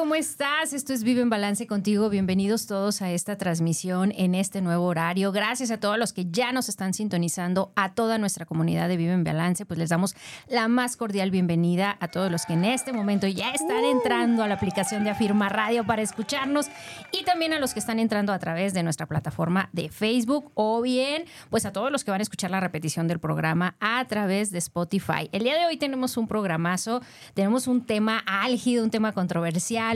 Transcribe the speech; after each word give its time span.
¿Cómo 0.00 0.14
estás? 0.14 0.72
Esto 0.72 0.94
es 0.94 1.04
Vive 1.04 1.20
en 1.20 1.28
Balance 1.28 1.66
contigo. 1.66 2.08
Bienvenidos 2.08 2.66
todos 2.66 3.02
a 3.02 3.10
esta 3.10 3.36
transmisión 3.36 4.14
en 4.16 4.34
este 4.34 4.62
nuevo 4.62 4.86
horario. 4.86 5.30
Gracias 5.30 5.70
a 5.70 5.78
todos 5.78 5.98
los 5.98 6.14
que 6.14 6.24
ya 6.24 6.52
nos 6.52 6.70
están 6.70 6.94
sintonizando, 6.94 7.70
a 7.76 7.92
toda 7.92 8.16
nuestra 8.16 8.46
comunidad 8.46 8.88
de 8.88 8.96
Vive 8.96 9.12
en 9.12 9.24
Balance, 9.24 9.66
pues 9.66 9.76
les 9.76 9.90
damos 9.90 10.14
la 10.48 10.68
más 10.68 10.96
cordial 10.96 11.30
bienvenida 11.30 11.98
a 12.00 12.08
todos 12.08 12.32
los 12.32 12.46
que 12.46 12.54
en 12.54 12.64
este 12.64 12.94
momento 12.94 13.26
ya 13.26 13.50
están 13.50 13.84
entrando 13.84 14.42
a 14.42 14.48
la 14.48 14.54
aplicación 14.54 15.04
de 15.04 15.10
Afirma 15.10 15.50
Radio 15.50 15.84
para 15.84 16.00
escucharnos 16.00 16.68
y 17.12 17.24
también 17.24 17.52
a 17.52 17.58
los 17.58 17.74
que 17.74 17.80
están 17.80 17.98
entrando 17.98 18.32
a 18.32 18.38
través 18.38 18.72
de 18.72 18.82
nuestra 18.82 19.04
plataforma 19.04 19.68
de 19.74 19.90
Facebook 19.90 20.50
o 20.54 20.80
bien, 20.80 21.26
pues 21.50 21.66
a 21.66 21.74
todos 21.74 21.92
los 21.92 22.04
que 22.04 22.10
van 22.10 22.20
a 22.20 22.22
escuchar 22.22 22.50
la 22.50 22.60
repetición 22.60 23.06
del 23.06 23.20
programa 23.20 23.76
a 23.80 24.02
través 24.06 24.50
de 24.50 24.56
Spotify. 24.60 25.28
El 25.32 25.42
día 25.42 25.58
de 25.58 25.66
hoy 25.66 25.76
tenemos 25.76 26.16
un 26.16 26.26
programazo, 26.26 27.02
tenemos 27.34 27.66
un 27.66 27.84
tema 27.84 28.24
álgido, 28.26 28.82
un 28.82 28.90
tema 28.90 29.12
con 29.12 29.28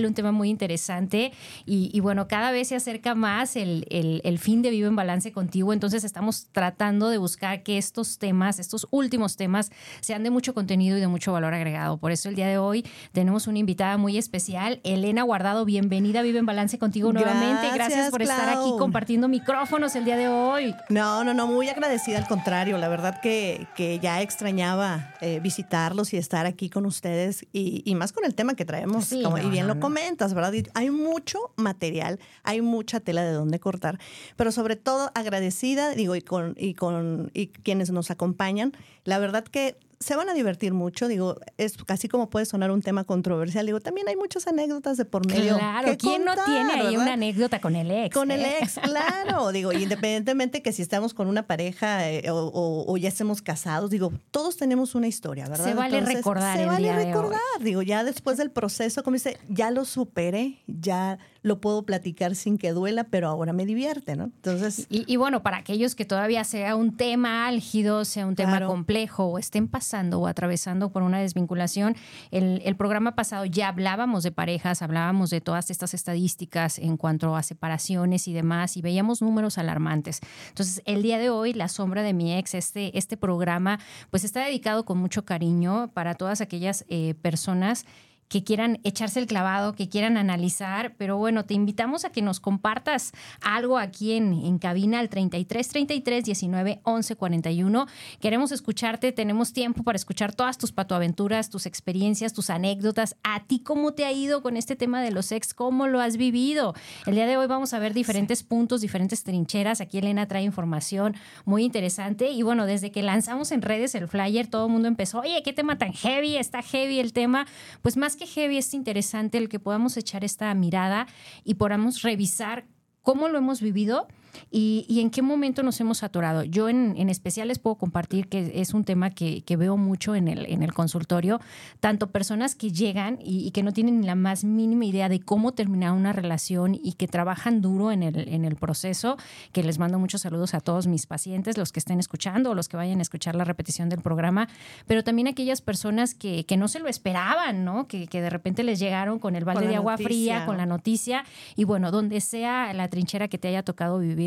un 0.03 0.15
tema 0.15 0.33
muy 0.33 0.51
interesante 0.51 1.33
y, 1.67 2.01
bueno, 2.01 2.27
cada 2.27 2.51
vez 2.51 2.69
se 2.69 2.77
acerca 2.77 3.15
más 3.15 3.57
el, 3.57 3.87
el, 3.91 4.39
fin 4.39 4.63
de 4.63 4.71
Vivo 4.71 4.89
en 4.89 4.97
Balance 4.97 5.31
contigo, 5.33 5.73
entonces 5.73 6.05
estamos 6.05 6.49
tratando 6.51 7.09
de 7.09 7.19
buscar 7.19 7.63
que 7.63 7.79
estos 7.79 8.19
temas, 8.19 8.59
estos 8.59 8.87
últimos 8.91 9.37
temas, 9.37 9.71
sean 10.01 10.23
de 10.25 10.31
mucho 10.31 10.55
contenido 10.55 10.99
y 10.99 11.01
de 11.01 11.07
mucho 11.07 11.33
valor 11.33 11.55
agregado. 11.55 11.99
Por 11.99 12.11
eso 12.11 12.29
el 12.29 12.35
día 12.35 12.49
de 12.49 12.59
hoy 12.59 12.85
tenemos 13.13 13.47
una 13.47 13.59
invitada 13.59 13.97
muy 13.97 14.19
especial, 14.19 14.81
Elena 14.83 15.23
Guardado, 15.23 15.65
bienvenida 15.65 16.21
a 16.21 16.23
Vive 16.23 16.41
en 16.41 16.47
Balance 16.47 16.79
contigo 16.79 17.13
nuevamente. 17.13 17.71
Gracias 17.75 18.11
por 18.11 18.23
estar 18.23 18.49
aquí 18.49 18.73
compartiendo 18.79 19.29
micrófonos 19.29 19.95
el 19.95 20.05
día 20.05 20.17
de 20.17 20.29
hoy. 20.29 20.75
No, 20.89 21.25
no, 21.25 21.35
no, 21.35 21.47
muy 21.47 21.69
agradecida, 21.69 22.19
al 22.19 22.27
contrario, 22.27 22.79
la 22.79 22.89
verdad 22.89 23.21
que, 23.21 23.67
que 23.77 23.99
ya 23.99 24.23
extrañaba 24.23 25.15
eh, 25.21 25.41
visitarlos 25.41 26.13
y 26.13 26.17
estar 26.17 26.47
aquí 26.47 26.71
con 26.71 26.87
ustedes 26.87 27.47
y, 27.53 27.83
y, 27.85 27.95
más 27.95 28.13
con 28.13 28.25
el 28.25 28.35
tema 28.35 28.55
que 28.55 28.65
traemos 28.65 29.13
y 29.13 29.25
bien 29.51 29.67
lo 29.75 29.81
comentas, 29.81 30.35
¿verdad? 30.35 30.53
hay 30.75 30.91
mucho 30.91 31.53
material, 31.57 32.21
hay 32.43 32.61
mucha 32.61 33.01
tela 33.01 33.23
de 33.25 33.33
donde 33.33 33.59
cortar, 33.61 33.99
pero 34.37 34.53
sobre 34.53 34.77
todo 34.77 35.11
agradecida, 35.15 35.95
digo, 35.95 36.17
y 36.17 36.23
con, 36.23 36.55
y 36.59 36.75
con 36.75 37.31
y 37.35 37.49
quienes 37.49 37.91
nos 37.91 38.11
acompañan. 38.11 38.73
La 39.05 39.19
verdad 39.19 39.45
que 39.45 39.77
se 40.01 40.17
van 40.17 40.29
a 40.29 40.35
divertir 40.35 40.73
mucho, 40.73 41.09
digo, 41.09 41.37
es 41.59 41.77
casi 41.85 42.09
como 42.09 42.31
puede 42.31 42.47
sonar 42.47 42.71
un 42.71 42.83
tema 42.83 43.05
controversial, 43.05 43.67
digo, 43.67 43.81
también 43.81 44.09
hay 44.09 44.17
muchas 44.17 44.47
anécdotas 44.47 44.97
de 44.97 45.05
por 45.05 45.27
medio. 45.27 45.57
Claro, 45.57 45.97
¿quién 45.99 46.25
no 46.25 46.33
tiene 46.45 46.73
ahí 46.73 46.97
una 46.97 47.15
anécdota 47.15 47.61
con 47.61 47.77
el 47.77 47.91
ex? 47.91 48.15
Con 48.15 48.31
el 48.31 48.41
eh? 48.41 48.59
ex, 48.61 48.79
claro, 48.79 49.49
digo, 49.53 49.73
independientemente 49.73 50.63
que 50.63 50.73
si 50.73 50.83
estamos 50.83 51.15
con 51.15 51.27
una 51.29 51.47
pareja 51.47 52.11
eh, 52.11 52.25
o, 52.31 52.97
ya 52.97 53.09
estemos 53.09 53.43
casados, 53.43 53.91
digo, 53.91 54.13
todos 54.31 54.57
tenemos 54.57 54.95
una 54.95 55.07
historia, 55.07 55.49
¿verdad? 55.49 55.65
Se 55.65 55.75
vale 55.75 56.01
recordar. 56.01 56.59
Se 56.59 56.67
vale 56.67 56.95
recordar, 56.95 57.41
digo, 57.61 57.83
ya 57.83 58.05
después 58.05 58.37
del 58.37 58.51
proceso, 58.51 59.03
como 59.03 59.15
dice, 59.15 59.39
ya 59.49 59.71
lo 59.71 59.85
superé, 59.85 60.63
ya 60.67 61.19
lo 61.45 61.61
puedo 61.61 61.83
platicar 61.83 62.35
sin 62.35 62.57
que 62.57 62.73
duela, 62.73 63.05
pero 63.05 63.29
ahora 63.29 63.53
me 63.53 63.67
divierte, 63.67 64.17
¿no? 64.17 64.25
Entonces. 64.25 64.87
Y, 64.89 65.17
bueno, 65.17 65.43
para 65.43 65.59
aquellos 65.59 65.95
que 65.95 66.07
todavía 66.07 66.43
sea 66.43 66.75
un 66.75 66.97
tema 66.97 67.47
álgido, 67.47 68.07
sea 68.07 68.27
un 68.27 68.35
tema 68.35 68.67
complejo 68.67 69.27
o 69.27 69.39
estén 69.39 69.69
pasando 69.69 70.21
o 70.21 70.27
atravesando 70.27 70.89
por 70.91 71.03
una 71.03 71.21
desvinculación, 71.21 71.97
el, 72.31 72.63
el 72.65 72.77
programa 72.77 73.15
pasado 73.15 73.45
ya 73.45 73.69
hablábamos 73.69 74.23
de 74.23 74.33
parejas, 74.33 74.81
hablábamos 74.81 75.29
de 75.29 75.43
todas 75.43 75.71
estas 75.71 75.93
estadísticas 75.93 76.79
en 76.79 76.97
cuanto 76.97 77.37
a 77.37 77.43
separaciones 77.43 78.27
y 78.27 78.33
demás, 78.33 78.79
y 78.79 78.81
veíamos 78.81 79.21
números 79.21 79.59
alarmantes. 79.59 80.21
Entonces, 80.49 80.81
el 80.87 81.03
día 81.03 81.19
de 81.19 81.29
hoy, 81.29 81.53
La 81.53 81.69
Sombra 81.69 82.03
de 82.03 82.15
mi 82.15 82.35
ex, 82.35 82.55
este, 82.55 82.97
este 82.97 83.19
programa, 83.19 83.79
pues 84.11 84.25
está 84.25 84.47
dedicado 84.47 84.87
con 84.87 84.97
mucho 84.97 85.27
cariño 85.27 85.91
para 85.93 86.15
todas 86.15 86.41
aquellas 86.41 86.87
eh, 86.89 87.13
personas 87.21 87.85
que 88.35 88.43
quieran 88.43 88.81
echarse 88.83 89.21
el 89.21 89.29
clavado, 89.29 89.77
que 89.77 89.89
quieran 89.89 90.17
analizar, 90.17 90.97
pero 90.99 91.17
bueno, 91.17 91.45
te 91.45 91.55
invitamos 91.55 92.05
a 92.05 92.11
que 92.11 92.21
nos 92.21 92.41
compartas 92.41 93.13
algo 93.41 93.79
aquí 93.79 94.15
en, 94.15 94.33
en 94.33 94.59
cabina 94.59 94.99
al 94.99 95.09
33 95.09 95.69
33 95.69 96.25
19 96.25 96.81
11 96.83 97.15
41. 97.15 97.87
Queremos 98.19 98.51
escucharte, 98.51 99.13
tenemos 99.13 99.53
tiempo 99.53 99.85
para 99.85 99.95
escuchar 99.95 100.35
todas 100.35 100.59
tus 100.59 100.73
patoaventuras, 100.73 101.49
tus 101.49 101.65
experiencias, 101.65 102.33
tus 102.33 102.51
anécdotas. 102.51 103.15
¿A 103.23 103.45
ti 103.45 103.61
cómo 103.61 103.93
te 103.93 104.05
ha 104.05 104.11
ido 104.11 104.43
con 104.43 104.57
este 104.57 104.75
tema 104.75 105.01
de 105.01 105.13
los 105.13 105.31
ex? 105.31 105.55
¿Cómo 105.55 105.87
lo 105.87 106.01
has 106.01 106.17
vivido? 106.17 106.75
El 107.07 107.15
día 107.15 107.27
de 107.27 107.37
hoy 107.37 107.47
vamos 107.47 107.73
a 107.73 107.79
ver 107.79 107.95
diferentes 107.95 108.43
puntos, 108.43 108.81
diferentes 108.81 109.23
trincheras. 109.23 109.81
Aquí 109.81 109.99
Elena 109.99 110.27
trae 110.27 110.43
información 110.43 111.15
muy 111.45 111.63
interesante 111.63 112.31
y 112.33 112.43
bueno, 112.43 112.67
desde 112.67 112.91
que 112.91 113.05
lanzamos 113.05 113.53
en 113.53 113.63
redes 113.63 113.95
el 113.95 114.09
flyer, 114.09 114.49
todo 114.49 114.67
el 114.67 114.73
mundo 114.73 114.89
empezó, 114.89 115.21
oye, 115.21 115.41
qué 115.45 115.53
tema 115.53 115.79
tan 115.79 115.93
heavy, 115.93 116.37
está 116.37 116.63
heavy 116.63 116.99
el 116.99 117.13
tema. 117.13 117.47
Pues 117.81 117.97
más 117.97 118.17
que 118.17 118.24
heavy 118.27 118.59
es 118.59 118.75
interesante 118.75 119.39
el 119.39 119.49
que 119.49 119.61
podamos 119.61 119.97
echar 119.97 120.25
esta 120.25 120.53
mirada 120.55 121.07
y 121.45 121.55
podamos 121.55 122.03
revisar 122.03 122.67
cómo 123.03 123.29
lo 123.29 123.39
hemos 123.39 123.61
vivido 123.61 124.09
y, 124.51 125.01
en 125.01 125.11
qué 125.11 125.23
momento 125.23 125.63
nos 125.63 125.81
hemos 125.81 126.03
atorado. 126.03 126.45
Yo 126.45 126.69
en, 126.69 126.95
en, 126.97 127.11
especial 127.11 127.49
les 127.49 127.59
puedo 127.59 127.77
compartir 127.77 128.29
que 128.29 128.53
es 128.61 128.75
un 128.75 128.85
tema 128.85 129.11
que, 129.11 129.43
que, 129.43 129.57
veo 129.57 129.77
mucho 129.77 130.15
en 130.15 130.29
el, 130.29 130.47
en 130.47 130.63
el 130.63 130.73
consultorio, 130.73 131.41
tanto 131.81 132.11
personas 132.11 132.55
que 132.55 132.71
llegan 132.71 133.19
y, 133.23 133.51
que 133.51 133.63
no 133.63 133.73
tienen 133.73 134.07
la 134.07 134.15
más 134.15 134.45
mínima 134.45 134.85
idea 134.85 135.09
de 135.09 135.21
cómo 135.21 135.53
terminar 135.53 135.93
una 135.93 136.13
relación 136.13 136.75
y 136.75 136.95
que 136.95 137.09
trabajan 137.09 137.61
duro 137.61 137.93
en 137.93 138.03
el, 138.03 138.29
en 138.29 138.45
el 138.45 138.57
proceso, 138.57 139.17
que 139.53 139.63
les 139.63 139.79
mando 139.79 139.99
muchos 139.99 140.23
saludos 140.23 140.55
a 140.55 140.61
todos 140.61 140.87
mis 140.87 141.07
pacientes, 141.07 141.59
los 141.59 141.73
que 141.73 141.81
estén 141.81 142.01
escuchando 142.01 142.51
o 142.51 142.55
los 142.55 142.69
que 142.69 142.77
vayan 142.77 142.99
a 142.99 143.03
escuchar 143.03 143.35
la 143.35 143.45
repetición 143.45 143.89
del 143.89 144.01
programa, 144.01 144.49
pero 144.87 145.05
también 145.05 145.29
aquellas 145.29 145.61
personas 145.61 146.15
que, 146.15 146.47
que 146.47 146.57
no 146.57 146.69
se 146.69 146.81
lo 146.81 146.89
esperaban, 146.89 147.65
¿no? 147.65 147.87
Que, 147.87 148.07
que, 148.07 148.21
de 148.21 148.31
repente 148.31 148.63
les 148.63 148.79
llegaron 148.79 149.19
con 149.19 149.37
el 149.37 149.45
balde 149.45 149.67
de 149.67 149.77
agua 149.77 149.99
fría, 149.99 150.47
con 150.47 150.57
la 150.57 150.67
noticia, 150.67 151.25
y 151.57 151.65
bueno, 151.65 151.91
donde 151.91 152.21
sea 152.21 152.73
la 152.73 152.89
trinchera 152.89 153.29
que 153.29 153.39
te 153.39 153.49
haya 153.49 153.63
tocado 153.63 153.99
vivir, 153.99 154.24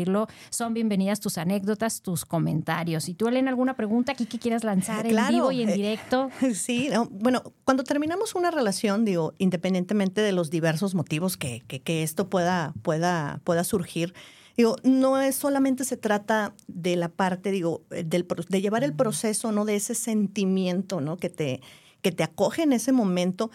son 0.50 0.74
bienvenidas 0.74 1.20
tus 1.20 1.38
anécdotas, 1.38 2.02
tus 2.02 2.24
comentarios. 2.24 3.08
Y 3.08 3.14
tú, 3.14 3.28
Elena, 3.28 3.50
alguna 3.50 3.74
pregunta 3.74 4.12
aquí 4.12 4.26
que 4.26 4.38
quieras 4.38 4.64
lanzar 4.64 5.06
en 5.06 5.16
vivo 5.28 5.52
y 5.52 5.62
en 5.62 5.70
eh, 5.70 5.74
directo. 5.74 6.30
Sí, 6.54 6.90
bueno, 7.10 7.42
cuando 7.64 7.84
terminamos 7.84 8.34
una 8.34 8.50
relación, 8.50 9.04
digo, 9.04 9.34
independientemente 9.38 10.20
de 10.20 10.32
los 10.32 10.50
diversos 10.50 10.94
motivos 10.94 11.36
que, 11.36 11.60
que, 11.60 12.02
esto 12.02 12.28
pueda, 12.28 12.74
pueda, 12.82 13.40
pueda 13.44 13.64
surgir, 13.64 14.14
Digo, 14.56 14.74
no 14.82 15.20
es 15.20 15.36
solamente 15.36 15.84
se 15.84 15.96
trata 15.96 16.52
de 16.66 16.96
la 16.96 17.08
parte, 17.08 17.52
digo, 17.52 17.84
del, 17.90 18.26
de 18.48 18.60
llevar 18.60 18.82
el 18.82 18.92
proceso, 18.92 19.52
¿no? 19.52 19.64
De 19.64 19.76
ese 19.76 19.94
sentimiento, 19.94 21.00
¿no? 21.00 21.16
Que 21.16 21.30
te, 21.30 21.60
que 22.02 22.10
te 22.10 22.24
acoge 22.24 22.62
en 22.62 22.72
ese 22.72 22.90
momento, 22.90 23.52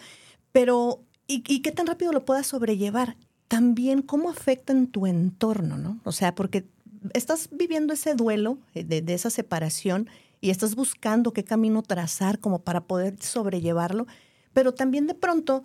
pero 0.50 1.04
¿y, 1.26 1.44
y 1.46 1.60
qué 1.60 1.72
tan 1.72 1.86
rápido 1.86 2.10
lo 2.10 2.24
puedas 2.24 2.46
sobrellevar? 2.46 3.18
También 3.54 4.02
cómo 4.02 4.30
afecta 4.30 4.72
en 4.72 4.88
tu 4.88 5.06
entorno, 5.06 5.78
¿no? 5.78 6.00
O 6.02 6.10
sea, 6.10 6.34
porque 6.34 6.66
estás 7.12 7.48
viviendo 7.52 7.92
ese 7.92 8.16
duelo 8.16 8.58
eh, 8.74 8.82
de, 8.82 9.14
esa 9.14 9.30
separación 9.30 10.08
y 10.40 10.50
estás 10.50 10.74
buscando 10.74 11.32
qué 11.32 11.44
camino 11.44 11.80
trazar 11.82 12.40
como 12.40 12.62
para 12.62 12.88
poder 12.88 13.22
sobrellevarlo, 13.22 14.08
pero 14.52 14.74
también 14.74 15.06
de 15.06 15.14
pronto 15.14 15.62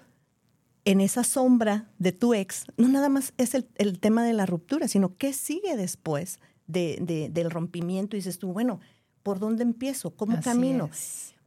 en 0.86 1.02
esa 1.02 1.24
sombra 1.24 1.90
de 1.98 2.12
tu 2.12 2.36
ex, 2.36 2.66
no 2.78 2.88
nada 2.90 3.10
más 3.10 3.34
es 3.40 3.56
el, 3.56 4.00
tema 4.00 4.24
de 4.24 4.34
la 4.34 4.46
ruptura, 4.46 4.88
sino 4.88 5.18
qué 5.18 5.34
sigue 5.34 5.76
después 5.76 6.40
de, 6.68 7.30
del 7.34 7.50
rompimiento. 7.50 8.16
Y 8.16 8.20
dices 8.20 8.38
tú, 8.38 8.54
bueno, 8.54 8.82
¿por 9.24 9.40
dónde 9.40 9.64
empiezo? 9.64 10.12
¿Cómo 10.12 10.40
camino? 10.42 10.92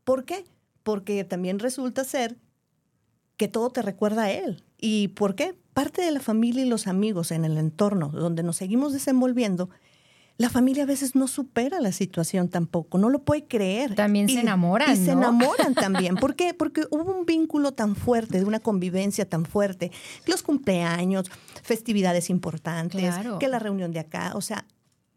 ¿Por 0.03 0.25
qué? 0.25 0.45
Porque 0.83 1.23
también 1.23 1.61
resulta 1.61 2.03
ser 2.03 2.37
que 3.37 3.47
todo 3.47 3.71
te 3.71 3.83
recuerda 3.83 4.25
a 4.25 4.33
él. 4.33 4.65
¿Y 4.77 5.09
por 5.09 5.37
qué? 5.37 5.55
Parte 5.75 6.03
de 6.03 6.11
la 6.11 6.21
familia 6.21 6.65
y 6.65 6.69
los 6.69 6.87
amigos 6.87 7.31
en 7.31 7.45
el 7.45 7.59
entorno 7.59 8.09
donde 8.09 8.43
nos 8.43 8.57
seguimos 8.57 8.93
desenvolviendo, 8.93 9.71
la 10.39 10.49
familia 10.49 10.85
a 10.85 10.87
veces 10.87 11.15
no 11.15 11.29
supera 11.29 11.81
la 11.81 11.93
situación 11.93 12.49
tampoco, 12.49 12.99
no 12.99 13.11
lo 13.11 13.23
puede 13.23 13.45
creer. 13.45 13.95
También 13.95 14.29
se 14.29 14.41
enamoran. 14.41 14.93
Y 14.93 14.97
se 14.97 15.13
enamoran 15.13 15.75
también. 15.77 16.17
¿Por 16.17 16.35
qué? 16.35 16.55
Porque 16.55 16.85
hubo 16.91 17.17
un 17.17 17.27
vínculo 17.27 17.73
tan 17.73 17.95
fuerte, 17.95 18.39
de 18.39 18.45
una 18.45 18.61
convivencia 18.61 19.29
tan 19.29 19.45
fuerte, 19.45 19.93
los 20.27 20.43
cumpleaños, 20.43 21.31
festividades 21.63 22.31
importantes, 22.31 23.15
que 23.39 23.49
la 23.49 23.59
reunión 23.59 23.93
de 23.93 24.01
acá, 24.01 24.33
o 24.35 24.41
sea, 24.41 24.67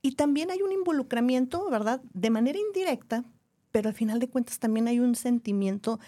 y 0.02 0.12
también 0.12 0.52
hay 0.52 0.62
un 0.62 0.72
involucramiento, 0.72 1.68
¿verdad? 1.72 2.02
De 2.14 2.30
manera 2.30 2.60
indirecta, 2.60 3.24
pero 3.72 3.90
al 3.90 3.96
final 3.96 4.20
de 4.20 4.28
cuentas 4.28 4.60
también 4.60 4.88
hay 4.88 5.00
un 5.00 5.16
sentimiento 5.16 6.00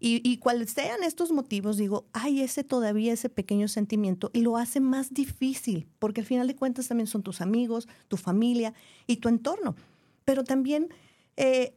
Y, 0.00 0.20
y 0.28 0.38
cuales 0.38 0.70
sean 0.70 1.02
estos 1.02 1.32
motivos, 1.32 1.76
digo, 1.76 2.06
hay 2.12 2.40
ese 2.42 2.64
todavía 2.64 3.12
ese 3.12 3.28
pequeño 3.28 3.68
sentimiento 3.68 4.30
y 4.32 4.42
lo 4.42 4.56
hace 4.56 4.80
más 4.80 5.14
difícil, 5.14 5.88
porque 5.98 6.20
al 6.20 6.26
final 6.26 6.46
de 6.46 6.56
cuentas 6.56 6.88
también 6.88 7.06
son 7.06 7.22
tus 7.22 7.40
amigos, 7.40 7.88
tu 8.08 8.16
familia 8.16 8.74
y 9.06 9.16
tu 9.16 9.28
entorno. 9.28 9.76
Pero 10.24 10.44
también 10.44 10.88
eh, 11.36 11.74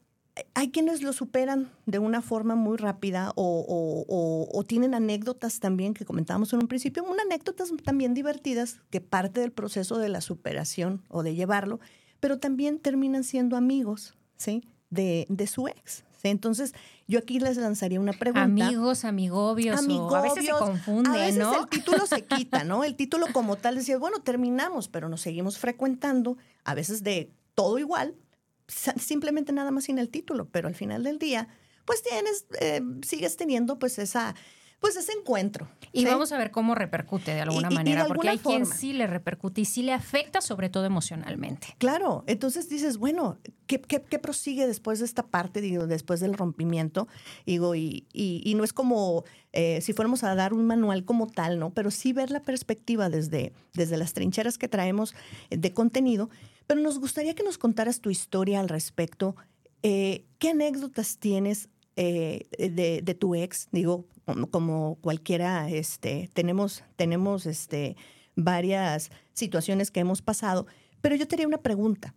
hay 0.54 0.72
quienes 0.72 1.02
lo 1.02 1.14
superan 1.14 1.70
de 1.86 2.00
una 2.00 2.22
forma 2.22 2.56
muy 2.56 2.78
rápida 2.78 3.32
o, 3.36 4.64
tienen 4.68 4.94
anécdotas 4.94 5.60
también 5.60 5.94
que 5.94 6.06
comentábamos 6.06 6.52
en 6.52 6.60
un 6.60 6.68
principio, 6.68 7.04
unas 7.04 7.26
anécdotas 7.26 7.72
también 7.84 8.14
divertidas 8.14 8.82
que 8.90 9.00
parte 9.00 9.40
del 9.40 9.52
proceso 9.52 9.98
de 9.98 10.10
la 10.10 10.20
superación 10.20 11.04
o 11.08 11.24
de 11.24 11.36
llevarlo, 11.36 11.80
pero 12.20 12.38
también 12.40 12.80
terminan 12.80 13.24
siendo 13.24 13.56
amigos, 13.56 14.16
¿sí? 14.36 14.64
De, 14.90 15.26
de 15.30 15.48
su 15.48 15.68
ex. 15.68 16.04
Entonces, 16.24 16.74
yo 17.08 17.20
aquí 17.20 17.40
les 17.40 17.58
lanzaría 17.58 18.00
una 18.00 18.14
pregunta. 18.14 18.44
Amigos, 18.44 19.06
amigobios, 19.06 19.80
a 19.80 20.22
veces 20.22 20.46
se 20.46 20.52
confunde, 20.52 21.10
a 21.10 21.26
veces 21.26 21.44
el 21.60 21.68
título 21.70 22.06
se 22.06 22.22
quita, 22.26 22.64
¿no? 22.64 22.84
El 22.84 22.96
título 22.96 23.28
como 23.34 23.56
tal 23.56 23.76
decía, 23.76 23.98
bueno, 23.98 24.20
terminamos, 24.20 24.88
pero 24.88 25.10
nos 25.10 25.22
seguimos 25.22 25.58
frecuentando, 25.58 26.38
a 26.64 26.74
veces 26.74 27.04
de 27.04 27.32
todo 27.56 27.80
igual, 27.80 28.16
simplemente 28.68 29.54
nada 29.54 29.72
más 29.72 29.86
sin 29.86 29.98
el 30.00 30.10
título, 30.10 30.50
pero 30.50 30.68
al 30.68 30.76
final 30.76 31.04
del 31.04 31.20
día, 31.20 31.48
pues 31.86 32.04
tienes, 32.04 32.46
eh, 32.60 32.82
sigues 33.02 33.38
teniendo 33.38 33.80
pues 33.80 33.98
esa 33.98 34.36
pues 34.80 34.96
ese 34.96 35.12
encuentro. 35.12 35.68
Y 35.92 36.06
vamos 36.06 36.32
a 36.32 36.38
ver 36.38 36.52
cómo 36.52 36.76
repercute 36.76 37.34
de 37.34 37.42
alguna 37.42 37.70
manera, 37.70 38.06
porque 38.06 38.30
hay 38.30 38.38
quien 38.38 38.66
sí 38.66 38.94
le 38.94 39.08
repercute 39.08 39.62
y 39.62 39.66
sí 39.66 39.82
le 39.82 39.94
afecta, 39.94 40.42
sobre 40.42 40.70
todo 40.70 40.86
emocionalmente. 40.86 41.76
Claro, 41.80 42.24
entonces 42.28 42.70
dices, 42.70 42.98
bueno, 42.98 43.40
¿qué, 43.66 43.80
prosigue 44.20 44.68
después 44.68 45.00
de 45.00 45.06
esta 45.06 45.26
parte, 45.26 45.62
digo, 45.62 45.88
después 45.88 46.20
del 46.20 46.36
rompimiento? 46.36 47.08
Digo, 47.46 47.74
y, 47.74 48.06
y, 48.14 48.54
no 48.56 48.64
es 48.64 48.74
como 48.74 49.24
eh, 49.54 49.82
si 49.82 49.94
fuéramos 49.94 50.24
a 50.24 50.36
dar 50.36 50.54
un 50.54 50.66
manual 50.68 51.06
como 51.06 51.28
tal, 51.28 51.58
¿no? 51.58 51.72
Pero 51.72 51.90
sí 51.90 52.14
ver 52.14 52.30
la 52.30 52.42
perspectiva 52.42 53.10
desde, 53.10 53.54
desde 53.74 53.98
las 53.98 54.14
trincheras 54.14 54.58
que 54.58 54.68
traemos 54.68 55.16
de 55.50 55.74
contenido. 55.74 56.30
Pero 56.68 56.82
nos 56.82 57.00
gustaría 57.00 57.34
que 57.34 57.44
nos 57.44 57.58
contaras 57.58 58.02
tu 58.02 58.10
historia 58.10 58.60
al 58.60 58.70
respecto. 58.70 59.36
Eh, 59.84 60.26
¿Qué 60.38 60.50
anécdotas 60.50 61.18
tienes 61.18 61.70
eh, 61.98 62.46
de, 62.58 63.02
de, 63.02 63.16
tu 63.16 63.34
ex? 63.34 63.68
Digo, 63.72 64.06
como 64.52 65.00
cualquiera, 65.02 65.68
este, 65.70 66.30
tenemos, 66.34 66.84
tenemos 66.96 67.48
este, 67.48 67.98
varias 68.36 69.10
situaciones 69.34 69.90
que 69.90 70.00
hemos 70.00 70.22
pasado, 70.22 70.68
pero 71.02 71.16
yo 71.16 71.28
te 71.28 71.36
haría 71.36 71.48
una 71.48 71.58
pregunta. 71.58 72.14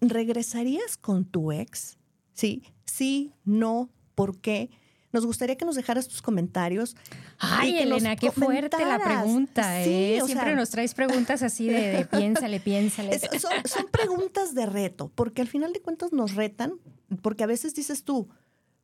¿Regresarías 0.00 0.98
con 0.98 1.24
tu 1.24 1.52
ex? 1.52 1.96
Sí, 2.34 2.64
sí, 2.84 3.32
no, 3.44 3.88
¿por 4.14 4.40
qué? 4.40 4.70
Nos 5.10 5.24
gustaría 5.24 5.56
que 5.56 5.64
nos 5.64 5.76
dejaras 5.76 6.06
tus 6.06 6.20
comentarios. 6.20 6.96
Ay, 7.38 7.78
Elena, 7.78 8.16
qué 8.16 8.30
fuerte 8.30 8.84
la 8.84 8.98
pregunta, 8.98 9.82
¿eh? 9.82 10.20
Siempre 10.26 10.54
nos 10.54 10.68
traes 10.68 10.92
preguntas 10.92 11.42
así 11.42 11.68
de, 11.68 12.06
piénsale, 12.10 12.60
piénsale. 12.60 13.18
son, 13.38 13.52
son 13.64 13.86
preguntas 13.90 14.54
de 14.54 14.66
reto, 14.66 15.10
porque 15.14 15.40
al 15.40 15.48
final 15.48 15.72
de 15.72 15.80
cuentas 15.80 16.12
nos 16.12 16.34
retan, 16.34 16.74
porque 17.22 17.44
a 17.44 17.46
veces 17.46 17.74
dices 17.74 18.04
tú, 18.04 18.28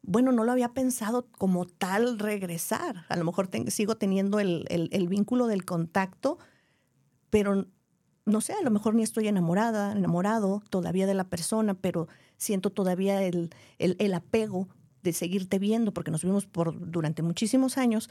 bueno, 0.02 0.32
no 0.32 0.44
lo 0.44 0.52
había 0.52 0.72
pensado 0.72 1.26
como 1.38 1.66
tal 1.66 2.18
regresar. 2.18 3.04
A 3.08 3.16
lo 3.16 3.24
mejor 3.24 3.48
sigo 3.68 3.96
teniendo 3.96 4.40
el, 4.40 5.06
vínculo 5.08 5.46
del 5.46 5.64
contacto, 5.64 6.38
pero 7.28 7.66
no 8.24 8.40
sé, 8.40 8.54
a 8.54 8.62
lo 8.62 8.70
mejor 8.70 8.94
ni 8.94 9.02
estoy 9.02 9.28
enamorada, 9.28 9.92
enamorado 9.92 10.62
todavía 10.70 11.06
de 11.06 11.14
la 11.14 11.24
persona, 11.24 11.74
pero 11.74 12.08
siento 12.36 12.70
todavía 12.70 13.22
el, 13.22 13.50
el, 13.78 14.14
apego 14.14 14.68
de 15.02 15.12
seguirte 15.12 15.58
viendo 15.58 15.92
porque 15.92 16.10
nos 16.10 16.22
vimos 16.22 16.46
por, 16.46 16.90
durante 16.90 17.22
muchísimos 17.22 17.76
años. 17.76 18.08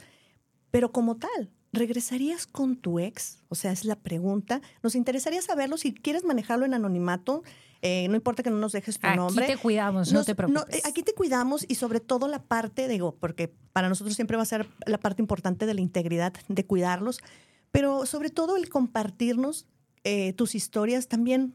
Pero 0.70 0.92
como 0.92 1.16
tal, 1.16 1.50
¿regresarías 1.72 2.46
con 2.46 2.76
tu 2.76 2.98
ex? 2.98 3.42
O 3.48 3.54
sea, 3.54 3.72
es 3.72 3.84
la 3.84 3.96
pregunta. 3.96 4.60
Nos 4.82 4.94
interesaría 4.94 5.42
saberlo. 5.42 5.76
Si 5.76 5.94
quieres 5.94 6.24
manejarlo 6.24 6.64
en 6.64 6.74
anonimato, 6.74 7.42
eh, 7.82 8.08
no 8.08 8.16
importa 8.16 8.42
que 8.42 8.50
no 8.50 8.58
nos 8.58 8.72
dejes 8.72 8.98
tu 8.98 9.06
nombre. 9.08 9.44
Aquí 9.44 9.54
te 9.54 9.58
cuidamos, 9.58 10.12
no 10.12 10.24
te 10.24 10.34
preocupes. 10.34 10.76
Eh, 10.76 10.82
aquí 10.84 11.02
te 11.02 11.14
cuidamos 11.14 11.64
y 11.66 11.76
sobre 11.76 12.00
todo 12.00 12.28
la 12.28 12.42
parte, 12.42 12.88
digo, 12.88 13.16
porque 13.18 13.52
para 13.72 13.88
nosotros 13.88 14.14
siempre 14.16 14.36
va 14.36 14.42
a 14.42 14.46
ser 14.46 14.68
la 14.86 14.98
parte 14.98 15.22
importante 15.22 15.66
de 15.66 15.74
la 15.74 15.80
integridad, 15.80 16.34
de 16.48 16.66
cuidarlos, 16.66 17.20
pero 17.70 18.04
sobre 18.04 18.30
todo 18.30 18.56
el 18.56 18.68
compartirnos 18.68 19.66
eh, 20.04 20.32
tus 20.34 20.54
historias 20.54 21.08
también 21.08 21.54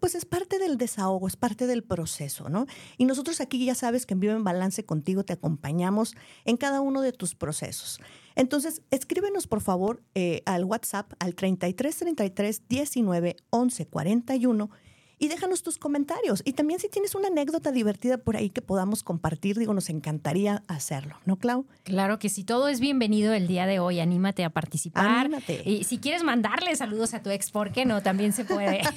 pues 0.00 0.14
es 0.14 0.24
parte 0.24 0.58
del 0.58 0.76
desahogo, 0.78 1.26
es 1.26 1.36
parte 1.36 1.66
del 1.66 1.82
proceso, 1.82 2.48
¿no? 2.48 2.66
Y 2.96 3.04
nosotros 3.04 3.40
aquí 3.40 3.64
ya 3.64 3.74
sabes 3.74 4.06
que 4.06 4.14
en 4.14 4.20
Vivo 4.20 4.34
en 4.34 4.44
Balance 4.44 4.84
contigo 4.84 5.24
te 5.24 5.32
acompañamos 5.32 6.14
en 6.44 6.56
cada 6.56 6.80
uno 6.80 7.00
de 7.00 7.12
tus 7.12 7.34
procesos. 7.34 8.00
Entonces, 8.36 8.82
escríbenos 8.90 9.46
por 9.46 9.60
favor 9.60 10.02
al 10.46 10.64
WhatsApp 10.64 11.12
al 11.18 11.34
33 11.34 11.96
33 11.96 12.68
19 12.68 13.36
11 13.50 13.86
41 13.86 14.70
y 15.18 15.28
déjanos 15.28 15.62
tus 15.62 15.78
comentarios. 15.78 16.42
Y 16.44 16.52
también 16.52 16.80
si 16.80 16.88
tienes 16.88 17.14
una 17.14 17.28
anécdota 17.28 17.72
divertida 17.72 18.18
por 18.18 18.36
ahí 18.36 18.50
que 18.50 18.62
podamos 18.62 19.02
compartir, 19.02 19.58
digo, 19.58 19.74
nos 19.74 19.90
encantaría 19.90 20.62
hacerlo, 20.68 21.16
¿no, 21.24 21.36
Clau? 21.36 21.66
Claro 21.82 22.18
que 22.18 22.28
sí, 22.28 22.44
todo 22.44 22.68
es 22.68 22.80
bienvenido 22.80 23.32
el 23.32 23.46
día 23.46 23.66
de 23.66 23.78
hoy. 23.78 24.00
Anímate 24.00 24.44
a 24.44 24.50
participar. 24.50 25.06
Anímate. 25.06 25.62
Y 25.64 25.84
si 25.84 25.98
quieres 25.98 26.22
mandarle 26.22 26.74
saludos 26.76 27.14
a 27.14 27.22
tu 27.22 27.30
ex, 27.30 27.50
¿por 27.50 27.72
qué 27.72 27.84
no? 27.84 28.02
También 28.02 28.32
se 28.32 28.44
puede. 28.44 28.82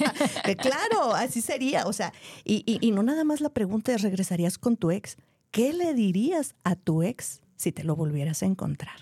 Claro, 0.58 1.14
así 1.14 1.42
sería. 1.42 1.86
O 1.86 1.94
sea, 1.94 2.14
y, 2.44 2.64
y 2.66 2.92
no 2.92 3.04
nada 3.04 3.24
más 3.24 3.42
la 3.42 3.50
pregunta 3.50 3.94
es, 3.94 4.02
¿regresarías 4.02 4.58
con 4.58 4.76
tu 4.78 4.92
ex? 4.92 5.18
¿Qué 5.52 5.74
le 5.74 5.94
dirías 5.94 6.56
a 6.64 6.76
tu 6.76 7.04
ex 7.04 7.42
si 7.56 7.72
te 7.72 7.84
lo 7.84 7.96
volvieras 7.96 8.44
a 8.44 8.46
encontrar? 8.46 8.96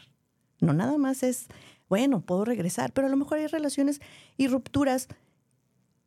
No 0.59 0.73
nada 0.73 0.97
más 0.97 1.23
es, 1.23 1.47
bueno, 1.89 2.21
puedo 2.21 2.45
regresar, 2.45 2.93
pero 2.93 3.07
a 3.07 3.09
lo 3.09 3.17
mejor 3.17 3.39
hay 3.39 3.47
relaciones 3.47 4.01
y 4.37 4.47
rupturas 4.47 5.07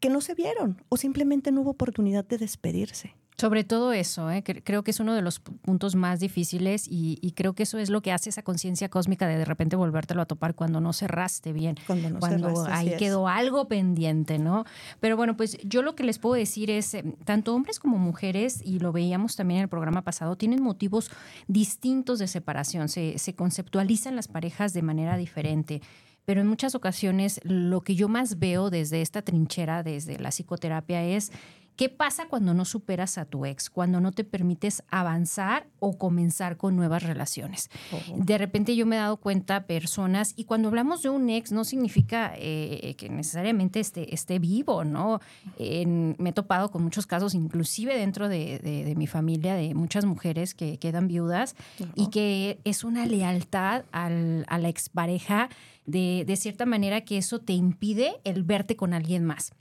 que 0.01 0.11
no 0.11 0.21
se 0.21 0.35
vieron 0.35 0.83
o 0.89 0.97
simplemente 0.97 1.53
no 1.53 1.63
hubo 1.63 1.71
oportunidad 1.71 2.25
de 2.25 2.39
despedirse. 2.39 3.15
Sobre 3.41 3.63
todo 3.63 3.93
eso, 3.93 4.33
¿eh? 4.33 4.43
creo 4.43 4.83
que 4.83 4.91
es 4.91 4.99
uno 4.99 5.15
de 5.15 5.23
los 5.23 5.39
puntos 5.39 5.95
más 5.95 6.19
difíciles 6.19 6.89
y, 6.91 7.33
creo 7.37 7.53
que 7.53 7.63
eso 7.63 7.79
es 7.79 7.89
lo 7.89 8.01
que 8.01 8.11
hace 8.11 8.31
esa 8.31 8.43
conciencia 8.43 8.89
cósmica 8.89 9.29
de 9.29 9.39
de 9.39 9.45
repente 9.45 9.77
volvértelo 9.77 10.21
a 10.23 10.27
topar 10.27 10.57
cuando 10.57 10.81
no 10.81 10.93
cerraste 10.93 11.53
bien, 11.53 11.77
cuando, 11.87 12.11
no 12.11 12.19
cuando 12.19 12.67
ahí 12.67 12.97
quedó 12.99 13.29
algo 13.29 13.69
pendiente, 13.69 14.41
¿no? 14.41 14.65
Pero 14.99 15.17
bueno, 15.17 15.37
pues 15.37 15.57
yo 15.63 15.83
lo 15.83 15.95
que 15.95 16.03
les 16.03 16.19
puedo 16.19 16.35
decir 16.35 16.69
es, 16.69 16.95
eh, 16.95 17.05
tanto 17.25 17.55
hombres 17.55 17.79
como 17.79 17.97
mujeres, 17.97 18.61
y 18.65 18.81
lo 18.81 18.91
veíamos 18.91 19.37
también 19.37 19.59
en 19.59 19.63
el 19.63 19.69
programa 19.69 20.03
pasado, 20.03 20.35
tienen 20.35 20.61
motivos 20.61 21.09
distintos 21.47 22.19
de 22.19 22.27
separación, 22.27 22.89
se, 22.89 23.19
se 23.19 23.37
conceptualizan 23.37 24.17
las 24.17 24.27
parejas 24.27 24.73
de 24.73 24.83
manera 24.83 25.17
diferente 25.17 25.81
pero 26.29 26.43
en 26.43 26.47
muchas 26.47 26.75
ocasiones 26.75 27.41
lo 27.43 27.81
que 27.81 27.95
yo 27.95 28.07
más 28.07 28.39
veo 28.39 28.69
desde 28.69 29.01
esta 29.01 29.23
trinchera, 29.23 29.83
desde 29.83 30.19
la 30.19 30.29
psicoterapia, 30.29 31.03
es 31.03 31.33
¿Qué 31.75 31.89
pasa 31.89 32.27
cuando 32.27 32.55
no 32.55 32.65
superas 32.65 33.19
a 33.19 33.25
tu 33.25 33.47
ex? 33.47 33.71
Cuando 33.71 34.01
no 34.01 34.11
te 34.11 34.25
permites 34.25 34.83
avanzar 34.91 35.69
o 35.79 35.97
comenzar 35.97 36.57
con 36.57 36.75
nuevas 36.75 37.05
relaciones. 37.05 37.71
De 38.17 38.37
repente 38.37 38.75
yo 38.75 38.85
me 38.85 38.97
he 38.97 38.99
dado 38.99 39.17
cuenta 39.19 39.65
personas, 39.65 40.35
y 40.35 40.43
cuando 40.43 40.67
hablamos 40.67 41.03
de 41.03 41.11
un 41.11 41.31
ex 41.31 41.53
no 41.53 41.63
significa 41.63 42.33
eh, 42.37 42.97
que 42.99 43.09
necesariamente 43.09 43.79
esté, 43.79 44.13
esté 44.13 44.41
vivo, 44.41 44.83
¿no? 44.83 45.21
me 45.57 46.31
he 46.31 46.33
topado 46.33 46.73
con 46.73 46.83
muchos 46.83 47.07
casos, 47.07 47.35
inclusive 47.35 47.97
dentro 47.97 48.29
de, 48.29 48.93
mi 48.97 49.07
familia, 49.07 49.55
de 49.55 49.73
muchas 49.75 50.05
mujeres 50.05 50.55
que 50.55 50.79
quedan 50.79 51.07
viudas 51.07 51.55
y 51.95 52.11
que 52.11 52.59
es 52.65 52.83
una 52.83 53.07
lealtad 53.07 53.85
a 53.93 54.11
la 54.11 54.69
expareja 54.69 55.49
de, 55.89 56.25
de 56.27 56.37
cierta 56.37 56.67
manera 56.67 57.01
que 57.01 57.19
eso 57.19 57.41
te 57.41 57.55
impide 57.55 58.21
el 58.25 58.45
verte 58.45 58.77
con 58.77 58.95
alguien 58.95 59.25
más 59.25 59.53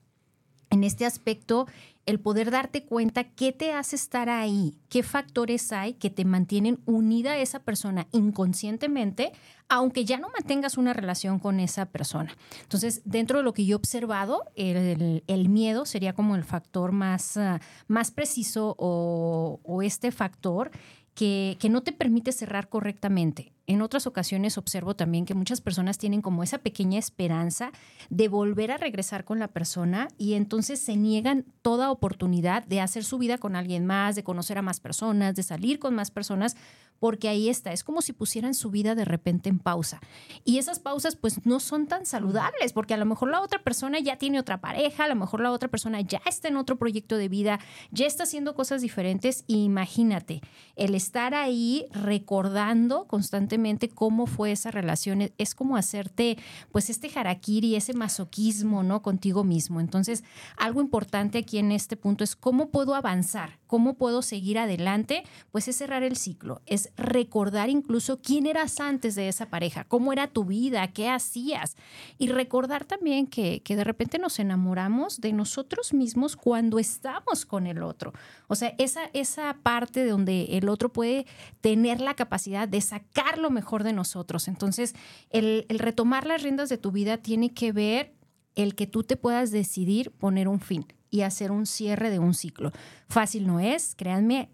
en 0.69 0.84
este 0.84 1.05
aspecto, 1.05 1.67
el 2.05 2.19
poder 2.19 2.51
darte 2.51 2.84
cuenta 2.84 3.25
qué 3.25 3.51
te 3.51 3.74
hace 3.74 3.96
estar 3.96 4.29
ahí, 4.29 4.77
qué 4.89 5.03
factores 5.03 5.72
hay 5.72 5.93
que 5.93 6.10
te 6.10 6.25
mantienen 6.25 6.79
unida 6.86 7.31
a 7.34 7.38
esa 7.38 7.60
persona 7.60 8.07
inconscientemente, 8.12 9.34
aunque 9.67 10.05
ya 10.05 10.17
no 10.17 10.29
mantengas 10.29 10.77
una 10.77 10.93
relación 10.93 11.39
con 11.39 11.60
esa 11.60 11.88
persona. 11.88 12.36
Entonces, 12.62 13.01
dentro 13.03 13.39
de 13.39 13.43
lo 13.43 13.53
que 13.53 13.65
yo 13.65 13.75
he 13.75 13.75
observado, 13.75 14.43
el, 14.55 15.50
miedo 15.50 15.86
sería 15.86 16.13
como 16.13 16.36
el 16.36 16.43
factor 16.43 16.91
más, 16.91 17.38
ah, 17.38 17.60
más 17.88 18.12
preciso 18.12 18.75
o, 18.77 19.60
o 19.63 19.81
este 19.81 20.12
factor 20.12 20.72
que, 21.13 21.57
no 21.69 21.81
te 21.81 21.91
permite 21.91 22.31
cerrar 22.31 22.69
correctamente. 22.69 23.51
En 23.67 23.81
otras 23.81 24.07
ocasiones 24.07 24.57
observo 24.57 24.95
también 24.95 25.25
que 25.25 25.33
muchas 25.33 25.59
personas 25.59 25.97
tienen 25.97 26.21
como 26.21 26.41
esa 26.41 26.59
pequeña 26.59 26.97
esperanza 26.97 27.71
de 28.09 28.29
volver 28.29 28.71
a 28.71 28.77
regresar 28.77 29.25
con 29.25 29.39
la 29.39 29.50
persona 29.50 30.07
y 30.17 30.36
entonces 30.36 30.79
se 30.79 30.95
niegan 30.95 31.43
toda 31.62 31.91
oportunidad 31.91 32.65
de 32.65 32.79
hacer 32.79 33.03
su 33.03 33.17
vida 33.17 33.38
con 33.38 33.57
alguien 33.57 33.86
más, 33.86 34.15
de 34.15 34.24
conocer 34.24 34.57
a 34.57 34.62
más 34.62 34.79
personas, 34.79 35.36
de 35.36 35.43
salir 35.43 35.79
con 35.79 35.93
más 35.95 36.12
personas, 36.12 36.55
porque 37.00 37.30
ahí 37.30 37.50
está, 37.50 37.72
es 37.72 37.84
como 37.84 38.01
si 38.01 38.13
pusieran 38.13 38.54
su 38.54 38.72
vida 38.72 38.96
de 38.96 39.06
repente 39.06 39.50
en 39.50 39.60
pausa. 39.60 40.01
Y 40.44 40.58
esas 40.58 40.80
pausas 40.80 41.16
pues 41.16 41.46
no 41.46 41.60
son 41.60 41.88
tan 41.88 42.06
saludables, 42.06 42.74
porque 42.74 42.94
a 42.94 42.98
lo 42.98 43.06
mejor 43.06 43.30
la 43.30 43.42
otra 43.42 43.63
persona 43.63 44.00
ya 44.00 44.18
tiene 44.18 44.39
otra 44.39 44.62
pareja, 44.62 45.06
a 45.06 45.08
lo 45.08 45.16
mejor 45.16 45.42
la 45.42 45.51
otra 45.51 45.70
persona 45.70 46.01
ya 46.01 46.22
está 46.25 46.48
en 46.48 46.58
otro 46.58 46.77
proyecto 46.77 47.18
de 47.18 47.30
vida, 47.30 47.60
ya 47.92 48.06
está 48.06 48.24
haciendo 48.24 48.56
cosas 48.56 48.82
diferentes. 48.82 49.44
Y 49.48 49.63
imagínate, 49.63 50.42
el 50.75 50.96
estar 50.96 51.34
ahí 51.34 51.86
recordando 51.92 53.06
constantemente 53.06 53.89
cómo 53.89 54.27
fue 54.27 54.51
esa 54.51 54.72
relación, 54.72 55.32
es 55.38 55.56
como 55.56 55.77
hacerte 55.77 56.38
pues 56.72 56.89
este 56.89 57.10
harakiri, 57.13 57.75
ese 57.75 57.94
masoquismo, 57.94 58.84
¿no? 58.84 59.01
Contigo 59.01 59.44
mismo. 59.44 59.80
Entonces, 59.80 60.24
algo 60.58 60.82
importante 60.82 61.39
aquí 61.39 61.58
en 61.58 61.72
este 61.72 61.98
punto 61.98 62.24
es 62.24 62.36
cómo 62.36 62.70
puedo 62.70 62.96
avanzar, 62.96 63.60
cómo 63.67 63.95
puedo 63.95 64.21
seguir 64.21 64.57
adelante, 64.57 65.24
pues 65.51 65.67
es 65.67 65.75
cerrar 65.75 66.03
el 66.03 66.15
ciclo, 66.15 66.62
es 66.65 66.91
recordar 66.97 67.69
incluso 67.69 68.21
quién 68.21 68.47
eras 68.47 68.79
antes 68.79 69.15
de 69.15 69.27
esa 69.27 69.50
pareja, 69.50 69.83
cómo 69.83 70.13
era 70.13 70.27
tu 70.27 70.45
vida, 70.45 70.88
qué 70.88 71.09
hacías. 71.09 71.75
Y 72.17 72.29
recordar 72.29 72.86
también 72.86 73.27
que, 73.27 73.62
que 73.62 73.75
de 73.75 73.83
repente 73.83 74.17
nos 74.19 74.39
enamoramos 74.39 75.21
de 75.21 75.33
nosotros 75.33 75.93
mismos 75.93 76.36
cuando 76.36 76.79
estamos 76.79 77.45
con 77.45 77.67
el 77.67 77.83
otro. 77.83 78.13
O 78.47 78.55
sea, 78.55 78.74
esa, 78.77 79.09
esa 79.13 79.57
parte 79.62 80.05
donde 80.05 80.57
el 80.57 80.69
otro 80.69 80.91
puede 80.91 81.25
tener 81.62 82.01
la 82.01 82.15
capacidad 82.15 82.67
de 82.67 82.81
sacar 82.81 83.38
lo 83.38 83.50
mejor 83.50 83.83
de 83.83 83.93
nosotros. 83.93 84.47
Entonces, 84.47 84.95
el, 85.29 85.65
el 85.69 85.79
retomar 85.79 86.25
las 86.25 86.41
riendas 86.41 86.69
de 86.69 86.77
tu 86.77 86.91
vida 86.91 87.17
tiene 87.17 87.53
que 87.53 87.71
ver 87.71 88.13
el 88.55 88.74
que 88.74 88.88
tú 88.88 89.03
te 89.03 89.17
puedas 89.17 89.51
decidir 89.51 90.12
poner 90.12 90.47
un 90.47 90.59
fin 90.59 90.86
y 91.10 91.22
hacer 91.22 91.52
un 91.52 91.66
cierre 91.66 92.10
de 92.10 92.20
un 92.20 92.34
ciclo. 92.34 92.72
Fácil 93.08 93.48
no 93.48 93.60
es, 93.60 93.96
créanme, 93.96 94.50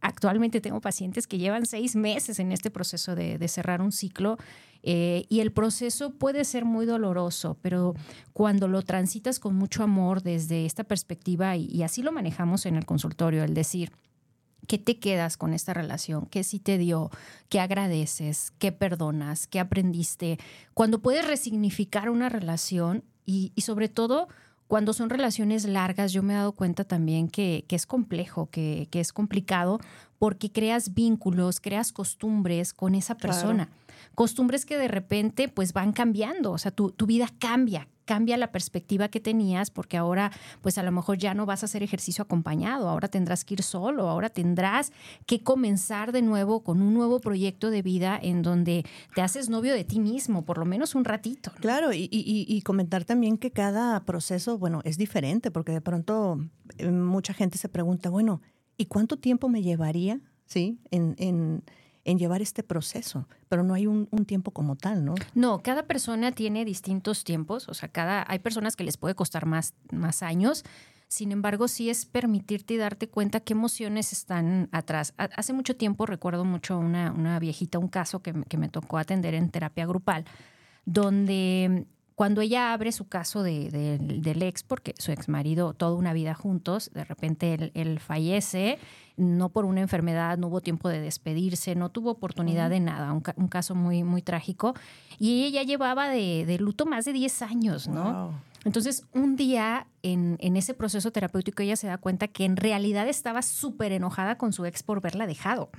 actualmente 0.00 0.60
tengo 0.60 0.80
pacientes 0.80 1.26
que 1.26 1.38
llevan 1.38 1.66
seis 1.66 1.96
meses 1.96 2.38
en 2.38 2.52
este 2.52 2.70
proceso 2.70 3.14
de, 3.14 3.48
cerrar 3.48 3.80
un 3.80 3.92
ciclo 3.92 4.36
eh, 4.82 5.24
y 5.28 5.40
el 5.40 5.52
proceso 5.52 6.10
puede 6.10 6.44
ser 6.44 6.64
muy 6.64 6.86
doloroso, 6.86 7.56
pero 7.62 7.94
cuando 8.32 8.68
lo 8.68 8.82
transitas 8.82 9.38
con 9.38 9.54
mucho 9.54 9.82
amor 9.82 10.22
desde 10.22 10.66
esta 10.66 10.84
perspectiva, 10.84 11.56
y, 11.56 11.82
así 11.82 12.02
lo 12.02 12.12
manejamos 12.12 12.66
en 12.66 12.76
el 12.76 12.86
consultorio, 12.86 13.44
el 13.44 13.54
decir, 13.54 13.92
¿Qué 14.66 14.76
te 14.76 14.98
quedas 14.98 15.38
con 15.38 15.54
esta 15.54 15.72
relación? 15.72 16.26
¿Qué 16.26 16.44
sí 16.44 16.58
te 16.58 16.76
dio? 16.76 17.10
¿Qué 17.48 17.58
agradeces? 17.58 18.52
¿Qué 18.58 18.70
perdonas? 18.70 19.46
¿Qué 19.46 19.60
aprendiste? 19.60 20.38
Cuando 20.74 21.00
puedes 21.00 21.26
resignificar 21.26 22.10
una 22.10 22.28
relación 22.28 23.02
y 23.24 23.52
sobre 23.62 23.88
todo 23.88 24.28
cuando 24.68 24.92
son 24.92 25.08
relaciones 25.08 25.64
largas, 25.64 26.12
yo 26.12 26.22
me 26.22 26.34
he 26.34 26.36
dado 26.36 26.52
cuenta 26.52 26.84
también 26.84 27.28
que, 27.28 27.64
es 27.68 27.86
complejo, 27.86 28.50
que, 28.50 28.86
es 28.92 29.12
complicado, 29.14 29.80
porque 30.18 30.52
creas 30.52 30.94
vínculos, 30.94 31.58
creas 31.58 31.90
costumbres 31.90 32.74
con 32.74 32.94
esa 32.94 33.16
persona. 33.16 33.70
Costumbres 34.14 34.66
que 34.66 34.76
de 34.76 34.88
repente 34.88 35.48
pues 35.48 35.72
van 35.72 35.92
cambiando, 35.92 36.52
o 36.52 36.58
sea, 36.58 36.70
tu, 36.70 36.90
tu 36.90 37.06
vida 37.06 37.28
cambia, 37.38 37.88
cambia 38.08 38.38
la 38.38 38.50
perspectiva 38.50 39.08
que 39.08 39.20
tenías 39.20 39.70
porque 39.70 39.98
ahora 39.98 40.32
pues 40.62 40.78
a 40.78 40.82
lo 40.82 40.90
mejor 40.90 41.18
ya 41.18 41.34
no 41.34 41.44
vas 41.44 41.62
a 41.62 41.66
hacer 41.66 41.82
ejercicio 41.82 42.22
acompañado, 42.22 42.88
ahora 42.88 43.08
tendrás 43.08 43.44
que 43.44 43.52
ir 43.52 43.62
solo, 43.62 44.08
ahora 44.08 44.30
tendrás 44.30 44.92
que 45.26 45.40
comenzar 45.42 46.10
de 46.10 46.22
nuevo 46.22 46.64
con 46.64 46.80
un 46.80 46.94
nuevo 46.94 47.20
proyecto 47.20 47.68
de 47.70 47.82
vida 47.82 48.18
en 48.20 48.40
donde 48.40 48.86
te 49.14 49.20
haces 49.20 49.50
novio 49.50 49.74
de 49.74 49.84
ti 49.84 50.00
mismo, 50.00 50.46
por 50.46 50.56
lo 50.56 50.64
menos 50.64 50.94
un 50.94 51.04
ratito. 51.04 51.52
Claro, 51.60 51.90
y, 51.92 52.62
comentar 52.64 53.04
también 53.04 53.36
que 53.36 53.50
cada 53.50 54.00
proceso, 54.04 54.56
bueno, 54.56 54.80
es 54.84 54.96
diferente 54.96 55.50
porque 55.50 55.72
de 55.72 55.82
pronto 55.82 56.38
eh, 56.78 56.90
mucha 56.90 57.34
gente 57.34 57.58
se 57.58 57.68
pregunta, 57.68 58.08
bueno, 58.08 58.40
¿y 58.78 58.86
cuánto 58.86 59.18
tiempo 59.18 59.50
me 59.50 59.62
llevaría? 59.62 60.18
¿Sí? 60.46 60.78
en 60.90 61.14
en 61.18 61.62
llevar 62.16 62.40
este 62.40 62.62
proceso, 62.62 63.28
pero 63.48 63.62
no 63.62 63.74
hay 63.74 63.86
un, 63.86 64.06
tiempo 64.26 64.52
como 64.52 64.76
tal, 64.76 65.04
¿no? 65.04 65.14
No, 65.34 65.58
cada 65.58 65.82
persona 65.82 66.32
tiene 66.32 66.64
distintos 66.64 67.24
tiempos, 67.24 67.68
o 67.68 67.74
sea, 67.74 67.88
cada, 67.88 68.24
hay 68.28 68.38
personas 68.38 68.76
que 68.76 68.84
les 68.84 68.96
puede 68.96 69.14
costar 69.14 69.44
más, 69.44 69.74
más 69.92 70.22
años. 70.22 70.64
Sin 71.08 71.32
embargo, 71.32 71.68
sí 71.68 71.90
es 71.90 72.06
permitirte 72.06 72.76
darte 72.76 73.08
cuenta 73.08 73.40
qué 73.40 73.54
emociones 73.54 74.12
están 74.12 74.68
atrás. 74.72 75.14
Hace 75.16 75.52
mucho 75.52 75.76
tiempo 75.76 76.06
recuerdo 76.06 76.44
mucho 76.44 76.78
una, 76.78 77.38
viejita, 77.38 77.78
un 77.78 77.88
caso 77.88 78.22
que 78.22 78.56
me 78.58 78.68
tocó 78.68 78.98
atender 78.98 79.34
en 79.34 79.50
terapia 79.50 79.86
grupal, 79.86 80.24
donde 80.84 81.86
cuando 82.18 82.40
ella 82.40 82.72
abre 82.72 82.90
su 82.90 83.06
caso 83.06 83.44
de, 83.44 83.70
del 83.70 84.42
ex, 84.42 84.64
porque 84.64 84.92
su 84.98 85.12
ex 85.12 85.28
marido, 85.28 85.72
toda 85.72 85.94
una 85.94 86.12
vida 86.12 86.34
juntos, 86.34 86.90
de 86.92 87.04
repente 87.04 87.70
él, 87.74 88.00
fallece, 88.00 88.80
no 89.16 89.50
por 89.50 89.64
una 89.64 89.82
enfermedad, 89.82 90.36
no 90.36 90.48
hubo 90.48 90.60
tiempo 90.60 90.88
de 90.88 91.00
despedirse, 91.00 91.76
no 91.76 91.90
tuvo 91.90 92.10
oportunidad 92.10 92.70
de 92.70 92.80
nada, 92.80 93.12
un, 93.12 93.20
caso 93.20 93.76
muy, 93.76 94.02
muy 94.02 94.20
trágico. 94.20 94.74
Y 95.20 95.44
ella 95.44 95.62
llevaba 95.62 96.08
de, 96.08 96.56
luto 96.58 96.86
más 96.86 97.04
de 97.04 97.12
10 97.12 97.42
años, 97.42 97.86
¿no? 97.86 98.32
Entonces, 98.64 99.04
un 99.14 99.36
día 99.36 99.86
en, 100.02 100.38
en, 100.40 100.56
ese 100.56 100.74
proceso 100.74 101.12
terapéutico 101.12 101.62
ella 101.62 101.76
se 101.76 101.86
da 101.86 101.98
cuenta 101.98 102.26
que 102.26 102.44
en 102.44 102.56
realidad 102.56 103.06
estaba 103.06 103.42
súper 103.42 103.92
enojada 103.92 104.38
con 104.38 104.52
su 104.52 104.64
ex 104.64 104.82
por 104.82 105.00
verla 105.00 105.28
dejado. 105.28 105.70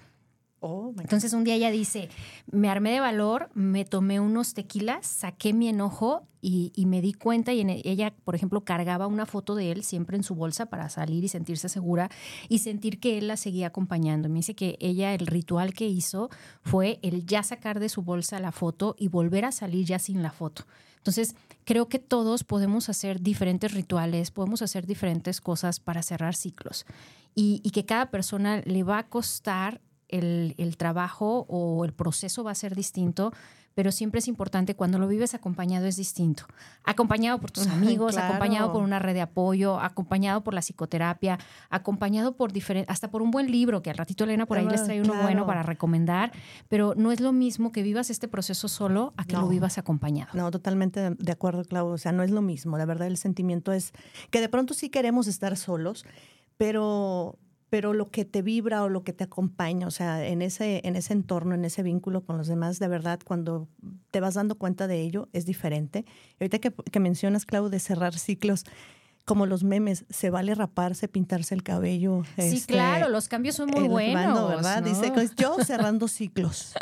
Oh, 0.61 0.93
Entonces 0.99 1.31
un 1.31 1.45
día 1.45 1.55
ella 1.55 1.71
dice, 1.71 2.09
me 2.51 2.69
armé 2.69 2.91
de 2.91 2.99
valor, 2.99 3.49
me 3.53 3.85
tomé 3.85 4.19
unos 4.19 4.53
tequilas, 4.53 5.07
saqué 5.07 5.53
mi 5.53 5.69
enojo 5.69 6.27
y, 6.41 6.73
me 6.85 7.01
di 7.01 7.13
cuenta 7.13 7.53
y 7.53 7.61
e, 7.61 7.81
ella, 7.85 8.13
por 8.25 8.35
ejemplo, 8.35 8.65
cargaba 8.65 9.07
una 9.07 9.25
foto 9.25 9.55
de 9.55 9.71
él 9.71 9.83
siempre 9.83 10.17
en 10.17 10.23
su 10.23 10.35
bolsa 10.35 10.65
para 10.65 10.89
salir 10.89 11.23
y 11.23 11.29
sentirse 11.29 11.69
segura 11.69 12.09
y 12.49 12.59
sentir 12.59 12.99
que 12.99 13.17
él 13.17 13.27
la 13.27 13.37
seguía 13.37 13.67
acompañando. 13.67 14.27
Me 14.27 14.35
dice 14.35 14.53
que 14.53 14.77
ella, 14.81 15.13
el 15.13 15.27
ritual 15.27 15.73
que 15.73 15.87
hizo 15.87 16.29
fue 16.61 16.99
el 17.03 17.25
ya 17.25 17.41
sacar 17.41 17.79
de 17.79 17.87
su 17.87 18.01
bolsa 18.01 18.39
la 18.39 18.51
foto 18.51 18.95
y 18.99 19.07
volver 19.07 19.45
a 19.45 19.53
salir 19.53 19.85
ya 19.85 19.97
sin 19.97 20.21
la 20.21 20.31
foto. 20.31 20.65
Entonces, 20.97 21.35
creo 21.63 21.87
que 21.87 21.99
todos 21.99 22.43
podemos 22.43 22.89
hacer 22.89 23.21
diferentes 23.21 23.73
rituales, 23.73 24.31
podemos 24.31 24.61
hacer 24.61 24.85
diferentes 24.85 25.39
cosas 25.39 25.79
para 25.79 26.01
cerrar 26.01 26.35
ciclos 26.35 26.85
y, 27.33 27.61
y 27.63 27.69
que 27.69 27.85
cada 27.85 28.11
persona 28.11 28.61
le 28.65 28.83
va 28.83 28.97
a 28.97 29.07
costar 29.07 29.79
el, 30.09 30.75
trabajo 30.77 31.45
o 31.47 31.85
el 31.85 31.93
proceso 31.93 32.43
va 32.43 32.51
a 32.51 32.55
ser 32.55 32.75
distinto, 32.75 33.31
pero 33.75 33.91
siempre 33.91 34.19
es 34.19 34.27
importante 34.27 34.75
cuando 34.75 34.99
lo 34.99 35.07
vives 35.07 35.33
acompañado 35.33 35.85
es 35.85 35.95
distinto. 35.95 36.45
Acompañado 36.83 37.39
por 37.39 37.51
tus 37.51 37.67
amigos, 37.67 38.17
acompañado 38.17 38.73
por 38.73 38.83
una 38.83 38.99
red 38.99 39.13
de 39.13 39.21
apoyo, 39.21 39.79
acompañado 39.79 40.43
por 40.43 40.53
la 40.53 40.61
psicoterapia, 40.61 41.37
acompañado 41.69 42.35
por 42.35 42.51
diferentes, 42.51 42.91
hasta 42.91 43.09
por 43.09 43.21
un 43.21 43.31
buen 43.31 43.51
libro, 43.51 43.81
que 43.81 43.89
al 43.89 43.97
ratito 43.97 44.23
Elena 44.23 44.45
por 44.45 44.57
ahí 44.57 44.67
les 44.67 44.83
trae 44.83 45.01
uno 45.01 45.13
bueno 45.21 45.45
para 45.45 45.63
recomendar, 45.63 46.31
pero 46.67 46.93
no 46.97 47.11
es 47.11 47.19
lo 47.19 47.31
mismo 47.31 47.71
que 47.71 47.83
vivas 47.83 48.09
este 48.09 48.27
proceso 48.27 48.67
solo 48.67 49.13
a 49.15 49.23
que 49.23 49.37
lo 49.37 49.47
vivas 49.47 49.77
acompañado. 49.77 50.31
No, 50.33 50.51
totalmente 50.51 51.11
de 51.11 51.31
acuerdo, 51.31 51.63
Clau. 51.63 51.87
O 51.87 51.97
sea, 51.97 52.11
no 52.11 52.23
es 52.23 52.31
lo 52.31 52.41
mismo. 52.41 52.77
La 52.77 52.85
verdad, 52.85 53.07
el 53.07 53.17
sentimiento 53.17 53.71
es 53.71 53.93
que 54.31 54.41
de 54.41 54.49
pronto 54.49 54.73
sí 54.73 54.89
queremos 54.89 55.27
estar 55.27 55.55
solos, 55.55 56.05
pero 56.57 57.37
pero 57.69 57.93
lo 57.93 58.09
que 58.09 58.25
te 58.25 58.41
vibra 58.41 58.83
o 58.83 58.89
lo 58.89 59.03
que 59.03 59.13
te 59.13 59.23
acompaña, 59.23 59.87
o 59.87 59.91
sea, 59.91 60.25
en 60.25 60.41
ese, 60.41 60.81
en 60.83 60.95
ese 60.95 61.13
entorno, 61.13 61.55
en 61.55 61.65
ese 61.65 61.83
vínculo 61.83 62.21
con 62.21 62.37
los 62.37 62.47
demás, 62.47 62.79
de 62.79 62.87
verdad, 62.87 63.19
cuando 63.23 63.67
te 64.11 64.19
vas 64.19 64.33
dando 64.33 64.55
cuenta 64.55 64.87
de 64.87 65.01
ello, 65.01 65.29
es 65.33 65.45
diferente. 65.45 66.05
ahorita 66.39 66.59
que, 66.59 66.71
que 66.71 66.99
mencionas, 66.99 67.45
Clau, 67.45 67.69
de 67.69 67.79
cerrar 67.79 68.17
ciclos, 68.17 68.65
como 69.29 69.45
los 69.45 69.63
memes, 69.63 70.05
se 70.09 70.31
vale 70.31 70.55
raparse, 70.55 71.07
pintarse 71.07 71.53
el 71.53 71.61
cabello. 71.61 72.23
Sí, 72.35 72.55
este, 72.55 72.73
claro, 72.73 73.09
los 73.09 73.27
cambios 73.27 73.55
son 73.55 73.69
muy 73.69 73.87
buenos. 73.87 74.49
¿verdad? 74.49 74.81
Dice, 74.81 75.13
yo 75.37 75.55
cerrando 75.63 76.07
ciclos. 76.07 76.73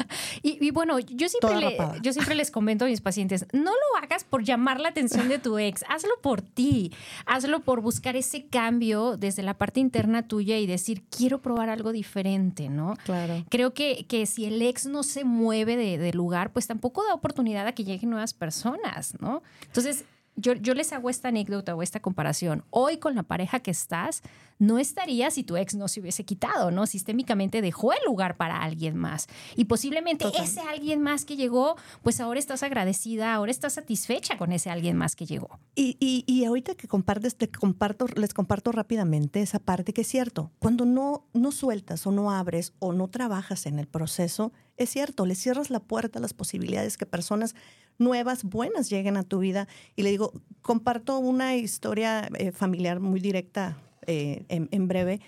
y, 0.41 0.71
bueno, 0.71 0.97
yo 0.97 1.27
siempre, 1.27 1.77
yo 2.01 2.13
siempre 2.13 2.35
les 2.35 2.49
comento 2.49 2.85
a 2.85 2.87
mis 2.87 3.01
pacientes, 3.01 3.45
no 3.51 3.71
lo 3.71 4.01
hagas 4.01 4.23
por 4.23 4.45
llamar 4.45 4.79
la 4.79 4.87
atención 4.87 5.27
de 5.27 5.39
tu 5.39 5.59
ex, 5.59 5.83
hazlo 5.89 6.13
por 6.21 6.41
ti, 6.41 6.93
hazlo 7.25 7.59
por 7.59 7.81
buscar 7.81 8.15
ese 8.15 8.45
cambio 8.45 9.17
desde 9.17 9.43
la 9.43 9.57
parte 9.57 9.81
interna 9.81 10.25
tuya 10.25 10.57
y 10.57 10.67
decir, 10.67 11.03
quiero 11.09 11.41
probar 11.41 11.69
algo 11.69 11.91
diferente, 11.91 12.69
¿no? 12.69 12.93
Claro. 13.03 13.43
Creo 13.49 13.73
que, 13.73 14.05
que 14.07 14.25
si 14.25 14.45
el 14.45 14.61
ex 14.61 14.85
no 14.85 15.03
se 15.03 15.25
mueve 15.25 15.75
de, 15.75 15.97
de 15.97 16.13
lugar, 16.13 16.53
pues 16.53 16.65
tampoco 16.65 17.03
da 17.03 17.13
oportunidad 17.13 17.67
a 17.67 17.73
que 17.73 17.83
lleguen 17.83 18.09
nuevas 18.09 18.33
personas, 18.33 19.15
¿no? 19.19 19.43
Entonces, 19.65 20.05
yo, 20.37 20.53
yo, 20.53 20.73
les 20.73 20.93
hago 20.93 21.09
esta 21.09 21.27
anécdota 21.29 21.75
o 21.75 21.81
esta 21.81 21.99
comparación. 21.99 22.63
Hoy 22.69 22.97
con 22.97 23.15
la 23.15 23.23
pareja 23.23 23.59
que 23.59 23.71
estás, 23.71 24.21
no 24.59 24.77
estaría 24.79 25.29
si 25.31 25.43
tu 25.43 25.57
ex 25.57 25.75
no 25.75 25.87
se 25.87 25.99
hubiese 25.99 26.25
quitado, 26.25 26.71
¿no? 26.71 26.85
Sistémicamente 26.85 27.61
dejó 27.61 27.91
el 27.91 27.99
lugar 28.05 28.37
para 28.37 28.61
alguien 28.61 28.95
más. 28.95 29.27
Y 29.55 29.65
posiblemente 29.65 30.25
ese 30.39 30.61
alguien 30.61 31.01
más 31.01 31.25
que 31.25 31.35
llegó, 31.35 31.75
pues 32.03 32.19
ahora 32.19 32.39
estás 32.39 32.63
agradecida, 32.63 33.33
ahora 33.33 33.51
estás 33.51 33.73
satisfecha 33.73 34.37
con 34.37 34.51
ese 34.51 34.69
alguien 34.69 34.95
más 34.95 35.15
que 35.15 35.25
llegó. 35.25 35.59
Y, 35.75 35.97
y, 35.99 36.23
y 36.27 36.45
ahorita 36.45 36.75
que 36.75 36.87
compartes, 36.87 37.35
te 37.35 37.49
comparto, 37.49 38.05
les 38.15 38.33
comparto 38.33 38.71
rápidamente 38.71 39.41
esa 39.41 39.59
parte 39.59 39.91
que 39.93 40.01
es 40.01 40.07
cierto. 40.07 40.51
Cuando 40.59 40.85
no, 40.85 41.25
no 41.33 41.51
sueltas 41.51 42.05
o 42.05 42.11
no 42.11 42.31
abres 42.31 42.73
o 42.79 42.93
no 42.93 43.07
trabajas 43.07 43.65
en 43.65 43.79
el 43.79 43.87
proceso, 43.87 44.53
es 44.77 44.91
cierto, 44.91 45.25
le 45.25 45.35
cierras 45.35 45.71
la 45.71 45.79
puerta 45.79 46.19
a 46.19 46.21
las 46.21 46.33
posibilidades 46.33 46.97
que 46.97 47.07
personas 47.07 47.55
nuevas, 47.97 48.43
buenas 48.43 48.89
lleguen 48.89 49.17
a 49.17 49.23
tu 49.23 49.39
vida. 49.39 49.67
Y 49.95 50.03
le 50.03 50.09
digo, 50.09 50.33
comparto 50.61 51.17
una 51.19 51.55
historia 51.55 52.29
eh, 52.37 52.51
familiar 52.51 52.99
muy 52.99 53.19
directa 53.19 53.77
eh, 54.05 54.43
en, 54.49 54.87
breve. 54.87 55.19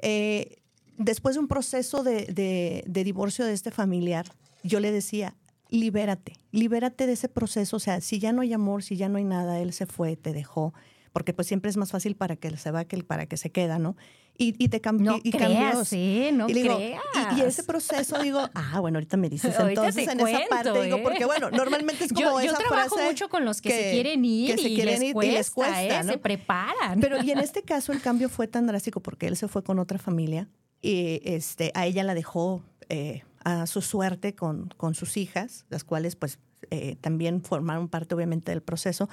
Eh, 0.00 0.56
después 0.98 1.36
de 1.36 1.40
un 1.40 1.48
proceso 1.48 2.02
de, 2.02 2.84
de 2.86 3.04
divorcio 3.04 3.44
de 3.44 3.52
este 3.52 3.70
familiar, 3.70 4.26
yo 4.62 4.80
le 4.80 4.90
decía, 4.90 5.36
libérate, 5.68 6.34
libérate 6.52 7.06
de 7.06 7.12
ese 7.12 7.28
proceso. 7.28 7.76
O 7.76 7.80
sea, 7.80 8.00
si 8.00 8.18
ya 8.18 8.32
no 8.32 8.42
hay 8.42 8.52
amor, 8.52 8.82
si 8.82 8.96
ya 8.96 9.08
no 9.08 9.18
hay 9.18 9.24
nada, 9.24 9.60
él 9.60 9.72
se 9.72 9.86
fue, 9.86 10.16
te 10.16 10.32
dejó, 10.32 10.74
porque 11.16 11.32
pues 11.32 11.48
siempre 11.48 11.70
es 11.70 11.78
más 11.78 11.92
fácil 11.92 12.14
para 12.14 12.36
que 12.36 12.54
se 12.58 12.70
va 12.70 12.84
que 12.84 13.02
para 13.02 13.24
que 13.24 13.38
se 13.38 13.48
queda, 13.48 13.78
¿no? 13.78 13.96
Y, 14.36 14.54
y 14.62 14.68
te 14.68 14.82
cambió. 14.82 15.12
No 15.12 15.20
y 15.24 15.30
creas, 15.30 15.88
sí, 15.88 16.28
no 16.30 16.46
y 16.46 16.52
digo, 16.52 16.76
creas. 16.76 17.00
Y, 17.38 17.40
ese 17.40 17.62
proceso, 17.62 18.18
digo, 18.18 18.50
ah, 18.54 18.80
bueno, 18.80 18.98
ahorita 18.98 19.16
me 19.16 19.30
dices. 19.30 19.58
Entonces, 19.58 20.08
en 20.08 20.20
esa 20.20 20.40
parte, 20.50 20.82
digo, 20.82 21.02
porque 21.02 21.22
¿eh? 21.22 21.24
bueno, 21.24 21.50
normalmente 21.50 22.04
es 22.04 22.12
como 22.12 22.32
yo, 22.32 22.40
esa 22.40 22.52
yo 22.52 22.68
trabajo 22.68 22.96
frase 22.96 23.08
mucho 23.08 23.30
con 23.30 23.46
los 23.46 23.62
que, 23.62 23.70
se 23.70 23.92
quieren 23.92 24.26
ir 24.26 24.56
que 24.56 24.62
se 24.62 24.68
y, 24.68 24.74
quieren 24.74 24.92
les 24.92 25.02
ir 25.04 25.14
cuesta, 25.14 25.32
y 25.32 25.36
les 25.36 25.50
cuesta, 25.50 26.00
¿eh? 26.00 26.04
¿no? 26.04 26.12
se 26.12 26.18
preparan. 26.18 27.00
Pero 27.00 27.22
y 27.22 27.30
en 27.30 27.38
este 27.48 27.62
caso 27.62 27.92
el 27.92 28.02
cambio 28.02 28.28
fue 28.28 28.46
tan 28.46 28.66
drástico 28.66 29.00
porque 29.00 29.26
él 29.26 29.38
se 29.38 29.48
fue 29.48 29.64
con 29.64 29.78
otra 29.78 29.98
familia 29.98 30.50
y 30.82 31.22
este, 31.24 31.72
a 31.74 31.86
ella 31.86 32.04
la 32.04 32.12
dejó 32.12 32.62
eh, 32.90 33.22
a 33.42 33.66
su 33.66 33.80
suerte 33.80 34.34
con, 34.34 34.68
con 34.76 34.94
sus 34.94 35.16
hijas, 35.16 35.64
las 35.70 35.82
cuales 35.82 36.14
pues 36.14 36.38
eh, 36.70 36.96
también 37.00 37.42
formaron 37.42 37.88
parte 37.88 38.14
obviamente 38.14 38.52
del 38.52 38.62
proceso. 38.62 39.08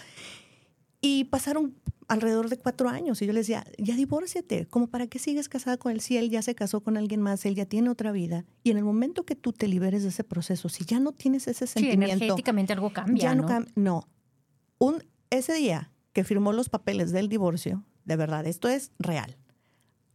Y 1.06 1.26
pasaron 1.26 1.76
alrededor 2.08 2.50
de 2.50 2.58
cuatro 2.58 2.88
años 2.88 3.22
y 3.22 3.26
yo 3.26 3.34
les 3.34 3.48
decía, 3.48 3.66
ya 3.78 3.96
divórciate, 3.96 4.66
como 4.68 4.88
para 4.88 5.08
qué 5.08 5.20
sigues 5.20 5.50
casada 5.50 5.76
con 5.78 5.92
él 5.92 6.00
si 6.00 6.16
él 6.16 6.30
ya 6.30 6.42
se 6.42 6.56
casó 6.56 6.82
con 6.82 6.96
alguien 6.96 7.22
más, 7.22 7.46
él 7.46 7.56
ya 7.56 7.66
tiene 7.66 7.90
otra 7.90 8.14
vida. 8.14 8.46
Y 8.64 8.72
en 8.72 8.78
el 8.78 8.86
momento 8.86 9.26
que 9.26 9.36
tú 9.36 9.52
te 9.52 9.68
liberes 9.68 10.04
de 10.04 10.10
ese 10.10 10.24
proceso, 10.24 10.70
si 10.70 10.86
ya 10.86 11.02
no 11.02 11.12
tienes 11.12 11.48
ese 11.50 11.68
sí, 11.68 11.74
sentimiento... 11.74 12.16
energéticamente 12.16 12.72
algo 12.72 12.94
cambia, 12.94 13.22
ya 13.22 13.36
no, 13.36 13.44
¿no? 13.44 13.50
cam- 13.50 13.68
no. 13.76 14.08
Un, 14.78 15.04
ese 15.30 15.54
día 15.54 15.92
que 16.14 16.24
firmó 16.24 16.54
los 16.54 16.70
papeles 16.70 17.12
del 17.12 17.28
divorcio, 17.28 17.84
de 18.06 18.16
verdad, 18.16 18.48
esto 18.48 18.70
es 18.70 18.92
real. 18.98 19.38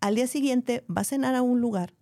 Al 0.01 0.15
día 0.15 0.27
siguiente 0.27 0.85
va 0.89 1.03
a 1.03 1.05
cenar 1.05 1.35
a 1.35 1.43
un 1.43 1.61
lugar, 1.61 1.95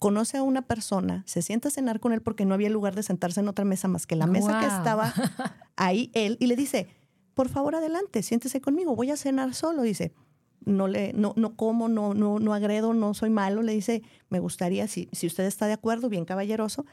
conoce 0.00 0.38
a 0.38 0.42
una 0.42 0.62
persona, 0.62 1.22
se 1.26 1.42
sienta 1.42 1.68
a 1.68 1.70
cenar 1.70 2.00
con 2.00 2.12
él 2.12 2.22
porque 2.22 2.44
no 2.44 2.54
había 2.54 2.70
lugar 2.70 2.96
de 2.96 3.04
sentarse 3.04 3.38
en 3.40 3.48
otra 3.48 3.64
mesa 3.64 3.86
más 3.86 4.06
que 4.06 4.16
la 4.16 4.26
mesa 4.26 4.58
que 4.58 4.66
estaba 4.66 5.14
ahí 5.76 6.10
él 6.14 6.36
y 6.40 6.46
le 6.46 6.56
dice, 6.56 6.88
por 7.38 7.48
favor 7.48 7.76
adelante, 7.76 8.24
siéntese 8.24 8.60
conmigo, 8.60 8.96
voy 8.96 9.12
a 9.12 9.16
cenar 9.16 9.54
solo, 9.54 9.82
dice. 9.82 10.12
No 10.64 10.88
le, 10.88 11.12
no, 11.12 11.34
no 11.36 11.54
como, 11.54 11.88
no, 11.88 12.12
no, 12.12 12.40
no 12.40 12.52
agredo, 12.52 12.94
no 12.94 13.14
soy 13.14 13.30
malo. 13.30 13.62
Le 13.62 13.72
dice, 13.72 14.02
me 14.28 14.40
gustaría, 14.40 14.88
si, 14.88 15.08
si 15.12 15.28
usted 15.28 15.44
está 15.44 15.68
de 15.68 15.74
acuerdo, 15.74 16.08
bien 16.08 16.24
caballeroso. 16.24 16.84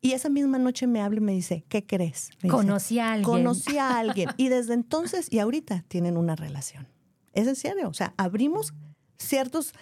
Y 0.00 0.12
esa 0.12 0.28
misma 0.28 0.58
noche 0.58 0.86
me 0.86 1.02
habla 1.02 1.18
y 1.18 1.24
me 1.24 1.32
dice, 1.32 1.64
¿qué 1.68 1.84
crees? 1.84 2.30
Dice, 2.40 2.54
Conocí 2.54 3.00
a 3.00 3.14
alguien. 3.14 3.24
Conocí 3.24 3.78
a 3.78 3.98
alguien. 3.98 4.28
Y 4.36 4.48
desde 4.48 4.74
entonces 4.74 5.26
y 5.28 5.40
ahorita 5.40 5.84
tienen 5.88 6.16
una 6.16 6.36
relación. 6.36 6.86
Es 7.32 7.48
en 7.48 7.56
serio. 7.56 7.88
O 7.88 7.94
sea, 7.94 8.14
abrimos 8.16 8.72
ciertos 9.18 9.72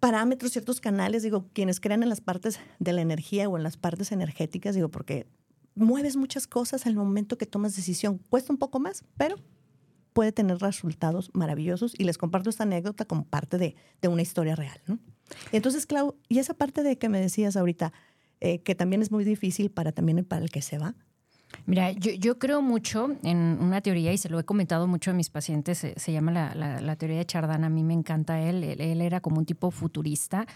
parámetros, 0.00 0.52
ciertos 0.52 0.80
canales, 0.80 1.24
digo, 1.24 1.44
quienes 1.52 1.78
crean 1.78 2.02
en 2.02 2.08
las 2.08 2.22
partes 2.22 2.58
de 2.78 2.94
la 2.94 3.02
energía 3.02 3.50
o 3.50 3.58
en 3.58 3.64
las 3.64 3.76
partes 3.76 4.12
energéticas, 4.12 4.74
digo, 4.74 4.88
porque 4.88 5.26
mueves 5.76 6.16
muchas 6.16 6.46
cosas 6.48 6.86
al 6.86 6.96
momento 6.96 7.38
que 7.38 7.46
tomas 7.46 7.76
decisión. 7.76 8.18
Cuesta 8.28 8.52
un 8.52 8.58
poco 8.58 8.80
más, 8.80 9.04
pero 9.16 9.36
puede 10.12 10.32
tener 10.32 10.58
resultados 10.58 11.30
maravillosos. 11.34 11.94
Y 11.96 12.04
les 12.04 12.18
comparto 12.18 12.50
esta 12.50 12.64
anécdota 12.64 13.04
como 13.04 13.24
parte 13.24 13.58
de, 13.58 13.76
de 14.02 14.08
una 14.08 14.22
historia 14.22 14.56
real, 14.56 14.80
¿no? 14.86 14.98
Entonces, 15.52 15.86
Clau, 15.86 16.16
y 16.28 16.38
esa 16.38 16.54
parte 16.54 16.82
de 16.82 16.98
que 16.98 17.08
me 17.08 17.20
decías 17.20 17.56
ahorita, 17.56 17.92
eh, 18.40 18.60
que 18.62 18.74
también 18.74 19.02
es 19.02 19.10
muy 19.10 19.24
difícil 19.24 19.70
para 19.70 19.92
también 19.92 20.24
para 20.24 20.42
el 20.42 20.50
que 20.50 20.62
se 20.62 20.78
va, 20.78 20.94
Mira, 21.64 21.92
yo, 21.92 22.10
yo 22.12 22.38
creo 22.40 22.60
mucho 22.60 23.16
en 23.22 23.38
una 23.60 23.80
teoría 23.80 24.12
y 24.12 24.18
se 24.18 24.28
lo 24.28 24.38
he 24.40 24.44
comentado 24.44 24.88
mucho 24.88 25.12
a 25.12 25.14
mis 25.14 25.30
pacientes, 25.30 25.78
se, 25.96 26.12
llama 26.12 26.32
la, 26.32 26.54
la- 26.80 26.96
teoría 26.96 27.18
de 27.18 27.24
Chardin, 27.24 27.62
a 27.64 27.68
mí 27.70 27.84
me 27.84 27.94
encanta 27.94 28.40
él, 28.40 28.64
él 28.64 29.00
era 29.00 29.20
como 29.20 29.38
un 29.38 29.46
tipo 29.46 29.70
futurista 29.70 30.46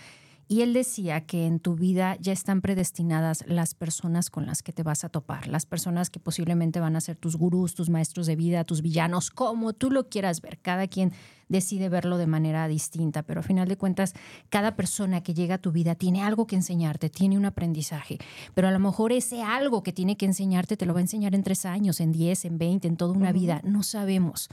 y 0.51 0.63
él 0.63 0.73
decía 0.73 1.21
que 1.21 1.47
en 1.47 1.61
tu 1.61 1.77
vida 1.77 2.17
ya 2.19 2.33
están 2.33 2.61
predestinadas 2.61 3.45
las 3.47 3.75
personas 3.75 4.31
con 4.31 4.47
las 4.47 4.65
que 4.65 4.73
te 4.73 4.83
vas 4.83 5.05
a 5.05 5.09
topar, 5.09 5.47
las 5.47 5.65
personas 5.65 6.11
que 6.11 6.19
posiblemente 6.19 6.81
van 6.81 6.97
a 6.97 7.01
ser 7.01 7.15
tus 7.15 7.37
gurús, 7.37 7.77
tus 7.77 7.89
maestros 7.89 8.27
de 8.27 8.35
vida, 8.35 8.65
tus 8.65 8.83
villanos, 8.83 9.31
como 9.31 9.75
tú 9.75 9.93
lo 9.93 10.09
quieras 10.09 10.41
ver, 10.41 10.59
cada 10.59 10.89
quien 10.89 11.13
decide 11.49 11.89
verlo 11.89 12.19
de 12.19 12.27
manera 12.27 12.67
distinta, 12.67 13.23
pero 13.23 13.39
a 13.39 13.43
final 13.45 13.69
de 13.69 13.77
cuentas, 13.77 14.13
cada 14.49 14.75
persona 14.75 15.23
que 15.23 15.35
llega 15.35 15.55
a 15.55 15.59
tu 15.59 15.71
vida 15.71 15.95
tiene 15.95 16.21
algo 16.21 16.49
que 16.49 16.57
enseñarte, 16.57 17.11
tiene 17.11 17.39
un 17.39 17.45
aprendizaje, 17.45 18.19
pero 18.53 18.67
a 18.67 18.73
lo 18.73 18.81
mejor 18.81 19.13
ese 19.13 19.43
algo 19.43 19.85
que 19.85 19.93
tiene 19.93 20.17
que 20.17 20.27
enseñarte 20.27 20.77
te 20.77 20.85
lo 20.85 20.95
va 20.95 20.99
a 20.99 21.03
enseñar 21.03 21.37
en 21.37 21.45
tres 21.45 21.65
años, 21.65 22.01
en 22.01 22.11
diez, 22.11 22.45
en 22.45 22.59
veinte, 22.59 22.89
en 22.89 22.97
toda 22.97 23.13
una 23.13 23.31
vida, 23.31 23.61
no 23.63 23.85
sabemos. 23.85 24.49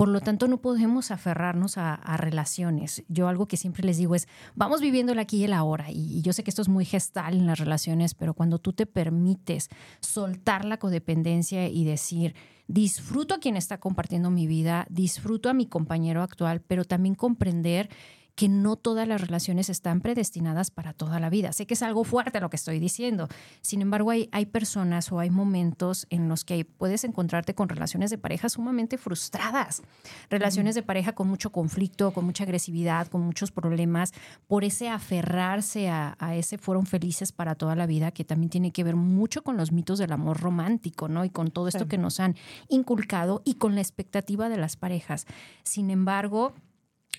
Por 0.00 0.08
lo 0.08 0.22
tanto, 0.22 0.48
no 0.48 0.62
podemos 0.62 1.10
aferrarnos 1.10 1.76
a, 1.76 2.16
relaciones. 2.16 3.04
Yo 3.08 3.28
algo 3.28 3.46
que 3.46 3.58
siempre 3.58 3.84
les 3.84 3.98
digo 3.98 4.14
es, 4.14 4.28
vamos 4.54 4.80
viviendo 4.80 5.12
el 5.12 5.18
aquí 5.18 5.36
y 5.36 5.44
el 5.44 5.52
ahora. 5.52 5.90
Y 5.90 6.22
yo 6.22 6.32
sé 6.32 6.42
que 6.42 6.48
esto 6.48 6.62
es 6.62 6.70
muy 6.70 6.86
gestal 6.86 7.34
en 7.34 7.46
las 7.46 7.58
relaciones, 7.58 8.14
pero 8.14 8.32
cuando 8.32 8.58
tú 8.58 8.72
te 8.72 8.86
permites 8.86 9.68
soltar 10.00 10.64
la 10.64 10.78
codependencia 10.78 11.68
y 11.68 11.84
decir, 11.84 12.34
disfruto 12.66 13.34
a 13.34 13.40
quien 13.40 13.58
está 13.58 13.78
compartiendo 13.78 14.30
mi 14.30 14.46
vida, 14.46 14.86
disfruto 14.88 15.50
a 15.50 15.52
mi 15.52 15.66
compañero 15.66 16.22
actual, 16.22 16.62
pero 16.62 16.86
también 16.86 17.14
comprender 17.14 17.90
que 18.34 18.48
no 18.48 18.76
todas 18.76 19.06
las 19.06 19.20
relaciones 19.20 19.68
están 19.68 20.00
predestinadas 20.00 20.70
para 20.70 20.92
toda 20.92 21.20
la 21.20 21.30
vida. 21.30 21.52
Sé 21.52 21.66
que 21.66 21.74
es 21.74 21.82
algo 21.82 22.04
fuerte 22.04 22.40
lo 22.40 22.48
que 22.50 22.56
estoy 22.56 22.78
diciendo. 22.78 23.28
Sin 23.60 23.82
embargo, 23.82 24.10
hay, 24.10 24.28
hay 24.32 24.46
personas 24.46 25.12
o 25.12 25.18
hay 25.18 25.30
momentos 25.30 26.06
en 26.10 26.28
los 26.28 26.44
que 26.44 26.64
puedes 26.64 27.04
encontrarte 27.04 27.54
con 27.54 27.68
relaciones 27.68 28.10
de 28.10 28.18
pareja 28.18 28.48
sumamente 28.48 28.96
frustradas. 28.98 29.82
Relaciones 30.30 30.74
de 30.74 30.82
pareja 30.82 31.12
con 31.12 31.28
mucho 31.28 31.50
conflicto, 31.50 32.12
con 32.12 32.24
mucha 32.24 32.44
agresividad, 32.44 33.08
con 33.08 33.20
muchos 33.20 33.50
problemas, 33.50 34.12
por 34.46 34.64
ese 34.64 34.88
aferrarse 34.88 35.90
a, 35.90 36.16
a 36.18 36.34
ese 36.34 36.56
fueron 36.56 36.86
felices 36.86 37.32
para 37.32 37.54
toda 37.54 37.76
la 37.76 37.86
vida, 37.86 38.10
que 38.10 38.24
también 38.24 38.50
tiene 38.50 38.70
que 38.72 38.84
ver 38.84 38.96
mucho 38.96 39.42
con 39.42 39.56
los 39.56 39.72
mitos 39.72 39.98
del 39.98 40.12
amor 40.12 40.40
romántico, 40.40 41.08
¿no? 41.08 41.24
Y 41.24 41.30
con 41.30 41.50
todo 41.50 41.68
esto 41.68 41.80
Sí. 41.84 41.88
que 41.88 41.98
nos 41.98 42.20
han 42.20 42.36
inculcado 42.68 43.42
y 43.44 43.54
con 43.54 43.74
la 43.74 43.80
expectativa 43.80 44.48
de 44.48 44.56
las 44.56 44.76
parejas. 44.76 45.26
Sin 45.62 45.90
embargo, 45.90 46.52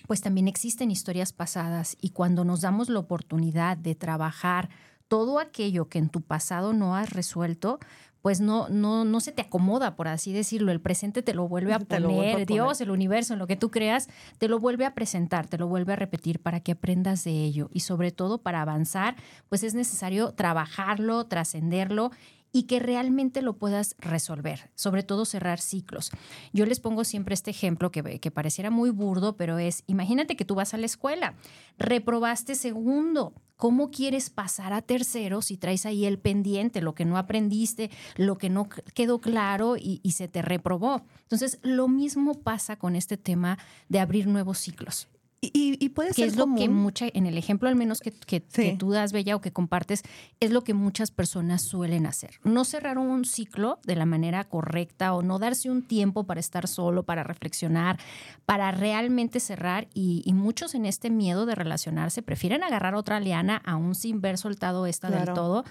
pues 0.06 0.20
también 0.20 0.48
existen 0.48 0.90
historias 0.90 1.32
pasadas 1.32 1.96
y 2.00 2.10
cuando 2.10 2.44
nos 2.44 2.60
damos 2.60 2.88
la 2.88 2.98
oportunidad 2.98 3.76
de 3.76 3.94
trabajar 3.94 4.70
todo 5.08 5.38
aquello 5.38 5.88
que 5.88 5.98
en 5.98 6.08
tu 6.08 6.22
pasado 6.22 6.72
no 6.72 6.96
has 6.96 7.10
resuelto, 7.10 7.78
pues 8.22 8.40
no, 8.40 8.68
no, 8.68 9.04
no 9.04 9.20
se 9.20 9.32
te 9.32 9.42
acomoda, 9.42 9.96
por 9.96 10.08
así 10.08 10.32
decirlo. 10.32 10.72
El 10.72 10.80
presente 10.80 11.22
te 11.22 11.34
lo 11.34 11.48
vuelve 11.48 11.74
a 11.74 11.78
Te 11.80 11.84
poner, 11.84 12.02
lo 12.02 12.08
vuelve 12.08 12.30
a 12.30 12.32
poner. 12.34 12.46
Dios, 12.46 12.80
el 12.80 12.90
universo, 12.90 13.32
en 13.34 13.40
lo 13.40 13.46
que 13.46 13.56
tú 13.56 13.70
creas, 13.70 14.08
te 14.38 14.48
lo 14.48 14.58
vuelve 14.60 14.86
a 14.86 14.94
presentar, 14.94 15.48
te 15.48 15.58
lo 15.58 15.66
vuelve 15.66 15.92
a 15.92 15.96
repetir 15.96 16.40
para 16.40 16.60
que 16.60 16.72
aprendas 16.72 17.24
de 17.24 17.32
ello. 17.32 17.68
Y 17.72 17.80
sobre 17.80 18.12
todo 18.12 18.38
para 18.38 18.62
avanzar, 18.62 19.16
pues 19.48 19.64
es 19.64 19.74
necesario 19.74 20.32
trabajarlo, 20.32 21.26
trascenderlo 21.26 22.12
y 22.52 22.64
que 22.64 22.78
realmente 22.78 23.42
lo 23.42 23.54
puedas 23.54 23.96
resolver, 23.98 24.70
sobre 24.74 25.02
todo 25.02 25.24
cerrar 25.24 25.60
ciclos. 25.60 26.10
Yo 26.52 26.66
les 26.66 26.80
pongo 26.80 27.04
siempre 27.04 27.34
este 27.34 27.50
ejemplo 27.50 27.90
que, 27.90 28.20
que 28.20 28.30
pareciera 28.30 28.70
muy 28.70 28.90
burdo, 28.90 29.36
pero 29.36 29.58
es, 29.58 29.84
imagínate 29.86 30.36
que 30.36 30.44
tú 30.44 30.54
vas 30.54 30.74
a 30.74 30.78
la 30.78 30.86
escuela, 30.86 31.34
reprobaste 31.78 32.54
segundo, 32.54 33.32
¿cómo 33.56 33.90
quieres 33.90 34.28
pasar 34.28 34.72
a 34.72 34.82
tercero 34.82 35.40
si 35.40 35.56
traes 35.56 35.86
ahí 35.86 36.04
el 36.04 36.18
pendiente, 36.18 36.82
lo 36.82 36.94
que 36.94 37.04
no 37.04 37.16
aprendiste, 37.16 37.90
lo 38.16 38.36
que 38.36 38.50
no 38.50 38.68
quedó 38.94 39.20
claro 39.20 39.76
y, 39.76 40.00
y 40.02 40.12
se 40.12 40.28
te 40.28 40.42
reprobó? 40.42 41.02
Entonces, 41.22 41.58
lo 41.62 41.88
mismo 41.88 42.34
pasa 42.34 42.76
con 42.76 42.96
este 42.96 43.16
tema 43.16 43.58
de 43.88 44.00
abrir 44.00 44.26
nuevos 44.26 44.58
ciclos 44.58 45.08
Y, 45.44 45.76
y- 45.84 45.88
puede 45.88 46.10
que 46.10 46.14
ser 46.14 46.28
es 46.28 46.36
lo 46.36 46.54
que 46.54 46.68
mucha, 46.68 47.06
en 47.12 47.26
el 47.26 47.36
ejemplo 47.36 47.68
al 47.68 47.74
menos 47.74 48.00
que, 48.00 48.12
que- 48.12 48.44
Sí. 48.46 48.62
que 48.62 48.76
tú 48.76 48.92
das, 48.92 49.10
Bella, 49.12 49.34
o 49.34 49.40
que 49.40 49.52
compartes, 49.52 50.04
es 50.38 50.52
lo 50.52 50.62
que 50.62 50.72
muchas 50.72 51.10
personas 51.10 51.62
suelen 51.62 52.06
hacer. 52.06 52.38
No 52.44 52.64
cerrar 52.64 52.96
un 52.96 53.24
ciclo 53.24 53.80
de 53.84 53.96
la 53.96 54.06
manera 54.06 54.44
correcta 54.44 55.12
o 55.14 55.22
no 55.22 55.40
darse 55.40 55.68
un 55.68 55.82
tiempo 55.82 56.22
para 56.24 56.38
estar 56.38 56.68
solo, 56.68 57.02
para 57.02 57.24
reflexionar, 57.24 57.98
para 58.46 58.70
realmente 58.70 59.40
cerrar. 59.40 59.88
Y, 59.94 60.22
y 60.24 60.32
muchos 60.32 60.76
en 60.76 60.86
este 60.86 61.10
miedo 61.10 61.44
de 61.44 61.56
relacionarse 61.56 62.22
prefieren 62.22 62.62
agarrar 62.62 62.94
otra 62.94 63.18
liana 63.18 63.60
aún 63.64 63.96
sin 63.96 64.20
ver 64.20 64.38
soltado 64.38 64.86
esta 64.86 65.10
del 65.10 65.34
todo, 65.34 65.64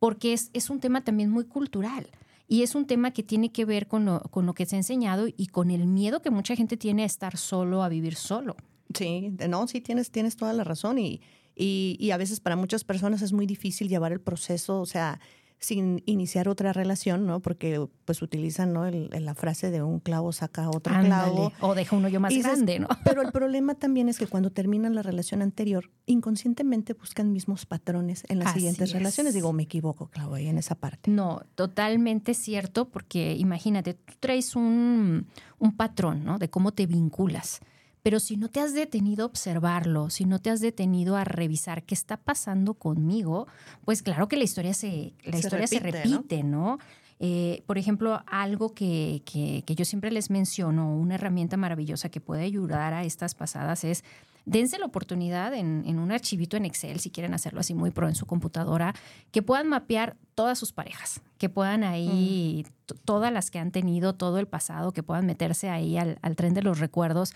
porque 0.00 0.32
es, 0.32 0.50
es 0.52 0.68
un 0.68 0.80
tema 0.80 1.04
también 1.04 1.30
muy 1.30 1.44
cultural. 1.44 2.08
Y 2.48 2.64
es 2.64 2.74
un 2.74 2.86
tema 2.88 3.12
que 3.12 3.22
tiene 3.22 3.52
que 3.52 3.64
ver 3.64 3.86
con 3.86 4.04
lo, 4.04 4.18
con 4.30 4.46
lo 4.46 4.52
que 4.54 4.66
se 4.66 4.74
ha 4.74 4.80
enseñado 4.80 5.26
y 5.28 5.46
con 5.46 5.70
el 5.70 5.86
miedo 5.86 6.22
que 6.22 6.30
mucha 6.30 6.56
gente 6.56 6.76
tiene 6.76 7.04
a 7.04 7.06
estar 7.06 7.36
solo, 7.38 7.84
a 7.84 7.88
vivir 7.88 8.16
solo. 8.16 8.56
Sí, 8.94 9.34
no, 9.48 9.66
sí, 9.68 9.80
tienes, 9.80 10.10
tienes 10.10 10.36
toda 10.36 10.52
la 10.52 10.64
razón. 10.64 10.98
Y, 10.98 11.20
y, 11.54 11.96
y 12.00 12.10
a 12.12 12.16
veces 12.16 12.40
para 12.40 12.56
muchas 12.56 12.84
personas 12.84 13.22
es 13.22 13.32
muy 13.32 13.46
difícil 13.46 13.88
llevar 13.88 14.12
el 14.12 14.20
proceso, 14.20 14.80
o 14.80 14.86
sea, 14.86 15.20
sin 15.58 16.02
iniciar 16.06 16.48
otra 16.48 16.72
relación, 16.72 17.24
¿no? 17.24 17.38
Porque 17.38 17.86
pues 18.04 18.20
utilizan, 18.20 18.72
¿no? 18.72 18.84
El- 18.84 19.10
la 19.24 19.32
frase 19.36 19.70
de 19.70 19.80
un 19.80 20.00
clavo 20.00 20.32
saca 20.32 20.68
otro 20.68 20.92
clavo. 21.04 21.52
O 21.60 21.76
deja 21.76 21.94
uno 21.94 22.08
yo 22.08 22.18
más 22.18 22.30
dices, 22.30 22.46
grande, 22.54 22.80
¿no? 22.80 22.88
Pero 23.04 23.22
el 23.22 23.30
problema 23.30 23.76
también 23.76 24.08
es 24.08 24.18
que 24.18 24.26
cuando 24.26 24.50
terminan 24.50 24.96
la 24.96 25.02
relación 25.02 25.40
anterior, 25.40 25.88
inconscientemente 26.06 26.94
buscan 26.94 27.32
mismos 27.32 27.64
patrones 27.66 28.24
en 28.28 28.40
las 28.40 28.48
Así 28.48 28.58
siguientes 28.58 28.88
es. 28.88 28.92
relaciones. 28.94 29.34
Digo, 29.34 29.52
me 29.52 29.62
equivoco, 29.62 30.08
Clau, 30.08 30.34
ahí 30.34 30.48
en 30.48 30.58
esa 30.58 30.74
parte. 30.74 31.08
No, 31.12 31.42
totalmente 31.54 32.34
cierto, 32.34 32.88
porque 32.88 33.36
imagínate, 33.36 33.94
tú 33.94 34.14
traes 34.18 34.56
un, 34.56 35.26
un 35.60 35.76
patrón, 35.76 36.24
¿no? 36.24 36.38
De 36.38 36.50
cómo 36.50 36.72
te 36.72 36.86
vinculas. 36.86 37.60
Pero 38.02 38.18
si 38.18 38.36
no 38.36 38.48
te 38.48 38.60
has 38.60 38.74
detenido 38.74 39.22
a 39.22 39.26
observarlo, 39.26 40.10
si 40.10 40.24
no 40.24 40.40
te 40.40 40.50
has 40.50 40.60
detenido 40.60 41.16
a 41.16 41.24
revisar 41.24 41.84
qué 41.84 41.94
está 41.94 42.16
pasando 42.16 42.74
conmigo, 42.74 43.46
pues 43.84 44.02
claro 44.02 44.28
que 44.28 44.36
la 44.36 44.44
historia 44.44 44.74
se, 44.74 45.14
la 45.24 45.38
historia 45.38 45.66
repite, 45.66 45.92
se 45.92 46.08
repite, 46.08 46.42
¿no? 46.42 46.78
Eh, 47.24 47.62
por 47.66 47.78
ejemplo, 47.78 48.20
algo 48.26 48.74
que, 48.74 49.22
que, 49.24 49.74
yo 49.76 49.84
siempre 49.84 50.10
les 50.10 50.28
menciono, 50.28 50.96
una 50.96 51.14
herramienta 51.14 51.56
maravillosa 51.56 52.08
que 52.08 52.20
puede 52.20 52.42
ayudar 52.42 52.94
a 52.94 53.04
estas 53.04 53.36
pasadas 53.36 53.84
es 53.84 54.02
dense 54.44 54.76
la 54.80 54.86
oportunidad 54.86 55.54
en, 55.54 55.84
en, 55.86 56.00
un 56.00 56.10
archivito 56.10 56.56
en 56.56 56.64
Excel, 56.64 56.98
si 56.98 57.10
quieren 57.10 57.32
hacerlo 57.32 57.60
así 57.60 57.74
muy 57.74 57.92
pro 57.92 58.08
en 58.08 58.16
su 58.16 58.26
computadora, 58.26 58.92
que 59.30 59.40
puedan 59.40 59.68
mapear 59.68 60.16
todas 60.34 60.58
sus 60.58 60.72
parejas, 60.72 61.20
que 61.38 61.48
puedan 61.48 61.84
ahí, 61.84 62.64
mm. 62.66 62.94
todas 63.04 63.32
las 63.32 63.52
que 63.52 63.60
han 63.60 63.70
tenido, 63.70 64.14
todo 64.14 64.40
el 64.40 64.48
pasado, 64.48 64.90
que 64.90 65.04
puedan 65.04 65.24
meterse 65.24 65.70
ahí 65.70 65.96
al, 65.96 66.18
al 66.22 66.34
tren 66.34 66.54
de 66.54 66.62
los 66.62 66.80
recuerdos 66.80 67.34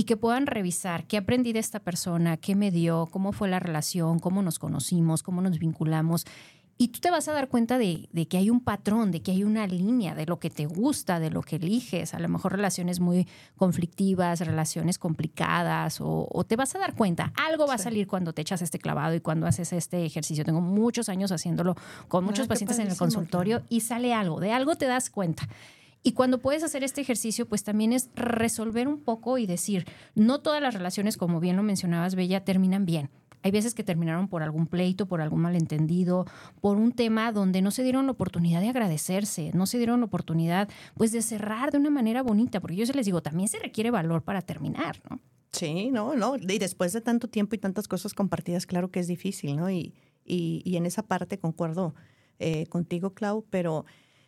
y 0.00 0.04
que 0.04 0.16
puedan 0.16 0.46
revisar 0.46 1.04
qué 1.04 1.18
aprendí 1.18 1.52
de 1.52 1.58
esta 1.58 1.78
persona, 1.78 2.38
qué 2.38 2.54
me 2.54 2.70
dio, 2.70 3.06
cómo 3.10 3.32
fue 3.32 3.50
la 3.50 3.58
relación, 3.58 4.18
cómo 4.18 4.40
nos 4.40 4.58
conocimos, 4.58 5.22
cómo 5.22 5.42
nos 5.42 5.58
vinculamos 5.58 6.24
y 6.78 6.88
tú 6.88 7.00
te 7.00 7.10
vas 7.10 7.28
a 7.28 7.34
dar 7.34 7.50
cuenta 7.50 7.76
de, 7.76 8.08
que 8.30 8.38
hay 8.38 8.48
un 8.48 8.60
patrón, 8.60 9.10
de 9.10 9.20
que 9.20 9.32
hay 9.32 9.44
una 9.44 9.66
línea, 9.66 10.14
de 10.14 10.24
lo 10.24 10.38
que 10.38 10.48
te 10.48 10.64
gusta, 10.64 11.20
de 11.20 11.28
lo 11.28 11.42
que 11.42 11.56
eliges. 11.56 12.14
A 12.14 12.18
lo 12.18 12.26
mejor 12.30 12.52
relaciones 12.52 13.00
muy 13.00 13.28
conflictivas, 13.56 14.40
relaciones 14.40 14.96
complicadas, 14.96 15.98
o, 16.00 16.46
te 16.48 16.56
vas 16.56 16.74
a 16.74 16.78
dar 16.78 16.94
cuenta. 16.94 17.34
Algo 17.36 17.66
va 17.66 17.74
a 17.74 17.78
salir 17.78 18.06
cuando 18.06 18.32
te 18.32 18.40
echas 18.40 18.62
este 18.62 18.78
clavado 18.78 19.14
y 19.14 19.20
cuando 19.20 19.46
haces 19.46 19.74
este 19.74 20.06
ejercicio. 20.06 20.42
Tengo 20.42 20.62
muchos 20.62 21.10
años 21.10 21.30
haciéndolo 21.32 21.76
con 22.08 22.24
muchos 22.24 22.46
pacientes 22.46 22.78
en 22.78 22.88
el 22.88 22.96
consultorio 22.96 23.60
y 23.68 23.80
sale 23.80 24.14
algo. 24.14 24.40
De 24.40 24.50
algo 24.52 24.76
te 24.76 24.86
das 24.86 25.10
cuenta. 25.10 25.46
Y 26.02 26.12
cuando 26.12 26.38
puedes 26.38 26.62
hacer 26.62 26.82
este 26.82 27.00
ejercicio, 27.00 27.46
pues 27.46 27.62
también 27.62 27.92
es 27.92 28.10
resolver 28.14 28.88
un 28.88 29.00
poco 29.00 29.38
y 29.38 29.46
decir, 29.46 29.86
no 30.14 30.40
todas 30.40 30.62
las 30.62 30.74
relaciones, 30.74 31.16
como 31.16 31.40
bien 31.40 31.56
lo 31.56 31.62
mencionabas, 31.62 32.14
Bella, 32.14 32.44
terminan 32.44 32.86
bien. 32.86 33.10
Hay 33.42 33.50
veces 33.50 33.74
que 33.74 33.82
terminaron 33.82 34.28
por 34.28 34.42
algún 34.42 34.66
pleito, 34.66 35.06
por 35.06 35.20
algún 35.20 35.40
malentendido, 35.40 36.26
por 36.60 36.76
un 36.76 36.92
tema 36.92 37.32
donde 37.32 37.62
no 37.62 37.70
se 37.70 37.82
dieron 37.82 38.06
la 38.06 38.12
oportunidad 38.12 38.60
de 38.60 38.68
agradecerse, 38.68 39.50
no 39.54 39.66
se 39.66 39.78
dieron 39.78 40.00
la 40.00 40.06
oportunidad 40.06 40.68
pues 40.94 41.12
de 41.12 41.22
cerrar 41.22 41.70
de 41.70 41.78
una 41.78 41.90
manera 41.90 42.22
bonita, 42.22 42.60
porque 42.60 42.76
yo 42.76 42.86
se 42.86 42.94
les 42.94 43.06
digo, 43.06 43.22
también 43.22 43.48
se 43.48 43.58
requiere 43.58 43.90
valor 43.90 44.22
para 44.22 44.42
terminar, 44.42 45.00
¿no? 45.08 45.20
Sí, 45.52 45.90
no, 45.90 46.14
no, 46.14 46.36
y 46.36 46.58
después 46.58 46.92
de 46.92 47.00
tanto 47.00 47.28
tiempo 47.28 47.56
y 47.56 47.58
tantas 47.58 47.88
cosas 47.88 48.14
compartidas, 48.14 48.66
claro 48.66 48.90
que 48.90 49.00
es 49.00 49.08
difícil, 49.08 49.56
¿no? 49.56 49.68
Y, 49.68 49.94
y, 50.24 50.76
en 50.76 50.86
esa 50.86 51.02
parte 51.02 51.38
concuerdo 51.38 51.94
eh, 52.38 52.66
contigo, 52.66 53.14
Clau, 53.14 53.44
pero 53.50 53.84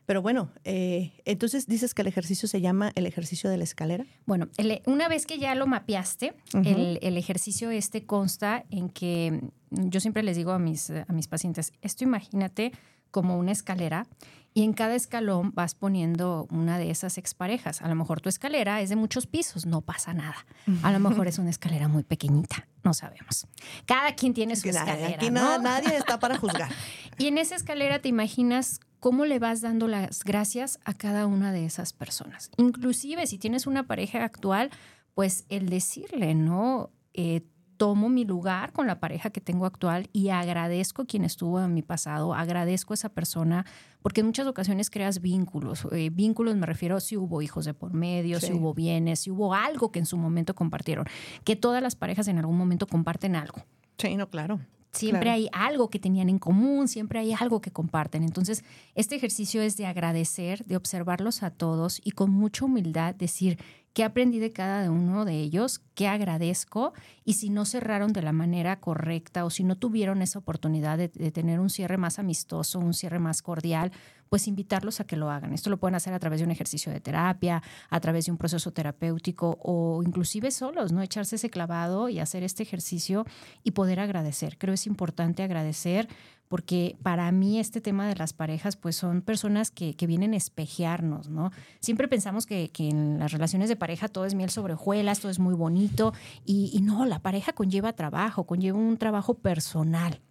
pero 0.07 0.23
bueno, 0.23 0.51
eh, 0.65 1.13
entonces 1.25 1.67
dices 1.67 1.95
que 1.95 2.03
el 2.03 2.09
ejercicio 2.09 2.49
se 2.49 2.61
llama 2.61 2.93
el 2.95 3.07
ejercicio 3.07 3.49
de 3.49 3.57
la 3.57 3.65
escalera. 3.65 4.05
Bueno, 4.27 4.49
una 4.87 5.09
vez 5.09 5.27
que 5.27 5.39
ya 5.39 5.55
lo 5.55 5.67
mapeaste, 5.67 6.35
el, 6.65 7.17
ejercicio 7.17 7.71
este 7.71 8.05
consta 8.05 8.65
en 8.71 8.89
que 8.89 9.41
yo 9.71 10.01
siempre 10.01 10.23
les 10.23 10.37
digo 10.37 10.53
a 10.53 10.59
mis, 10.59 10.91
a 10.91 11.13
mis 11.13 11.29
pacientes, 11.29 11.73
esto 11.83 12.05
imagínate 12.05 12.73
como 13.11 13.39
una 13.39 13.53
escalera 13.53 14.07
y 14.55 14.65
en 14.65 14.73
cada 14.73 14.95
escalón 14.95 15.53
vas 15.55 15.75
poniendo 15.75 16.47
una 16.51 16.79
de 16.79 16.91
esas 16.91 17.17
exparejas. 17.17 17.81
A 17.81 17.89
lo 17.89 17.95
mejor 17.95 18.21
tu 18.21 18.29
escalera 18.29 18.81
es 18.81 18.91
de 18.91 18.97
muchos 18.97 19.27
pisos, 19.27 19.67
no 19.67 19.81
pasa 19.81 20.13
nada. 20.13 20.47
A 20.83 20.93
lo 20.93 20.99
mejor 20.99 21.29
es 21.29 21.39
una 21.39 21.51
escalera 21.57 21.89
muy 21.89 22.03
pequeñita, 22.03 22.67
no 22.83 22.93
sabemos. 22.93 23.47
Cada 23.87 24.15
quien 24.15 24.35
tiene 24.35 24.57
su 24.57 24.69
escalera. 24.69 25.17
Aquí 25.17 25.31
nadie 25.31 25.97
está 25.97 26.19
para 26.19 26.37
juzgar. 26.37 26.71
y 27.19 27.29
en 27.29 27.39
esa 27.39 27.55
escalera 27.55 28.01
te 28.01 28.09
imaginas 28.09 28.81
cómo 29.03 29.25
le 29.25 29.41
vas 29.41 29.61
dando 29.61 29.89
las 29.89 30.23
gracias 30.23 30.79
a 30.85 30.95
cada 30.95 31.27
una 31.27 31.51
de 31.51 31.65
esas 31.65 31.93
personas. 31.93 32.53
Inclusive 32.57 33.27
si 33.27 33.37
tienes 33.37 33.67
una 33.67 33.89
pareja 33.89 34.23
actual, 34.23 34.71
pues 35.15 35.45
el 35.49 35.69
decirle, 35.69 36.37
¿no? 36.37 36.91
Eh, 37.13 37.41
tomo 37.77 38.09
mi 38.09 38.25
lugar 38.25 38.73
con 38.73 38.87
la 38.87 39.01
pareja 39.01 39.31
que 39.31 39.41
tengo 39.41 39.67
actual 39.67 40.09
y 40.13 40.29
agradezco 40.29 41.05
quien 41.05 41.25
estuvo 41.25 41.61
en 41.61 41.75
mi 41.75 41.83
pasado, 41.83 42.33
agradezco 42.33 42.93
a 42.93 42.95
esa 42.95 43.09
persona, 43.09 43.67
porque 44.03 44.21
en 44.21 44.27
muchas 44.27 44.47
ocasiones 44.47 44.89
creas 44.89 45.21
vínculos. 45.21 45.85
Eh, 45.91 46.11
vínculos 46.11 46.55
me 46.55 46.67
refiero 46.67 47.01
si 47.01 47.17
hubo 47.17 47.43
hijos 47.43 47.65
de 47.65 47.75
por 47.75 47.93
medio, 47.93 48.39
si 48.39 48.53
hubo 48.53 48.73
bienes, 48.73 49.19
si 49.19 49.33
hubo 49.33 49.53
algo 49.53 49.91
que 49.91 49.99
en 49.99 50.07
su 50.07 50.17
momento 50.17 50.55
compartieron, 50.55 51.07
que 51.43 51.57
todas 51.57 51.83
las 51.83 51.97
parejas 51.97 52.29
en 52.29 52.39
algún 52.39 52.57
momento 52.57 52.87
comparten 52.87 53.35
algo. 53.35 53.65
Sí, 53.99 54.15
no, 54.15 54.31
claro. 54.31 54.61
Siempre 54.93 55.31
hay 55.31 55.49
algo 55.53 55.89
que 55.89 55.99
tenían 55.99 56.29
en 56.29 56.39
común, 56.39 56.87
siempre 56.87 57.19
hay 57.19 57.33
algo 57.33 57.63
que 57.63 57.71
comparten. 57.71 58.23
Entonces, 58.25 58.63
este 58.95 59.17
ejercicio 59.17 59.63
es 59.63 59.79
de 59.79 59.87
agradecer, 59.87 60.67
de 60.67 60.77
observarlos 60.77 61.43
a 61.43 61.51
todos 61.51 61.99
y 62.05 62.11
con 62.11 62.31
mucha 62.31 62.67
humildad 62.67 63.15
decir, 63.15 63.59
qué 63.95 64.05
aprendí 64.05 64.39
de 64.39 64.53
cada 64.53 64.91
uno 64.91 65.25
de 65.25 65.41
ellos, 65.41 65.81
qué 65.95 66.09
agradezco 66.09 66.93
y 67.25 67.35
si 67.35 67.51
no 67.51 67.65
cerraron 67.65 68.13
de 68.13 68.23
la 68.23 68.33
manera 68.33 68.81
correcta 68.81 69.45
o 69.45 69.51
si 69.51 69.65
no 69.65 69.77
tuvieron 69.77 70.23
esa 70.23 70.39
oportunidad 70.39 70.99
de, 70.99 71.09
tener 71.09 71.61
un 71.61 71.71
cierre 71.71 71.97
más 71.97 72.19
amistoso, 72.19 72.79
un 72.79 72.95
cierre 72.95 73.19
más 73.19 73.43
cordial, 73.43 73.93
pues 74.33 74.49
invitarlos 74.49 74.99
a 74.99 75.05
que 75.05 75.15
lo 75.15 75.31
hagan. 75.31 75.53
Esto 75.53 75.69
lo 75.69 75.77
pueden 75.77 75.95
hacer 75.95 76.15
a 76.15 76.19
través 76.19 76.41
de 76.41 76.47
un 76.47 76.51
ejercicio 76.51 76.91
de 76.91 77.03
terapia, 77.03 77.63
a 77.91 78.01
través 78.01 78.25
de 78.25 78.33
un 78.33 78.39
proceso 78.39 78.71
terapéutico 78.73 79.59
o 79.61 80.03
inclusive 80.03 80.51
solos, 80.51 80.91
¿no? 80.91 81.03
Echarse 81.03 81.37
ese 81.37 81.51
clavado 81.51 82.09
y 82.09 82.19
hacer 82.19 82.43
este 82.43 82.63
ejercicio 82.63 83.27
y 83.63 83.73
poder 83.73 84.01
agradecer. 84.01 84.57
Creo 84.57 84.73
es 84.73 84.87
importante 84.87 85.43
agradecer 85.43 86.09
porque 86.49 86.97
para 87.03 87.31
mí 87.31 87.61
este 87.61 87.83
tema 87.83 88.09
de 88.09 88.15
las 88.15 88.33
parejas, 88.33 88.77
pues 88.77 88.97
son 88.97 89.21
personas 89.21 89.71
que, 89.71 89.95
vienen 90.07 90.33
a 90.33 90.39
espejearnos, 90.39 91.29
¿no? 91.29 91.51
Siempre 91.81 92.09
pensamos 92.09 92.47
que, 92.47 92.71
en 92.79 93.19
las 93.19 93.33
relaciones 93.33 93.69
de 93.69 93.77
pareja 93.77 94.09
todo 94.09 94.25
es 94.25 94.35
miel 94.35 94.49
sobre 94.49 94.73
hojuelas, 94.73 95.21
todo 95.21 95.31
es 95.31 95.41
muy 95.41 95.55
bonito, 95.55 96.15
y, 96.47 96.81
no, 96.83 97.05
la 97.05 97.19
pareja 97.19 97.53
conlleva 97.53 97.93
trabajo, 97.93 98.47
conlleva 98.47 98.79
un 98.79 98.97
trabajo 98.97 99.35
personal. 99.35 100.23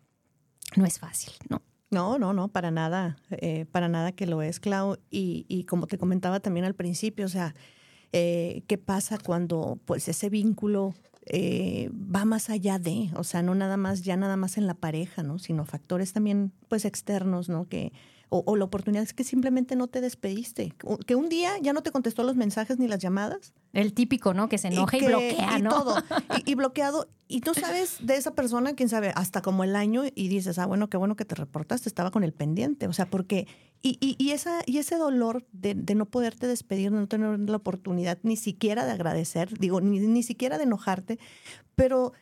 No 0.76 0.86
es 0.88 0.98
fácil, 0.98 1.34
¿no? 1.50 1.62
No, 1.92 2.18
no, 2.18 2.32
no, 2.32 2.48
para 2.48 2.72
nada, 2.72 3.18
eh, 3.32 3.66
para 3.70 3.90
nada 3.90 4.14
que 4.14 4.26
lo 4.26 4.42
es, 4.42 4.62
Clau. 4.62 4.98
Y, 5.10 5.46
y, 5.50 5.66
como 5.66 5.88
te 5.88 5.98
comentaba 5.98 6.40
también 6.40 6.66
al 6.66 6.74
principio, 6.74 7.26
o 7.26 7.30
sea, 7.30 7.54
eh, 8.14 8.64
¿qué 8.68 8.78
pasa 8.78 9.18
cuando 9.18 9.78
pues 9.84 10.08
ese 10.08 10.30
vínculo 10.30 10.94
eh, 11.26 11.90
va 11.94 12.24
más 12.24 12.50
allá 12.50 12.80
de, 12.80 13.10
o 13.16 13.26
sea, 13.26 13.42
no 13.44 13.56
nada 13.56 13.76
más, 13.76 14.04
ya 14.04 14.16
nada 14.16 14.38
más 14.38 14.58
en 14.58 14.68
la 14.68 14.74
pareja, 14.74 15.22
¿no? 15.22 15.38
Sino 15.38 15.66
factores 15.66 16.14
también, 16.14 16.54
pues, 16.70 16.86
externos, 16.86 17.50
¿no? 17.50 17.68
Que, 17.68 17.92
o, 18.34 18.56
la 18.56 18.64
oportunidad 18.64 19.04
es 19.04 19.14
que 19.14 19.26
simplemente 19.26 19.76
no 19.76 19.88
te 19.88 20.00
despediste, 20.00 20.74
que 21.06 21.16
un 21.16 21.28
día 21.28 21.52
ya 21.62 21.74
no 21.74 21.84
te 21.84 21.92
contestó 21.92 22.24
los 22.24 22.38
mensajes 22.38 22.80
ni 22.80 22.88
las 22.88 23.00
llamadas. 23.00 23.54
El 23.74 23.94
típico, 23.94 24.34
¿no? 24.34 24.48
Que 24.48 24.58
se 24.58 24.70
enoja 24.70 24.98
y, 24.98 25.06
bloquea, 25.06 25.60
y 25.60 25.62
¿no? 25.62 25.70
Todo. 25.70 25.96
Y, 26.46 26.56
bloqueado. 26.56 27.10
Y 27.28 27.42
tú 27.42 27.54
sabes 27.54 27.98
de 28.02 28.16
esa 28.16 28.34
persona, 28.34 28.74
quién 28.74 28.88
sabe, 28.88 29.12
hasta 29.16 29.42
como 29.42 29.66
el 29.66 29.76
año 29.76 30.04
y 30.16 30.30
dices, 30.30 30.60
ah, 30.60 30.66
bueno, 30.66 30.90
qué 30.90 30.96
bueno 30.96 31.18
que 31.18 31.26
te 31.26 31.36
reportaste, 31.36 31.90
estaba 31.90 32.10
con 32.12 32.24
el 32.24 32.32
pendiente. 32.32 32.88
O 32.88 32.94
sea, 32.94 33.06
porque. 33.10 33.48
Y, 33.84 33.98
y, 34.00 34.32
esa, 34.32 34.62
y 34.66 34.78
ese 34.78 34.96
dolor 34.96 35.46
de, 35.52 35.74
de, 35.74 35.96
no 35.96 36.06
poderte 36.06 36.48
despedir, 36.48 36.92
de 36.92 37.00
no 37.00 37.08
tener 37.08 37.38
la 37.38 37.58
oportunidad 37.58 38.20
ni 38.24 38.38
siquiera 38.38 38.86
de 38.86 38.92
agradecer, 38.92 39.58
digo, 39.58 39.82
ni, 39.82 40.00
ni 40.00 40.24
siquiera 40.24 40.58
de 40.58 40.66
enojarte, 40.66 41.20
pero 41.76 42.14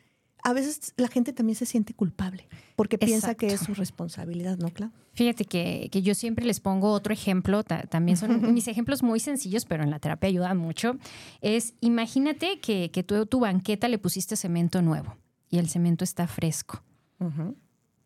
a 0.42 0.52
veces 0.52 0.94
la 0.96 1.08
gente 1.08 1.32
también 1.32 1.56
se 1.56 1.66
siente 1.66 1.94
culpable 1.94 2.48
porque 2.76 2.98
piensa 2.98 3.34
que 3.34 3.48
es 3.48 3.60
su 3.60 3.74
responsabilidad, 3.74 4.58
¿no, 4.58 4.70
Clau? 4.70 4.90
Fíjate 5.12 5.44
que, 5.44 5.88
que, 5.90 6.02
yo 6.02 6.14
siempre 6.14 6.46
les 6.46 6.60
pongo 6.60 6.92
otro 6.92 7.12
ejemplo, 7.12 7.62
también 7.64 8.16
son 8.16 8.54
mis 8.54 8.68
ejemplos 8.68 9.02
muy 9.02 9.20
sencillos, 9.20 9.64
pero 9.64 9.82
en 9.82 9.90
la 9.90 9.98
terapia 9.98 10.28
ayudan 10.28 10.56
mucho. 10.56 10.96
Es, 11.40 11.74
imagínate 11.80 12.60
que, 12.60 12.90
que 12.90 13.02
tú 13.02 13.26
tu 13.26 13.40
banqueta 13.40 13.88
le 13.88 13.98
pusiste 13.98 14.36
cemento 14.36 14.82
nuevo 14.82 15.16
y 15.50 15.58
el 15.58 15.68
cemento 15.68 16.04
está 16.04 16.26
fresco. 16.26 16.82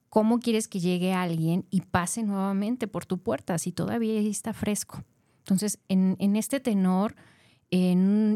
¿Cómo 0.09 0.41
quieres 0.41 0.67
que 0.67 0.81
llegue 0.81 1.13
alguien 1.13 1.67
y 1.71 1.83
pase 1.83 2.25
nuevamente 2.25 2.89
por 2.89 3.07
tu 3.07 3.19
puerta 3.19 3.59
si 3.59 3.71
todavía 3.71 4.19
está 4.21 4.53
fresco? 4.53 5.05
Entonces, 5.41 5.79
en, 5.89 6.17
en 6.19 6.37
este 6.37 6.59
tenor 6.59 7.15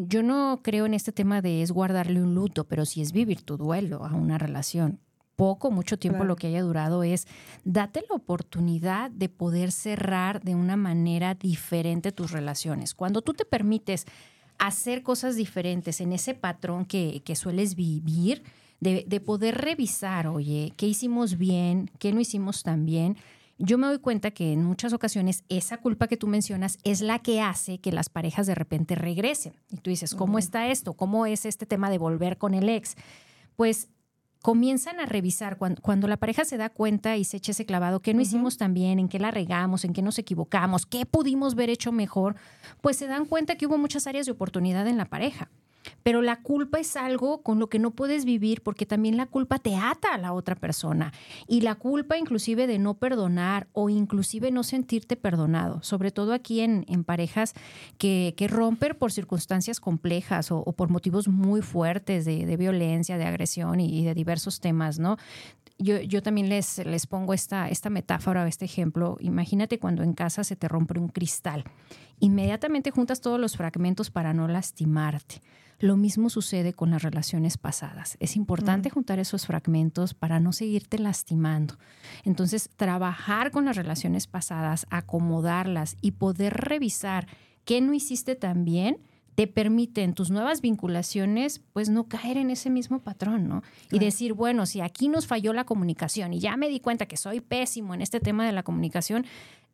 yo 0.08 0.22
no 0.22 0.60
creo 0.62 0.86
en 0.86 0.94
este 0.94 1.12
tema 1.12 1.40
de 1.42 1.62
es 1.62 1.70
guardarle 1.70 2.22
un 2.22 2.34
luto, 2.34 2.64
pero 2.64 2.84
si 2.84 3.02
es 3.02 3.12
vivir 3.12 3.42
tu 3.42 3.56
duelo 3.56 4.04
a 4.04 4.14
una 4.14 4.38
relación. 4.38 5.00
Poco, 5.36 5.70
mucho 5.70 6.00
tiempo 6.00 6.24
lo 6.24 6.34
que 6.34 6.48
haya 6.48 6.62
durado 6.62 7.04
es 7.04 7.28
date 7.64 8.02
la 8.08 8.16
oportunidad 8.16 9.12
de 9.12 9.28
poder 9.28 9.70
cerrar 9.70 10.42
de 10.42 10.56
una 10.56 10.76
manera 10.76 11.34
diferente 11.34 12.10
tus 12.10 12.32
relaciones. 12.32 12.94
Cuando 12.94 13.22
tú 13.22 13.34
te 13.34 13.44
permites 13.44 14.04
hacer 14.58 15.04
cosas 15.04 15.36
diferentes 15.36 16.00
en 16.00 16.12
ese 16.12 16.34
patrón 16.34 16.84
que, 16.84 17.22
que 17.24 17.36
sueles 17.36 17.76
vivir, 17.76 18.42
de, 18.80 19.04
de, 19.06 19.20
poder 19.20 19.56
revisar, 19.56 20.26
oye, 20.26 20.72
qué 20.76 20.86
hicimos 20.86 21.38
bien, 21.38 21.90
qué 22.00 22.12
no 22.12 22.20
hicimos 22.20 22.64
tan 22.64 22.84
bien, 22.84 23.16
yo 23.58 23.76
me 23.76 23.88
doy 23.88 23.98
cuenta 23.98 24.30
que 24.30 24.52
en 24.52 24.64
muchas 24.64 24.92
ocasiones 24.92 25.44
esa 25.48 25.78
culpa 25.78 26.06
que 26.06 26.16
tú 26.16 26.26
mencionas 26.28 26.78
es 26.84 27.00
la 27.00 27.18
que 27.18 27.40
hace 27.40 27.78
que 27.78 27.92
las 27.92 28.08
parejas 28.08 28.46
de 28.46 28.54
repente 28.54 28.94
regresen. 28.94 29.54
Y 29.70 29.78
tú 29.78 29.90
dices, 29.90 30.14
¿cómo 30.14 30.38
está 30.38 30.68
esto? 30.68 30.94
¿Cómo 30.94 31.26
es 31.26 31.44
este 31.44 31.66
tema 31.66 31.90
de 31.90 31.98
volver 31.98 32.38
con 32.38 32.54
el 32.54 32.68
ex? 32.68 32.96
Pues 33.56 33.88
comienzan 34.42 35.00
a 35.00 35.06
revisar 35.06 35.58
cuando, 35.58 36.08
la 36.08 36.16
pareja 36.16 36.44
se 36.44 36.56
da 36.56 36.70
cuenta 36.70 37.16
y 37.16 37.24
se 37.24 37.38
echa 37.38 37.52
ese 37.52 37.66
clavado, 37.66 38.00
qué 38.00 38.14
no 38.14 38.20
hicimos 38.20 38.56
tan 38.56 38.72
bien, 38.72 38.98
en 38.98 39.08
qué 39.08 39.18
la 39.18 39.30
regamos, 39.30 39.84
en 39.84 39.92
qué 39.92 40.02
nos 40.02 40.18
equivocamos, 40.18 40.86
qué 40.86 41.06
pudimos 41.06 41.56
ver 41.56 41.70
hecho 41.70 41.90
mejor, 41.90 42.36
pues 42.80 42.96
se 42.96 43.08
dan 43.08 43.26
cuenta 43.26 43.56
que 43.56 43.66
hubo 43.66 43.78
muchas 43.78 44.06
áreas 44.06 44.26
de 44.26 44.32
oportunidad 44.32 44.86
en 44.86 44.96
la 44.96 45.06
pareja. 45.06 45.50
Pero 46.02 46.22
la 46.22 46.42
culpa 46.42 46.78
es 46.78 46.96
algo 46.96 47.42
con 47.42 47.58
lo 47.58 47.68
que 47.68 47.78
no 47.78 47.90
puedes 47.90 48.24
vivir 48.24 48.62
porque 48.62 48.86
también 48.86 49.16
la 49.16 49.26
culpa 49.26 49.58
te 49.58 49.76
ata 49.76 50.14
a 50.14 50.18
la 50.18 50.32
otra 50.32 50.54
persona. 50.54 51.12
Y 51.46 51.60
la 51.60 51.74
culpa 51.74 52.18
inclusive 52.18 52.66
de 52.66 52.78
no 52.78 52.94
perdonar 52.94 53.68
o 53.72 53.88
inclusive 53.90 54.50
no 54.50 54.62
sentirte 54.62 55.16
perdonado, 55.16 55.82
sobre 55.82 56.10
todo 56.10 56.32
aquí 56.32 56.60
en, 56.60 56.84
parejas 57.04 57.54
que, 57.96 58.34
rompen 58.48 58.96
por 58.96 59.12
circunstancias 59.12 59.80
complejas 59.80 60.50
o, 60.50 60.64
por 60.72 60.88
motivos 60.88 61.28
muy 61.28 61.62
fuertes 61.62 62.24
de, 62.24 62.56
violencia, 62.56 63.18
de 63.18 63.24
agresión 63.24 63.80
y, 63.80 64.04
de 64.04 64.14
diversos 64.14 64.60
temas, 64.60 64.98
¿no? 64.98 65.16
Yo, 65.80 66.00
yo, 66.00 66.22
también 66.22 66.48
les, 66.48 66.84
les 66.84 67.06
pongo 67.06 67.34
esta, 67.34 67.68
esta 67.68 67.88
metáfora, 67.88 68.46
este 68.48 68.64
ejemplo. 68.64 69.16
Imagínate 69.20 69.78
cuando 69.78 70.02
en 70.02 70.12
casa 70.12 70.42
se 70.42 70.56
te 70.56 70.66
rompe 70.66 70.98
un 70.98 71.08
cristal. 71.08 71.62
Inmediatamente 72.18 72.90
juntas 72.90 73.20
todos 73.20 73.38
los 73.38 73.56
fragmentos 73.56 74.10
para 74.10 74.34
no 74.34 74.48
lastimarte. 74.48 75.40
Lo 75.78 75.96
mismo 75.96 76.28
sucede 76.28 76.72
con 76.72 76.90
las 76.90 77.02
relaciones 77.02 77.56
pasadas. 77.56 78.16
Es 78.18 78.36
importante 78.36 78.90
juntar 78.90 79.18
esos 79.18 79.46
fragmentos 79.46 80.12
para 80.12 80.40
no 80.40 80.52
seguirte 80.52 80.98
lastimando. 80.98 81.78
Entonces, 82.24 82.68
trabajar 82.76 83.52
con 83.52 83.64
las 83.64 83.76
relaciones 83.76 84.26
pasadas, 84.26 84.86
acomodarlas 84.90 85.96
y 86.00 86.12
poder 86.12 86.54
revisar 86.54 87.28
qué 87.64 87.80
no 87.80 87.92
hiciste 87.92 88.34
tan 88.34 88.64
bien 88.64 88.98
te 89.38 89.46
permite 89.46 90.02
en 90.02 90.14
tus 90.14 90.32
nuevas 90.32 90.62
vinculaciones, 90.62 91.60
pues 91.72 91.88
no 91.88 92.08
caer 92.08 92.38
en 92.38 92.50
ese 92.50 92.70
mismo 92.70 92.98
patrón, 92.98 93.46
¿no? 93.46 93.62
Y 93.92 94.00
decir, 94.00 94.32
bueno, 94.32 94.66
si 94.66 94.80
aquí 94.80 95.08
nos 95.08 95.28
falló 95.28 95.52
la 95.52 95.62
comunicación 95.62 96.32
y 96.32 96.40
ya 96.40 96.56
me 96.56 96.68
di 96.68 96.80
cuenta 96.80 97.06
que 97.06 97.16
soy 97.16 97.40
pésimo 97.40 97.94
en 97.94 98.02
este 98.02 98.18
tema 98.18 98.44
de 98.44 98.50
la 98.50 98.64
comunicación, 98.64 99.26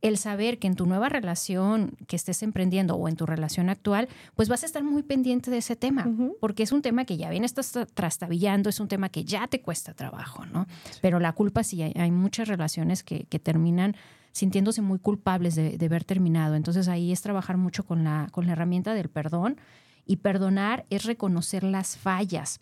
el 0.04 0.18
saber 0.18 0.58
que 0.58 0.66
en 0.66 0.76
tu 0.76 0.84
nueva 0.84 1.08
relación 1.08 1.96
que 2.06 2.14
estés 2.14 2.42
emprendiendo 2.42 2.94
o 2.94 3.08
en 3.08 3.16
tu 3.16 3.24
relación 3.24 3.70
actual, 3.70 4.06
pues 4.34 4.50
vas 4.50 4.62
a 4.62 4.66
estar 4.66 4.84
muy 4.84 5.02
pendiente 5.02 5.50
de 5.50 5.56
ese 5.56 5.76
tema, 5.76 6.06
porque 6.40 6.62
es 6.62 6.72
un 6.72 6.82
tema 6.82 7.06
que 7.06 7.16
ya 7.16 7.30
bien 7.30 7.42
estás 7.42 7.72
trastabillando, 7.94 8.68
es 8.68 8.80
un 8.80 8.88
tema 8.88 9.08
que 9.08 9.24
ya 9.24 9.46
te 9.46 9.62
cuesta 9.62 9.94
trabajo, 9.94 10.44
¿no? 10.44 10.66
Pero 11.00 11.20
la 11.20 11.32
culpa 11.32 11.64
sí, 11.64 11.80
hay, 11.82 12.10
muchas 12.10 12.48
relaciones 12.48 13.02
que, 13.02 13.24
terminan 13.42 13.96
sintiéndose 14.32 14.82
muy 14.82 14.98
culpables 14.98 15.54
de, 15.54 15.78
de, 15.78 15.86
haber 15.86 16.04
terminado. 16.04 16.54
Entonces 16.54 16.86
ahí 16.88 17.10
es 17.10 17.22
trabajar 17.22 17.56
mucho 17.56 17.84
con 17.86 18.04
la, 18.04 18.28
con 18.30 18.44
la 18.44 18.52
herramienta 18.52 18.92
del 18.92 19.08
perdón 19.08 19.56
y 20.04 20.16
perdonar 20.16 20.84
es 20.90 21.04
reconocer 21.04 21.64
las 21.64 21.96
fallas 21.96 22.60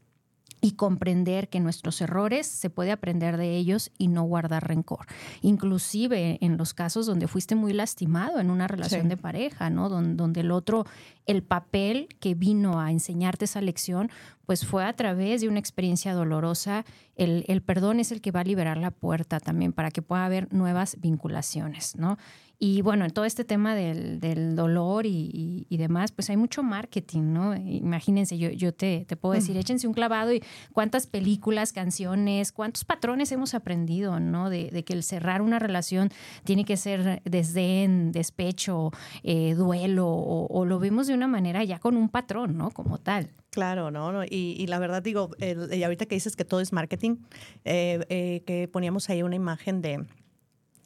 y 0.64 0.72
comprender 0.72 1.48
que 1.48 1.58
nuestros 1.58 2.00
errores 2.00 2.46
se 2.46 2.70
puede 2.70 2.92
aprender 2.92 3.36
de 3.36 3.56
ellos 3.56 3.90
y 3.98 4.06
no 4.06 4.22
guardar 4.22 4.66
rencor. 4.68 5.06
Inclusive 5.42 6.38
en 6.40 6.56
los 6.56 6.72
casos 6.72 7.04
donde 7.04 7.26
fuiste 7.26 7.56
muy 7.56 7.72
lastimado 7.72 8.38
en 8.38 8.48
una 8.48 8.68
relación 8.68 9.08
de 9.08 9.16
pareja, 9.16 9.70
¿no? 9.70 9.88
donde, 9.88 10.40
el 10.40 10.52
otro, 10.52 10.86
el 11.26 11.42
papel 11.42 12.06
que 12.20 12.36
vino 12.36 12.80
a 12.80 12.92
enseñarte 12.92 13.46
esa 13.46 13.60
lección, 13.60 14.08
pues 14.46 14.64
fue 14.64 14.84
a 14.84 14.92
través 14.92 15.40
de 15.40 15.48
una 15.48 15.58
experiencia 15.58 16.14
dolorosa. 16.14 16.84
El, 17.16 17.44
el 17.48 17.60
perdón 17.60 17.98
es 17.98 18.12
el 18.12 18.20
que 18.20 18.30
va 18.30 18.40
a 18.40 18.44
liberar 18.44 18.76
la 18.76 18.92
puerta 18.92 19.40
también 19.40 19.72
para 19.72 19.90
que 19.90 20.00
pueda 20.00 20.24
haber 20.24 20.52
nuevas 20.54 20.96
vinculaciones, 21.00 21.96
¿no? 21.96 22.18
Y 22.64 22.80
bueno, 22.80 23.04
en 23.04 23.10
todo 23.10 23.24
este 23.24 23.44
tema 23.44 23.74
del, 23.74 24.20
del 24.20 24.54
dolor 24.54 25.04
y, 25.04 25.66
y, 25.68 25.76
demás, 25.78 26.12
pues 26.12 26.30
hay 26.30 26.36
mucho 26.36 26.62
marketing, 26.62 27.32
¿no? 27.32 27.56
Imagínense, 27.56 28.38
yo, 28.38 28.50
yo 28.50 28.72
te, 28.72 29.04
te 29.04 29.16
puedo 29.16 29.34
decir, 29.34 29.56
échense 29.56 29.88
un 29.88 29.92
clavado 29.92 30.32
y 30.32 30.44
cuántas 30.72 31.08
películas, 31.08 31.72
canciones, 31.72 32.52
cuántos 32.52 32.84
patrones 32.84 33.32
hemos 33.32 33.54
aprendido, 33.54 34.20
¿no? 34.20 34.48
De, 34.48 34.70
de 34.70 34.84
que 34.84 34.92
el 34.92 35.02
cerrar 35.02 35.42
una 35.42 35.58
relación 35.58 36.10
tiene 36.44 36.64
que 36.64 36.76
ser 36.76 37.20
desdén, 37.24 38.12
despecho, 38.12 38.92
eh, 39.24 39.54
duelo, 39.54 40.06
o, 40.08 40.64
lo 40.64 40.78
vemos 40.78 41.08
de 41.08 41.14
una 41.14 41.26
manera 41.26 41.64
ya 41.64 41.80
con 41.80 41.96
un 41.96 42.10
patrón, 42.10 42.56
¿no? 42.56 42.70
Como 42.70 42.98
tal. 42.98 43.32
Claro, 43.50 43.90
¿no? 43.90 44.22
Y, 44.22 44.54
y 44.56 44.68
la 44.68 44.78
verdad 44.78 45.02
digo, 45.02 45.30
y 45.40 45.82
ahorita 45.82 46.06
que 46.06 46.14
dices 46.14 46.36
que 46.36 46.44
todo 46.44 46.60
es 46.60 46.72
marketing, 46.72 47.16
eh, 47.64 48.06
eh, 48.08 48.44
que 48.46 48.68
poníamos 48.68 49.10
ahí 49.10 49.24
una 49.24 49.34
imagen 49.34 49.82
de 49.82 50.06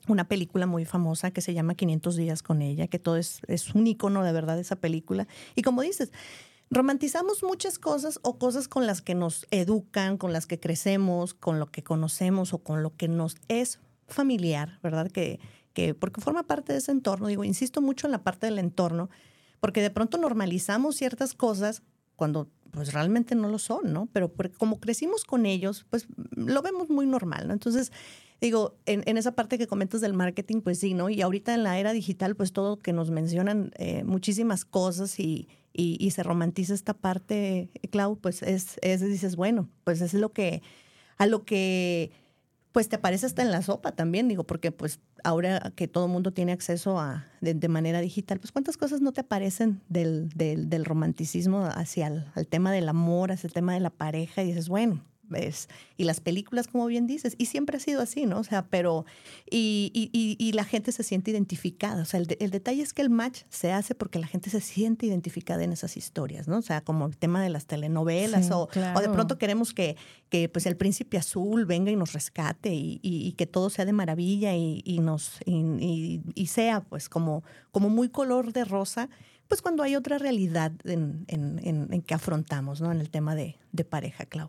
una 0.08 0.28
película 0.28 0.66
muy 0.66 0.84
famosa 0.84 1.30
que 1.30 1.40
se 1.40 1.54
llama 1.54 1.74
500 1.74 2.16
días 2.16 2.42
con 2.42 2.62
ella, 2.62 2.86
que 2.88 2.98
todo 2.98 3.16
es, 3.16 3.40
es 3.48 3.74
un 3.74 3.86
icono 3.86 4.22
de 4.22 4.32
verdad 4.32 4.58
esa 4.58 4.76
película. 4.76 5.26
Y 5.54 5.62
como 5.62 5.82
dices, 5.82 6.12
romantizamos 6.70 7.42
muchas 7.42 7.78
cosas 7.78 8.18
o 8.22 8.38
cosas 8.38 8.68
con 8.68 8.86
las 8.86 9.02
que 9.02 9.14
nos 9.14 9.46
educan, 9.50 10.18
con 10.18 10.32
las 10.32 10.46
que 10.46 10.60
crecemos, 10.60 11.34
con 11.34 11.58
lo 11.58 11.66
que 11.66 11.82
conocemos 11.82 12.52
o 12.52 12.58
con 12.58 12.82
lo 12.82 12.96
que 12.96 13.08
nos 13.08 13.36
es 13.48 13.80
familiar, 14.08 14.78
¿verdad? 14.82 15.10
Que, 15.10 15.40
que 15.72 15.94
porque 15.94 16.20
forma 16.20 16.44
parte 16.44 16.72
de 16.72 16.78
ese 16.78 16.92
entorno. 16.92 17.28
Digo, 17.28 17.44
insisto 17.44 17.80
mucho 17.80 18.06
en 18.06 18.12
la 18.12 18.22
parte 18.22 18.46
del 18.46 18.58
entorno, 18.58 19.10
porque 19.60 19.82
de 19.82 19.90
pronto 19.90 20.18
normalizamos 20.18 20.96
ciertas 20.96 21.34
cosas 21.34 21.82
cuando 22.16 22.48
pues 22.70 22.92
realmente 22.92 23.34
no 23.34 23.48
lo 23.48 23.58
son, 23.58 23.92
¿no? 23.92 24.08
Pero 24.12 24.32
como 24.58 24.80
crecimos 24.80 25.24
con 25.24 25.46
ellos, 25.46 25.86
pues 25.88 26.06
lo 26.32 26.60
vemos 26.62 26.90
muy 26.90 27.06
normal, 27.06 27.46
¿no? 27.46 27.54
Entonces, 27.54 27.90
digo, 28.40 28.76
en, 28.86 29.16
esa 29.16 29.32
parte 29.32 29.58
que 29.58 29.66
comentas 29.66 30.00
del 30.00 30.12
marketing, 30.12 30.60
pues 30.60 30.78
sí, 30.78 30.94
¿no? 30.94 31.08
Y 31.08 31.22
ahorita 31.22 31.54
en 31.54 31.62
la 31.62 31.78
era 31.78 31.92
digital, 31.92 32.36
pues 32.36 32.52
todo 32.52 32.78
que 32.78 32.92
nos 32.92 33.10
mencionan 33.10 33.72
eh, 33.76 34.04
muchísimas 34.04 34.64
cosas 34.64 35.18
y, 35.18 35.48
y, 35.72 36.10
se 36.10 36.22
romantiza 36.22 36.74
esta 36.74 36.94
parte, 36.94 37.70
Clau, 37.90 38.16
pues 38.16 38.42
es, 38.42 38.78
es, 38.82 39.00
dices, 39.00 39.36
bueno, 39.36 39.68
pues 39.84 40.00
es 40.00 40.14
lo 40.14 40.32
que, 40.32 40.62
a 41.18 41.26
lo 41.26 41.44
que, 41.44 42.12
pues 42.72 42.88
te 42.88 42.96
aparece 42.96 43.26
hasta 43.26 43.42
en 43.42 43.50
la 43.50 43.62
sopa 43.62 43.92
también, 43.92 44.28
digo, 44.28 44.44
porque 44.44 44.72
pues 44.72 45.00
ahora 45.24 45.72
que 45.76 45.88
todo 45.88 46.06
el 46.06 46.12
mundo 46.12 46.32
tiene 46.32 46.52
acceso 46.52 46.98
a, 46.98 47.26
de, 47.40 47.68
manera 47.68 48.00
digital, 48.00 48.38
pues 48.38 48.52
cuántas 48.52 48.76
cosas 48.76 49.00
no 49.00 49.12
te 49.12 49.22
aparecen 49.22 49.82
del, 49.88 50.28
del, 50.30 50.68
del 50.68 50.84
romanticismo 50.84 51.64
hacia 51.64 52.08
el, 52.08 52.26
el 52.36 52.46
tema 52.46 52.72
del 52.72 52.88
amor, 52.88 53.32
hacia 53.32 53.48
el 53.48 53.54
tema 53.54 53.74
de 53.74 53.80
la 53.80 53.90
pareja, 53.90 54.42
y 54.42 54.48
dices, 54.48 54.68
bueno, 54.68 55.02
y 55.96 56.04
las 56.04 56.20
películas, 56.20 56.68
como 56.68 56.86
bien 56.86 57.06
dices, 57.06 57.34
y 57.38 57.46
siempre 57.46 57.76
ha 57.76 57.80
sido 57.80 58.00
así, 58.00 58.26
¿no? 58.26 58.38
O 58.38 58.44
sea, 58.44 58.66
pero, 58.66 59.04
y, 59.50 59.90
y, 59.92 60.36
y 60.38 60.52
la 60.52 60.64
gente 60.64 60.92
se 60.92 61.02
siente 61.02 61.30
identificada, 61.30 62.02
o 62.02 62.04
sea, 62.04 62.20
el, 62.20 62.36
el, 62.40 62.50
detalle 62.50 62.82
es 62.82 62.92
que 62.92 63.02
el 63.02 63.10
match 63.10 63.42
se 63.48 63.72
hace 63.72 63.94
porque 63.94 64.18
la 64.18 64.26
gente 64.26 64.50
se 64.50 64.60
siente 64.60 65.06
identificada 65.06 65.64
en 65.64 65.72
esas 65.72 65.96
historias, 65.96 66.48
¿no? 66.48 66.58
O 66.58 66.62
sea, 66.62 66.82
como 66.82 67.06
el 67.06 67.16
tema 67.16 67.42
de 67.42 67.50
las 67.50 67.66
telenovelas, 67.66 68.50
o, 68.50 68.68
o, 68.94 69.00
de 69.00 69.08
pronto 69.08 69.38
queremos 69.38 69.74
que, 69.74 69.96
que 70.28 70.48
pues 70.48 70.66
el 70.66 70.76
príncipe 70.76 71.18
azul 71.18 71.64
venga 71.64 71.90
y 71.90 71.96
nos 71.96 72.12
rescate 72.12 72.72
y, 72.72 73.00
y 73.02 73.32
que 73.32 73.46
todo 73.46 73.70
sea 73.70 73.84
de 73.84 73.92
maravilla 73.92 74.54
y, 74.54 74.98
nos, 75.00 75.40
y, 75.46 76.46
sea 76.46 76.80
pues 76.80 77.08
como, 77.08 77.42
como 77.72 77.88
muy 77.88 78.08
color 78.08 78.52
de 78.52 78.64
rosa 78.64 79.08
pues 79.48 79.62
cuando 79.62 79.82
hay 79.82 79.94
otra 79.94 80.18
realidad 80.18 80.72
en, 80.84 81.24
en, 81.28 81.60
en, 81.62 81.88
en 81.92 82.02
que 82.02 82.14
afrontamos, 82.14 82.80
¿no? 82.80 82.90
En 82.90 83.00
el 83.00 83.10
tema 83.10 83.36
de, 83.36 83.58
de 83.72 83.84
pareja, 83.84 84.26
Clau. 84.26 84.48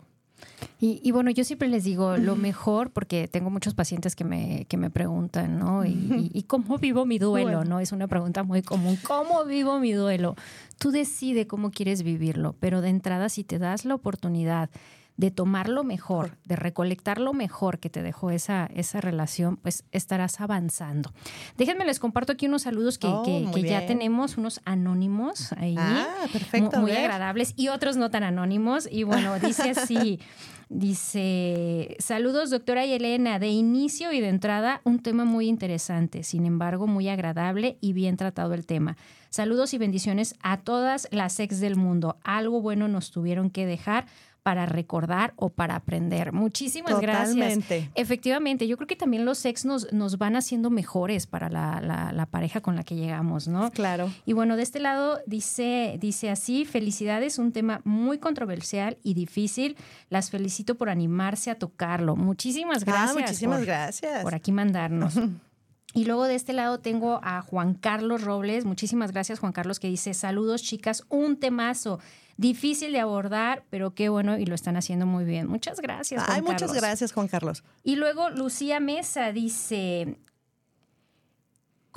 Y, 0.79 1.11
bueno, 1.11 1.31
yo 1.31 1.43
siempre 1.43 1.67
les 1.67 1.83
digo 1.83 2.17
lo 2.17 2.35
mejor, 2.35 2.91
porque 2.91 3.27
tengo 3.27 3.49
muchos 3.49 3.73
pacientes 3.73 4.15
que 4.15 4.23
me, 4.23 4.65
que 4.65 4.77
me 4.77 4.91
preguntan, 4.91 5.57
¿no? 5.57 5.85
Y, 5.85 6.43
cómo 6.47 6.77
vivo 6.77 7.05
mi 7.05 7.17
duelo, 7.17 7.65
¿no? 7.65 7.79
Es 7.79 7.91
una 7.91 8.07
pregunta 8.07 8.43
muy 8.43 8.61
común. 8.61 8.97
¿Cómo 9.07 9.43
vivo 9.45 9.79
mi 9.79 9.91
duelo? 9.93 10.35
Tú 10.77 10.91
decides 10.91 11.47
cómo 11.47 11.71
quieres 11.71 12.03
vivirlo, 12.03 12.55
pero 12.59 12.81
de 12.81 12.89
entrada, 12.89 13.29
si 13.29 13.43
te 13.43 13.57
das 13.57 13.85
la 13.85 13.95
oportunidad 13.95 14.69
de 15.17 15.31
tomar 15.31 15.67
lo 15.67 15.83
mejor, 15.83 16.37
de 16.45 16.55
recolectar 16.55 17.19
lo 17.19 17.33
mejor 17.33 17.79
que 17.79 17.89
te 17.89 18.03
dejó 18.03 18.29
esa, 18.29 18.69
esa 18.73 19.01
relación, 19.01 19.57
pues 19.57 19.83
estarás 19.91 20.39
avanzando. 20.39 21.11
Déjenme, 21.57 21.85
les 21.85 21.99
comparto 21.99 22.33
aquí 22.33 22.45
unos 22.45 22.61
saludos 22.61 22.99
que, 22.99 23.07
oh, 23.07 23.57
ya 23.57 23.85
tenemos, 23.87 24.37
unos 24.37 24.61
anónimos 24.63 25.51
ahí. 25.53 25.75
Ah, 25.77 26.07
perfecto. 26.31 26.79
Muy, 26.79 26.91
agradables 26.91 27.53
y 27.55 27.69
otros 27.69 27.97
no 27.97 28.11
tan 28.11 28.23
anónimos. 28.23 28.87
Y 28.89 29.03
bueno, 29.03 29.39
dice 29.39 29.71
así. 29.71 30.19
Dice, 30.69 31.95
saludos 31.97 32.49
doctora 32.49 32.85
y 32.85 32.91
Elena, 32.91 33.39
de 33.39 33.47
inicio 33.47 34.11
y 34.11 34.19
de 34.19 34.27
entrada 34.27 34.81
un 34.83 34.99
tema 34.99 35.23
muy 35.23 35.47
interesante, 35.47 36.23
sin 36.23 36.45
embargo 36.45 36.87
muy 36.87 37.07
agradable 37.07 37.77
y 37.79 37.93
bien 37.93 38.17
tratado 38.17 38.53
el 38.53 38.65
tema. 38.65 38.97
Saludos 39.29 39.73
y 39.73 39.77
bendiciones 39.77 40.35
a 40.41 40.57
todas 40.57 41.07
las 41.11 41.39
ex 41.39 41.61
del 41.61 41.77
mundo. 41.77 42.17
Algo 42.23 42.59
bueno 42.59 42.89
nos 42.89 43.11
tuvieron 43.11 43.49
que 43.49 43.65
dejar 43.65 44.07
para 44.47 44.65
recordar 44.65 45.33
o 45.35 45.49
para 45.49 45.75
aprender. 45.75 46.31
Muchísimas 46.31 46.93
Totalmente. 46.93 47.79
gracias. 47.79 47.91
Efectivamente, 47.95 48.65
yo 48.65 48.77
creo 48.77 48.87
que 48.87 48.95
también 48.95 49.25
los 49.25 49.43
ex 49.43 49.65
nos, 49.65 49.91
nos 49.91 50.17
van 50.17 50.37
haciendo 50.37 50.69
mejores 50.69 51.27
para 51.27 51.49
la, 51.49 52.27
pareja 52.31 52.61
con 52.61 52.77
la 52.77 52.83
que 52.83 52.95
llegamos, 52.95 53.49
¿no? 53.49 53.71
Claro. 53.71 54.09
Y 54.25 54.31
bueno, 54.31 54.55
de 54.55 54.63
este 54.63 54.79
lado 54.79 55.19
dice, 55.25 55.97
dice 55.99 56.29
así, 56.29 56.63
felicidades, 56.63 57.39
un 57.39 57.51
tema 57.51 57.81
muy 57.83 58.19
controversial 58.19 58.97
y 59.03 59.15
difícil. 59.15 59.75
Las 60.09 60.29
felicito 60.29 60.75
por 60.75 60.87
animarse 60.87 61.51
a 61.51 61.55
tocarlo. 61.55 62.15
Muchísimas 62.15 62.83
ah, 62.83 62.85
gracias. 62.85 63.15
muchísimas 63.15 63.65
gracias. 63.65 64.23
Por 64.23 64.33
aquí 64.33 64.53
mandarnos. 64.53 65.15
Y 65.93 66.05
luego 66.05 66.25
de 66.25 66.35
este 66.35 66.53
lado 66.53 66.79
tengo 66.79 67.19
a 67.23 67.41
Juan 67.41 67.73
Carlos 67.73 68.23
Robles. 68.23 68.65
Muchísimas 68.65 69.11
gracias, 69.11 69.39
Juan 69.39 69.53
Carlos, 69.53 69.79
que 69.79 69.87
dice: 69.87 70.13
Saludos, 70.13 70.61
chicas, 70.61 71.03
un 71.09 71.39
temazo. 71.39 71.99
Difícil 72.35 72.91
de 72.91 72.99
abordar, 72.99 73.63
pero 73.71 73.95
qué 73.95 74.09
bueno 74.09 74.37
y 74.37 74.45
lo 74.45 74.53
están 74.53 74.77
haciendo 74.77 75.07
muy 75.07 75.25
bien. 75.25 75.47
Muchas 75.47 75.81
gracias. 75.81 76.23
Juan 76.23 76.35
Ay, 76.35 76.41
muchas 76.43 76.71
gracias, 76.71 77.11
Juan 77.11 77.27
Carlos. 77.27 77.63
Y 77.83 77.95
luego 77.95 78.29
Lucía 78.29 78.79
Mesa 78.79 79.31
dice: 79.31 80.17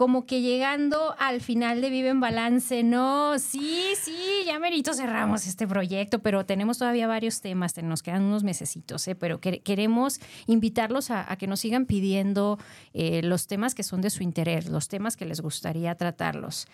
como 0.01 0.25
que 0.25 0.41
llegando 0.41 1.15
al 1.19 1.43
final 1.43 1.83
de 1.83 1.91
Vive 1.91 2.09
en 2.09 2.21
Balance, 2.21 2.83
no, 2.83 3.39
sí, 3.39 3.85
sí, 4.03 4.17
ya 4.47 4.59
merito 4.59 4.95
cerramos 4.95 5.47
este 5.47 5.69
proyecto, 5.69 6.21
pero 6.21 6.47
tenemos 6.47 6.79
todavía 6.79 7.07
varios 7.07 7.43
temas, 7.43 7.77
nos 7.83 8.03
quedan 8.03 8.23
unos 8.23 8.43
mesecitos, 8.43 9.07
¿eh? 9.09 9.15
pero 9.15 9.41
queremos 9.41 10.19
invitarlos 10.47 11.11
a, 11.11 11.37
que 11.37 11.47
nos 11.47 11.61
sigan 11.61 11.85
pidiendo 11.85 12.59
eh, 12.95 13.21
los 13.23 13.47
temas 13.47 13.75
que 13.75 13.83
son 13.83 14.01
de 14.01 14.09
su 14.09 14.23
interés, 14.23 14.71
los 14.71 14.89
temas 14.89 15.19
que 15.19 15.27
les 15.27 15.43
gustaría 15.43 15.95
tratarlos. 15.95 16.67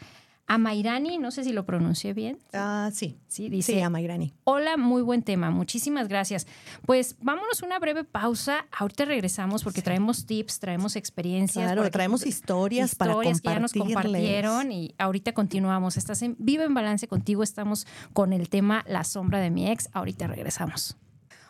Amairani, 0.48 1.18
no 1.18 1.30
sé 1.30 1.42
si 1.42 1.52
lo 1.52 1.66
pronuncié 1.66 2.14
bien. 2.14 2.38
Ah, 2.52 2.90
sí. 2.92 3.18
Sí, 3.26 3.48
dice. 3.48 3.82
Amairani. 3.82 4.32
Hola, 4.44 4.76
muy 4.76 5.02
buen 5.02 5.22
tema. 5.22 5.50
Muchísimas 5.50 6.08
gracias. 6.08 6.46
Pues 6.86 7.16
vámonos 7.20 7.62
una 7.62 7.78
breve 7.78 8.04
pausa. 8.04 8.66
Ahorita 8.70 9.04
regresamos 9.04 9.64
porque 9.64 9.82
traemos 9.82 10.24
tips, 10.24 10.60
traemos 10.60 10.94
experiencias. 10.94 11.64
Claro, 11.64 11.90
traemos 11.90 12.24
historias, 12.24 12.94
para 12.94 13.14
compartirles. 13.14 13.42
que 13.42 13.48
ya 13.48 13.60
nos 13.60 13.72
compartieron 13.72 14.72
y 14.72 14.94
ahorita 14.98 15.32
continuamos. 15.32 15.96
Estás 15.96 16.22
en 16.22 16.36
Vive 16.38 16.64
en 16.64 16.74
Balance 16.74 17.08
contigo. 17.08 17.42
Estamos 17.42 17.86
con 18.12 18.32
el 18.32 18.48
tema 18.48 18.84
La 18.86 19.04
sombra 19.04 19.40
de 19.40 19.50
mi 19.50 19.68
ex. 19.70 19.88
Ahorita 19.92 20.28
regresamos. 20.28 20.96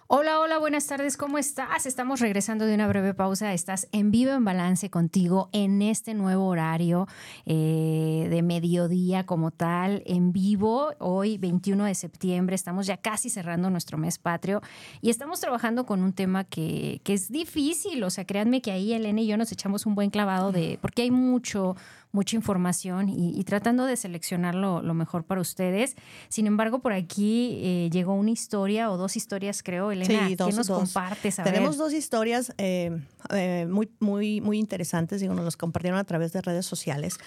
Hola, 0.09 0.39
hola, 0.39 0.59
buenas 0.59 0.87
tardes, 0.87 1.17
¿cómo 1.17 1.37
estás? 1.37 1.85
Estamos 1.85 2.21
regresando 2.21 2.65
de 2.65 2.77
una 2.77 2.87
breve 2.87 3.13
pausa. 3.13 3.53
Estás 3.53 3.89
en 3.91 4.13
vivo 4.13 4.31
en 4.31 4.45
balance 4.45 4.89
contigo 4.89 5.49
en 5.51 5.83
este 5.83 6.15
nuevo 6.15 6.47
horario 6.47 7.09
eh, 7.45 8.29
de 8.31 8.43
mediodía 8.45 9.27
como 9.27 9.51
tal, 9.51 10.05
en 10.07 10.33
vivo, 10.33 10.93
hoy 11.01 11.39
21 11.39 11.87
de 11.87 11.97
septiembre. 11.97 12.55
Estamos 12.55 12.87
ya 12.87 12.99
casi 12.99 13.31
cerrando 13.31 13.69
nuestro 13.69 13.99
mes 13.99 14.19
patrio 14.19 14.63
y 15.01 15.11
estamos 15.11 15.41
trabajando 15.41 15.87
con 15.87 16.05
un 16.05 16.13
tema 16.13 16.45
que, 16.45 17.01
que 17.03 17.13
es 17.13 17.29
difícil. 17.29 18.05
O 18.05 18.11
sea, 18.11 18.25
créanme 18.25 18.63
que 18.63 18.71
ahí 18.71 18.93
Elena 18.93 19.23
y 19.23 19.27
yo 19.27 19.37
nos 19.37 19.51
echamos 19.51 19.87
un 19.87 19.97
buen 19.97 20.11
clavado 20.11 20.53
de, 20.53 20.79
porque 20.81 21.03
hay 21.03 21.11
mucho, 21.11 21.75
mucha 22.17 22.35
información 22.35 23.11
y, 23.11 23.45
tratando 23.45 23.85
de 23.85 23.95
seleccionar 23.97 24.55
lo, 24.55 24.95
mejor 24.95 25.25
para 25.25 25.43
ustedes. 25.43 25.97
Sin 26.31 26.47
embargo, 26.47 26.79
por 26.79 26.95
aquí 26.95 27.59
eh, 27.63 27.91
llegó 27.93 28.15
una 28.15 28.31
historia 28.31 28.91
o 28.91 28.97
dos 28.97 29.17
historias, 29.17 29.63
creo, 29.63 29.93
Elena, 29.93 30.27
sí, 30.27 30.37
nos 30.37 30.67
compartes? 30.67 31.37
Tenemos 31.37 31.77
dos 31.77 31.93
historias 31.93 32.55
eh, 32.57 32.99
eh, 33.31 33.67
muy, 33.69 33.91
muy, 34.01 34.41
muy 34.41 34.59
interesantes, 34.59 35.21
digo, 35.21 35.35
nos 35.35 35.45
las 35.45 35.59
compartieron 35.59 36.01
a 36.01 36.05
través 36.05 36.33
de 36.33 36.41
redes 36.41 36.65
sociales. 36.65 37.19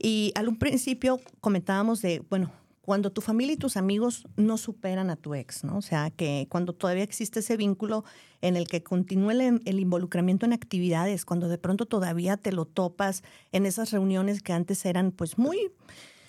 Y 0.00 0.32
al 0.34 0.48
un 0.48 0.58
principio 0.58 1.20
comentábamos 1.40 2.02
de, 2.02 2.24
bueno, 2.28 2.50
cuando 2.82 3.12
tu 3.12 3.20
familia 3.20 3.54
y 3.54 3.56
tus 3.56 3.76
amigos 3.76 4.26
no 4.36 4.58
superan 4.58 5.08
a 5.08 5.16
tu 5.16 5.34
ex, 5.34 5.62
¿no? 5.62 5.78
O 5.78 5.82
sea, 5.82 6.10
que 6.10 6.46
cuando 6.50 6.74
todavía 6.74 7.04
existe 7.04 7.38
ese 7.38 7.56
vínculo 7.56 8.04
en 8.40 8.56
el 8.56 8.66
que 8.66 8.82
continúe 8.82 9.30
el, 9.30 9.80
involucramiento 9.80 10.46
en 10.46 10.52
actividades, 10.52 11.24
cuando 11.24 11.48
de 11.48 11.58
pronto 11.58 11.86
todavía 11.86 12.36
te 12.36 12.50
lo 12.50 12.64
topas 12.64 13.22
en 13.52 13.66
esas 13.66 13.92
reuniones 13.92 14.42
que 14.42 14.52
antes 14.52 14.84
eran 14.84 15.12
pues 15.12 15.38
muy 15.38 15.70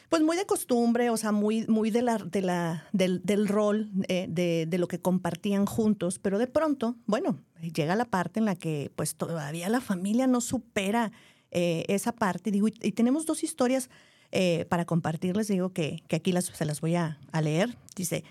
pues 0.10 0.22
muy 0.22 0.38
de 0.38 0.46
costumbre, 0.46 1.10
o 1.10 1.18
sea, 1.18 1.32
muy, 1.32 1.66
muy 1.66 1.89
de 1.89 2.04
la, 2.04 2.20
de 2.20 2.44
la, 2.44 2.88
del, 2.92 3.48
rol 3.48 3.89
eh, 4.08 4.28
de, 4.30 4.68
de, 4.68 4.78
lo 4.78 4.88
que 4.88 5.00
compartían 5.00 5.66
juntos, 5.66 6.20
pero 6.20 6.38
de 6.38 6.46
pronto, 6.46 6.96
bueno, 7.08 7.39
llega 7.74 7.96
la 7.96 8.06
parte 8.06 8.39
en 8.39 8.46
la 8.46 8.56
que 8.56 8.92
pues 8.96 9.16
todavía 9.16 9.70
la 9.70 9.82
familia 9.82 10.28
no 10.28 10.39
supera 10.39 11.12
eh, 11.50 11.86
esa 11.88 12.12
parte. 12.12 12.52
Digo, 12.52 12.68
y 12.68 12.92
tenemos 12.92 13.26
dos 13.26 13.44
historias 13.44 13.89
eh, 14.36 14.65
para 14.67 14.84
compartirles, 14.86 15.48
digo 15.48 15.74
que, 15.74 16.02
aquí 16.12 16.34
se 16.41 16.65
las 16.65 16.82
voy 16.82 16.96
a, 16.96 17.19
leer. 17.39 17.78
Dice, 17.96 18.24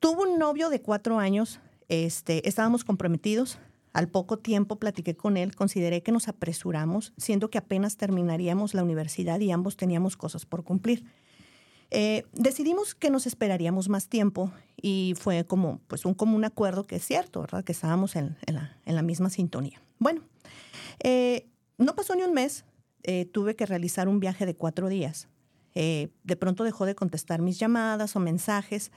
tuvo 0.00 0.22
un 0.22 0.38
novio 0.38 0.70
de 0.70 0.80
cuatro 0.80 1.18
años, 1.18 1.60
este, 1.90 2.48
estábamos 2.48 2.84
comprometidos, 2.84 3.58
al 3.92 4.08
poco 4.08 4.38
tiempo 4.38 4.76
platiqué 4.76 5.14
con 5.14 5.36
él, 5.36 5.54
consideré 5.54 6.02
que 6.02 6.10
nos 6.10 6.28
apresuramos, 6.28 7.12
siendo 7.18 7.50
que 7.50 7.58
apenas 7.58 7.98
terminaríamos 7.98 8.72
la 8.72 8.82
universidad 8.82 9.38
y 9.40 9.50
ambos 9.50 9.76
teníamos 9.76 10.16
cosas 10.16 10.46
por 10.46 10.64
cumplir. 10.64 11.04
Eh, 11.90 12.24
decidimos 12.32 12.94
que 12.94 13.10
nos 13.10 13.26
esperaríamos 13.26 13.90
más 13.90 14.08
tiempo 14.08 14.50
y 14.80 15.12
fue 15.18 15.44
como 15.44 15.80
pues 15.86 16.06
un 16.06 16.14
común 16.14 16.46
acuerdo 16.46 16.84
que 16.84 16.96
es 16.96 17.04
cierto, 17.04 17.42
¿verdad? 17.42 17.62
Que 17.62 17.72
estábamos 17.72 18.16
en, 18.16 18.38
la, 18.86 19.02
misma 19.02 19.28
sintonía. 19.28 19.82
Bueno, 19.98 20.22
eh, 21.00 21.46
no 21.76 21.94
pasó 21.94 22.14
ni 22.14 22.22
un 22.22 22.32
mes, 22.32 22.64
eh, 23.08 23.24
tuve 23.24 23.54
que 23.54 23.66
realizar 23.66 24.08
un 24.08 24.18
viaje 24.18 24.46
de 24.46 24.56
cuatro 24.56 24.88
días. 24.88 25.28
Eh, 25.76 26.08
de 26.24 26.34
pronto 26.34 26.64
dejó 26.64 26.86
de 26.86 26.96
contestar 26.96 27.40
mis 27.40 27.56
llamadas 27.56 28.16
o 28.16 28.20
mensajes 28.20 28.90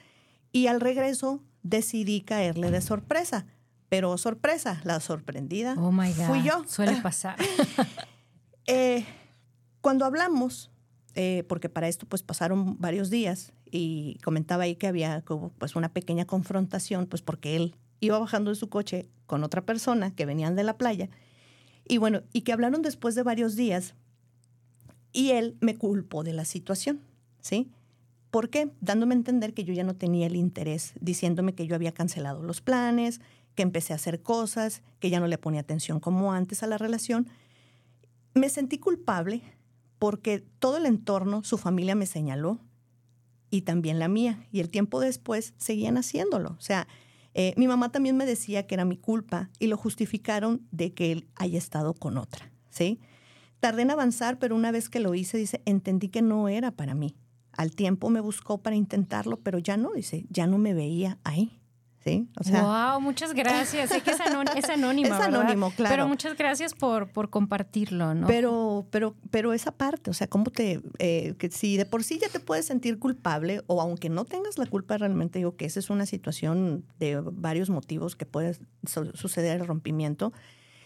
y 0.52 0.66
al 0.66 0.82
regreso 0.82 1.44
decidí 1.62 2.22
caerle 2.22 2.72
de 2.72 2.82
sorpresa. 2.82 3.46
Pero 3.88 4.18
sorpresa, 4.18 4.82
la 4.84 5.00
sorprendida 5.00 5.76
oh 5.78 5.92
my 5.92 6.12
God. 6.14 6.26
fui 6.26 6.44
yo. 6.44 6.64
Suele 6.68 6.98
pasar. 7.02 7.38
Eh, 8.72 9.04
cuando 9.82 10.06
hablamos, 10.06 10.70
porque 11.48 11.70
para 11.70 11.88
esto 11.88 12.06
pues 12.06 12.22
pasaron 12.22 12.80
varios 12.80 13.10
días 13.10 13.52
y 13.72 14.20
comentaba 14.24 14.66
ahí 14.66 14.76
que 14.76 14.86
había 14.86 15.24
pues 15.58 15.76
una 15.76 15.92
pequeña 15.92 16.26
confrontación, 16.26 17.08
pues 17.08 17.24
porque 17.24 17.56
él 17.56 17.76
iba 18.00 18.20
bajando 18.20 18.52
de 18.52 18.56
su 18.56 18.70
coche 18.70 19.10
con 19.26 19.44
otra 19.44 19.66
persona 19.66 20.14
que 20.14 20.28
venían 20.28 20.56
de 20.56 20.64
la 20.64 20.78
playa 20.78 21.10
y 21.90 21.98
bueno, 21.98 22.22
y 22.32 22.42
que 22.42 22.54
hablaron 22.54 22.82
después 22.82 23.16
de 23.16 23.24
varios 23.24 23.58
días 23.58 23.96
y 25.12 25.32
él 25.32 25.58
me 25.60 25.76
culpó 25.76 26.24
de 26.24 26.34
la 26.34 26.46
situación, 26.46 27.02
¿sí? 27.42 27.72
¿Por 28.30 28.50
qué? 28.50 28.72
Dándome 28.80 29.16
a 29.16 29.18
entender 29.18 29.56
que 29.56 29.64
yo 29.64 29.74
ya 29.74 29.84
no 29.84 29.96
tenía 29.96 30.28
el 30.28 30.36
interés, 30.36 30.94
diciéndome 31.02 31.56
que 31.56 31.66
yo 31.66 31.74
había 31.74 31.92
cancelado 31.92 32.44
los 32.44 32.62
planes, 32.62 33.22
que 33.56 33.64
empecé 33.64 33.94
a 33.94 33.96
hacer 33.96 34.22
cosas, 34.22 34.84
que 35.00 35.10
ya 35.10 35.20
no 35.20 35.26
le 35.26 35.40
ponía 35.40 35.62
atención 35.62 36.00
como 36.00 36.32
antes 36.32 36.62
a 36.62 36.68
la 36.68 36.78
relación. 36.78 37.28
Me 38.36 38.50
sentí 38.50 38.78
culpable 38.78 39.42
porque 39.98 40.46
todo 40.60 40.78
el 40.78 40.86
entorno, 40.86 41.44
su 41.44 41.58
familia 41.58 41.96
me 41.96 42.06
señaló 42.06 42.60
y 43.50 43.62
también 43.62 43.98
la 43.98 44.08
mía. 44.08 44.48
Y 44.52 44.60
el 44.60 44.70
tiempo 44.70 45.00
después 45.00 45.56
seguían 45.58 45.98
haciéndolo. 45.98 46.52
O 46.52 46.62
sea, 46.62 46.88
eh, 47.42 47.54
mi 47.56 47.70
mamá 47.70 47.90
también 47.90 48.18
me 48.18 48.26
decía 48.26 48.68
que 48.68 48.76
era 48.76 48.84
mi 48.84 48.98
culpa 48.98 49.50
y 49.60 49.68
lo 49.68 49.78
justificaron 49.78 50.68
de 50.72 50.94
que 50.94 51.14
él 51.14 51.30
haya 51.36 51.58
estado 51.58 51.94
con 51.94 52.18
otra, 52.18 52.52
¿sí? 52.70 53.00
Tardé 53.62 53.84
en 53.84 53.92
avanzar, 53.92 54.40
pero 54.40 54.58
una 54.58 54.72
vez 54.72 54.90
que 54.90 55.00
lo 55.00 55.16
hice, 55.16 55.38
dice, 55.38 55.62
entendí 55.64 56.10
que 56.10 56.22
no 56.22 56.50
era 56.50 56.72
para 56.72 56.96
mí. 56.96 57.16
Al 57.54 57.72
tiempo 57.78 58.10
me 58.10 58.20
buscó 58.20 58.58
para 58.58 58.76
intentarlo, 58.76 59.40
pero 59.40 59.58
ya 59.58 59.78
no, 59.78 59.94
dice, 59.94 60.26
ya 60.30 60.48
no 60.48 60.58
me 60.58 60.74
veía 60.74 61.18
ahí. 61.24 61.59
¿Sí? 62.04 62.30
O 62.40 62.44
sea, 62.46 62.92
wow, 62.94 63.02
muchas 63.02 63.34
gracias. 63.34 63.90
Sé 63.90 64.02
que 64.02 64.12
es, 64.12 64.22
anónimo, 64.22 64.52
es. 64.56 64.64
Es 64.64 64.70
anónimo, 64.70 65.72
claro. 65.72 65.94
Pero 65.94 66.08
muchas 66.08 66.38
gracias 66.38 66.74
por, 66.74 67.12
por 67.12 67.30
compartirlo, 67.30 68.14
¿no? 68.16 68.26
Pero, 68.26 68.88
pero, 68.90 69.16
pero 69.32 69.52
esa 69.52 69.72
parte, 69.72 70.10
o 70.10 70.14
sea, 70.14 70.28
cómo 70.28 70.46
te, 70.46 70.82
eh, 71.00 71.36
que 71.38 71.52
si 71.52 71.76
de 71.76 71.86
por 71.86 72.06
sí 72.06 72.18
ya 72.18 72.30
te 72.30 72.40
puedes 72.40 72.66
sentir 72.66 73.00
culpable, 73.00 73.64
o 73.68 73.82
aunque 73.82 74.10
no 74.10 74.24
tengas 74.24 74.58
la 74.58 74.66
culpa 74.66 74.98
realmente, 74.98 75.40
digo 75.40 75.58
que 75.58 75.66
esa 75.66 75.80
es 75.80 75.90
una 75.90 76.06
situación 76.06 76.86
de 77.00 77.20
varios 77.22 77.70
motivos 77.70 78.16
que 78.16 78.26
puede 78.26 78.58
suceder 78.86 79.60
el 79.60 79.68
rompimiento. 79.68 80.32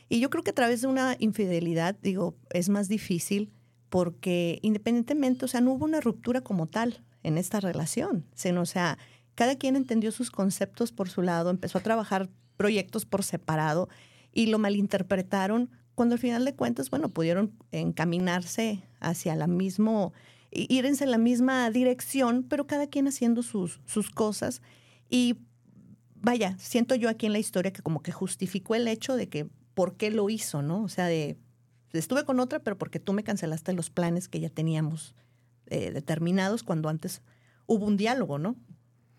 Y 0.10 0.20
yo 0.20 0.32
creo 0.32 0.44
que 0.44 0.52
a 0.52 0.56
través 0.56 0.82
de 0.82 0.88
una 0.88 1.16
infidelidad, 1.20 1.96
digo, 2.02 2.36
es 2.50 2.70
más 2.70 2.88
difícil 2.88 3.52
porque 3.90 4.58
independientemente, 4.64 5.46
o 5.46 5.48
sea, 5.48 5.62
no 5.62 5.74
hubo 5.74 5.86
una 5.86 6.02
ruptura 6.02 6.42
como 6.42 6.66
tal 6.66 7.04
en 7.22 7.38
esta 7.38 7.60
relación, 7.60 8.26
sino, 8.34 8.62
o 8.62 8.66
sea, 8.66 8.98
cada 9.36 9.56
quien 9.56 9.76
entendió 9.76 10.12
sus 10.12 10.32
conceptos 10.32 10.92
por 10.92 11.10
su 11.10 11.22
lado, 11.22 11.50
empezó 11.50 11.78
a 11.78 11.82
trabajar 11.82 12.30
proyectos 12.58 13.06
por 13.06 13.24
separado 13.24 13.90
y 14.32 14.48
lo 14.48 14.60
malinterpretaron 14.60 15.70
cuando 15.96 16.16
al 16.16 16.20
final 16.20 16.44
de 16.46 16.56
cuentas, 16.56 16.90
bueno, 16.90 17.10
pudieron 17.10 17.54
encaminarse 17.72 18.84
hacia 19.00 19.36
la 19.36 19.48
mismo, 19.48 20.14
irse 20.52 21.04
en 21.04 21.12
la 21.12 21.18
misma 21.18 21.70
dirección, 21.70 22.44
pero 22.50 22.66
cada 22.66 22.88
quien 22.88 23.08
haciendo 23.08 23.44
sus, 23.44 23.80
sus 23.86 24.10
cosas. 24.10 24.62
Y 25.10 25.38
vaya, 26.16 26.56
siento 26.58 26.96
yo 26.96 27.10
aquí 27.10 27.28
en 27.28 27.34
la 27.34 27.40
historia 27.40 27.72
que 27.72 27.84
como 27.84 28.02
que 28.02 28.12
justificó 28.12 28.74
el 28.76 28.88
hecho 28.88 29.16
de 29.16 29.30
que 29.30 29.48
por 29.76 29.96
qué 29.98 30.10
lo 30.10 30.30
hizo, 30.30 30.62
¿no? 30.62 30.84
O 30.84 30.90
sea, 30.90 31.06
de, 31.06 31.38
estuve 31.92 32.26
con 32.26 32.40
otra, 32.40 32.60
pero 32.60 32.78
porque 32.78 33.00
tú 33.00 33.14
me 33.14 33.24
cancelaste 33.24 33.74
los 33.74 33.90
planes 33.90 34.28
que 34.28 34.40
ya 34.40 34.50
teníamos 34.50 35.16
eh, 35.68 35.92
determinados 35.92 36.64
cuando 36.64 36.90
antes 36.90 37.22
hubo 37.68 37.86
un 37.86 37.98
diálogo, 37.98 38.40
¿no? 38.40 38.56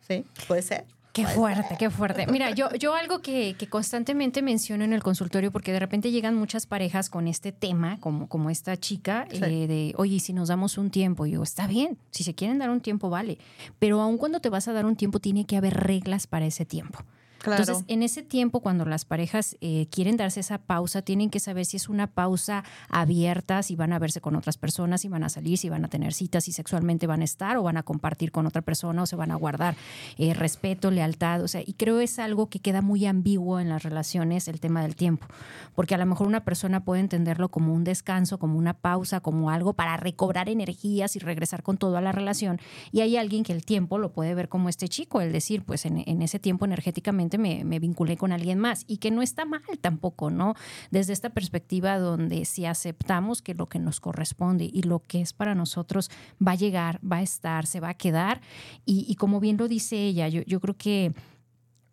Sí, 0.07 0.25
puede 0.47 0.63
ser. 0.63 0.85
Qué 1.15 1.29
fuerte, 1.29 1.77
qué 1.79 1.91
fuerte. 1.91 2.27
Mira, 2.27 2.51
yo, 2.51 2.69
yo 2.73 2.93
algo 2.93 3.21
que, 3.21 3.55
constantemente 3.71 4.43
menciono 4.43 4.83
en 4.83 4.93
el 4.93 5.01
consultorio, 5.01 5.53
porque 5.53 5.71
de 5.71 5.79
repente 5.79 6.11
llegan 6.11 6.35
muchas 6.35 6.67
parejas 6.67 7.09
con 7.09 7.29
este 7.29 7.53
tema, 7.53 8.01
como, 8.01 8.29
como 8.29 8.51
esta 8.51 8.77
chica, 8.77 9.25
eh, 9.31 9.69
de, 9.69 9.95
oye, 9.97 10.19
si 10.19 10.33
nos 10.33 10.49
damos 10.49 10.77
un 10.77 10.91
tiempo, 10.91 11.25
yo, 11.27 11.45
está 11.45 11.69
bien, 11.69 11.99
si 12.11 12.25
se 12.25 12.35
quieren 12.35 12.59
dar 12.59 12.69
un 12.69 12.81
tiempo, 12.81 13.11
vale, 13.11 13.39
pero 13.79 14.01
aun 14.01 14.19
cuando 14.19 14.41
te 14.41 14.49
vas 14.49 14.67
a 14.67 14.73
dar 14.73 14.87
un 14.87 14.97
tiempo, 14.97 15.21
tiene 15.21 15.47
que 15.47 15.57
haber 15.57 15.75
reglas 15.75 16.27
para 16.27 16.47
ese 16.47 16.65
tiempo. 16.65 16.99
Entonces, 17.45 17.85
en 17.89 18.03
ese 18.03 18.23
tiempo, 18.23 18.61
cuando 18.61 18.85
las 18.85 19.05
parejas 19.05 19.57
eh, 19.61 19.87
quieren 19.91 20.17
darse 20.17 20.41
esa 20.41 20.59
pausa, 20.59 21.03
tienen 21.03 21.31
que 21.31 21.41
saber 21.41 21.65
si 21.67 21.77
es 21.77 21.89
una 21.89 22.07
pausa 22.07 22.65
abierta, 22.89 23.63
si 23.63 23.77
van 23.77 23.93
a 23.93 23.99
verse 23.99 24.21
con 24.21 24.37
otras 24.37 24.57
personas, 24.57 25.03
si 25.03 25.09
van 25.09 25.25
a 25.25 25.29
salir, 25.29 25.59
si 25.59 25.69
van 25.69 25.85
a 25.85 25.89
tener 25.89 26.15
citas, 26.15 26.45
si 26.45 26.53
sexualmente 26.53 27.07
van 27.07 27.21
a 27.21 27.25
estar 27.25 27.57
o 27.57 27.63
van 27.63 27.77
a 27.77 27.83
compartir 27.83 28.33
con 28.33 28.47
otra 28.47 28.63
persona 28.63 29.03
o 29.03 29.07
se 29.07 29.17
van 29.17 29.31
a 29.31 29.37
guardar 29.37 29.77
eh, 30.19 30.35
respeto, 30.35 30.91
lealtad. 30.91 31.43
O 31.43 31.49
sea, 31.49 31.63
y 31.65 31.75
creo 31.75 32.01
es 32.01 32.19
algo 32.19 32.49
que 32.49 32.59
queda 32.59 32.83
muy 32.83 33.07
ambiguo 33.07 33.61
en 33.61 33.69
las 33.69 33.83
relaciones, 33.83 34.49
el 34.49 34.61
tema 34.61 34.83
del 34.83 34.97
tiempo. 34.97 35.27
Porque 35.75 35.95
a 35.95 35.99
lo 35.99 36.07
mejor 36.07 36.27
una 36.27 36.45
persona 36.45 36.85
puede 36.85 37.01
entenderlo 37.01 37.51
como 37.51 37.75
un 37.75 37.85
descanso, 37.85 38.39
como 38.39 38.59
una 38.59 38.75
pausa, 38.75 39.21
como 39.21 39.51
algo 39.51 39.75
para 39.75 39.97
recobrar 39.97 40.49
energías 40.49 41.17
y 41.17 41.19
regresar 41.19 41.63
con 41.63 41.77
todo 41.77 41.97
a 41.97 42.01
la 42.01 42.13
relación. 42.13 42.61
Y 42.93 43.01
hay 43.01 43.17
alguien 43.17 43.45
que 43.45 43.53
el 43.53 43.65
tiempo 43.65 43.99
lo 43.99 44.13
puede 44.13 44.35
ver 44.35 44.49
como 44.49 44.69
este 44.69 44.89
chico, 44.89 45.21
el 45.21 45.33
decir, 45.33 45.63
pues 45.63 45.85
en, 45.87 46.03
en 46.07 46.23
ese 46.23 46.39
tiempo 46.39 46.65
energéticamente 46.65 47.34
me, 47.39 47.65
vinculé 47.79 48.17
con 48.17 48.33
alguien 48.33 48.59
más 48.59 48.85
y 48.87 48.99
que 48.99 49.11
no 49.11 49.23
está 49.23 49.45
mal 49.45 49.63
tampoco, 49.81 50.31
¿no? 50.31 50.55
Desde 50.91 51.13
esta 51.13 51.31
perspectiva 51.31 51.99
donde 51.99 52.45
si 52.45 52.67
aceptamos 52.67 53.43
que 53.43 53.55
lo 53.55 53.69
que 53.69 53.79
nos 53.79 54.01
corresponde 54.01 54.71
y 54.73 54.83
lo 54.83 55.01
que 55.01 55.21
es 55.21 55.33
para 55.33 55.55
nosotros 55.55 56.11
va 56.45 56.53
a 56.53 56.57
llegar, 56.57 57.01
va 57.05 57.19
a 57.19 57.23
estar, 57.23 57.67
se 57.67 57.81
va 57.81 57.91
a 57.91 57.95
quedar 57.95 58.41
y, 58.85 59.15
como 59.17 59.41
bien 59.41 59.57
lo 59.57 59.69
dice 59.69 59.97
ella, 59.97 60.29
yo, 60.29 60.43
yo 60.43 60.61
creo 60.61 60.77
que 60.77 61.15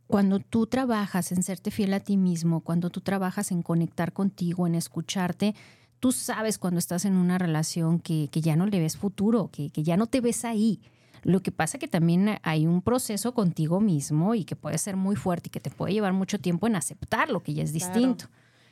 cuando 0.07 0.39
tú 0.39 0.67
trabajas 0.67 1.31
en 1.31 1.41
serte 1.41 1.71
fiel 1.71 1.93
a 1.93 2.01
ti 2.01 2.17
mismo, 2.17 2.61
cuando 2.61 2.89
tú 2.89 3.01
trabajas 3.01 3.51
en 3.51 3.61
conectar 3.61 4.11
contigo, 4.11 4.67
en 4.67 4.75
escucharte, 4.75 5.55
tú 5.99 6.11
sabes 6.11 6.57
cuando 6.57 6.79
estás 6.79 7.05
en 7.05 7.13
una 7.13 7.37
relación 7.37 7.99
que, 7.99 8.27
que 8.29 8.41
ya 8.41 8.55
no 8.55 8.65
le 8.65 8.79
ves 8.79 8.97
futuro, 8.97 9.49
que, 9.51 9.69
que 9.69 9.83
ya 9.83 9.95
no 9.95 10.07
te 10.07 10.19
ves 10.19 10.43
ahí 10.43 10.81
lo 11.24 11.41
que 11.41 11.51
pasa 11.51 11.78
que 11.78 11.88
también 11.88 12.39
hay 12.43 12.67
un 12.67 12.82
proceso 12.82 13.34
contigo 13.34 13.80
mismo 13.80 14.36
y 14.36 14.43
que 14.43 14.55
puede 14.55 14.78
ser 14.78 14.95
muy 14.95 15.15
fuerte 15.15 15.47
y 15.47 15.51
que 15.51 15.59
te 15.59 15.69
puede 15.69 15.93
llevar 15.93 16.13
mucho 16.13 16.39
tiempo 16.39 16.67
en 16.67 16.76
aceptar 16.76 17.30
lo 17.30 17.41
que 17.41 17.53
ya 17.53 17.63
es 17.63 17.74
distinto. 17.74 18.26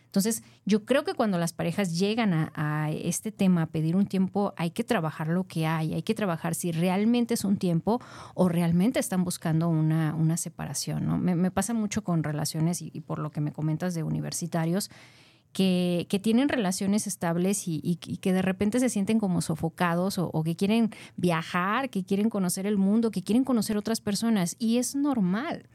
Entonces, 0.10 0.42
yo 0.66 0.86
creo 0.86 1.04
que 1.04 1.14
cuando 1.14 1.38
las 1.38 1.54
parejas 1.54 2.00
llegan 2.00 2.34
a, 2.34 2.90
este 2.90 3.32
tema, 3.32 3.62
a 3.62 3.66
pedir 3.68 3.96
un 3.96 4.08
tiempo, 4.08 4.56
hay 4.58 4.72
que 4.72 4.84
trabajar 4.84 5.28
lo 5.28 5.44
que 5.44 5.68
hay, 5.68 5.94
hay 5.94 6.02
que 6.02 6.16
trabajar 6.16 6.56
si 6.56 6.72
realmente 6.72 7.36
es 7.36 7.44
un 7.44 7.58
tiempo 7.58 8.02
o 8.34 8.50
realmente 8.50 9.00
están 9.00 9.24
buscando 9.24 9.70
una, 9.70 10.16
una 10.16 10.36
separación. 10.36 11.06
¿no? 11.06 11.20
Me, 11.20 11.52
pasa 11.52 11.76
mucho 11.76 12.04
con 12.04 12.24
relaciones 12.24 12.82
y, 12.82 12.90
y, 12.92 13.02
por 13.02 13.20
lo 13.20 13.30
que 13.30 13.40
me 13.40 13.52
comentas 13.52 13.94
de 13.94 14.02
universitarios, 14.02 14.90
que, 15.54 16.20
tienen 16.22 16.50
relaciones 16.50 17.08
estables 17.08 17.64
y, 17.66 17.98
que 17.98 18.34
de 18.34 18.42
repente 18.42 18.80
se 18.80 18.90
sienten 18.90 19.20
como 19.20 19.42
sofocados 19.42 20.18
o, 20.18 20.44
que 20.44 20.56
quieren 20.56 20.92
viajar, 21.18 21.90
que 21.90 22.04
quieren 22.04 22.30
conocer 22.30 22.66
el 22.66 22.78
mundo, 22.78 23.12
que 23.12 23.24
quieren 23.24 23.44
conocer 23.44 23.78
otras 23.78 24.02
personas. 24.02 24.56
Y 24.60 24.78
es 24.78 24.96
normal, 24.96 25.68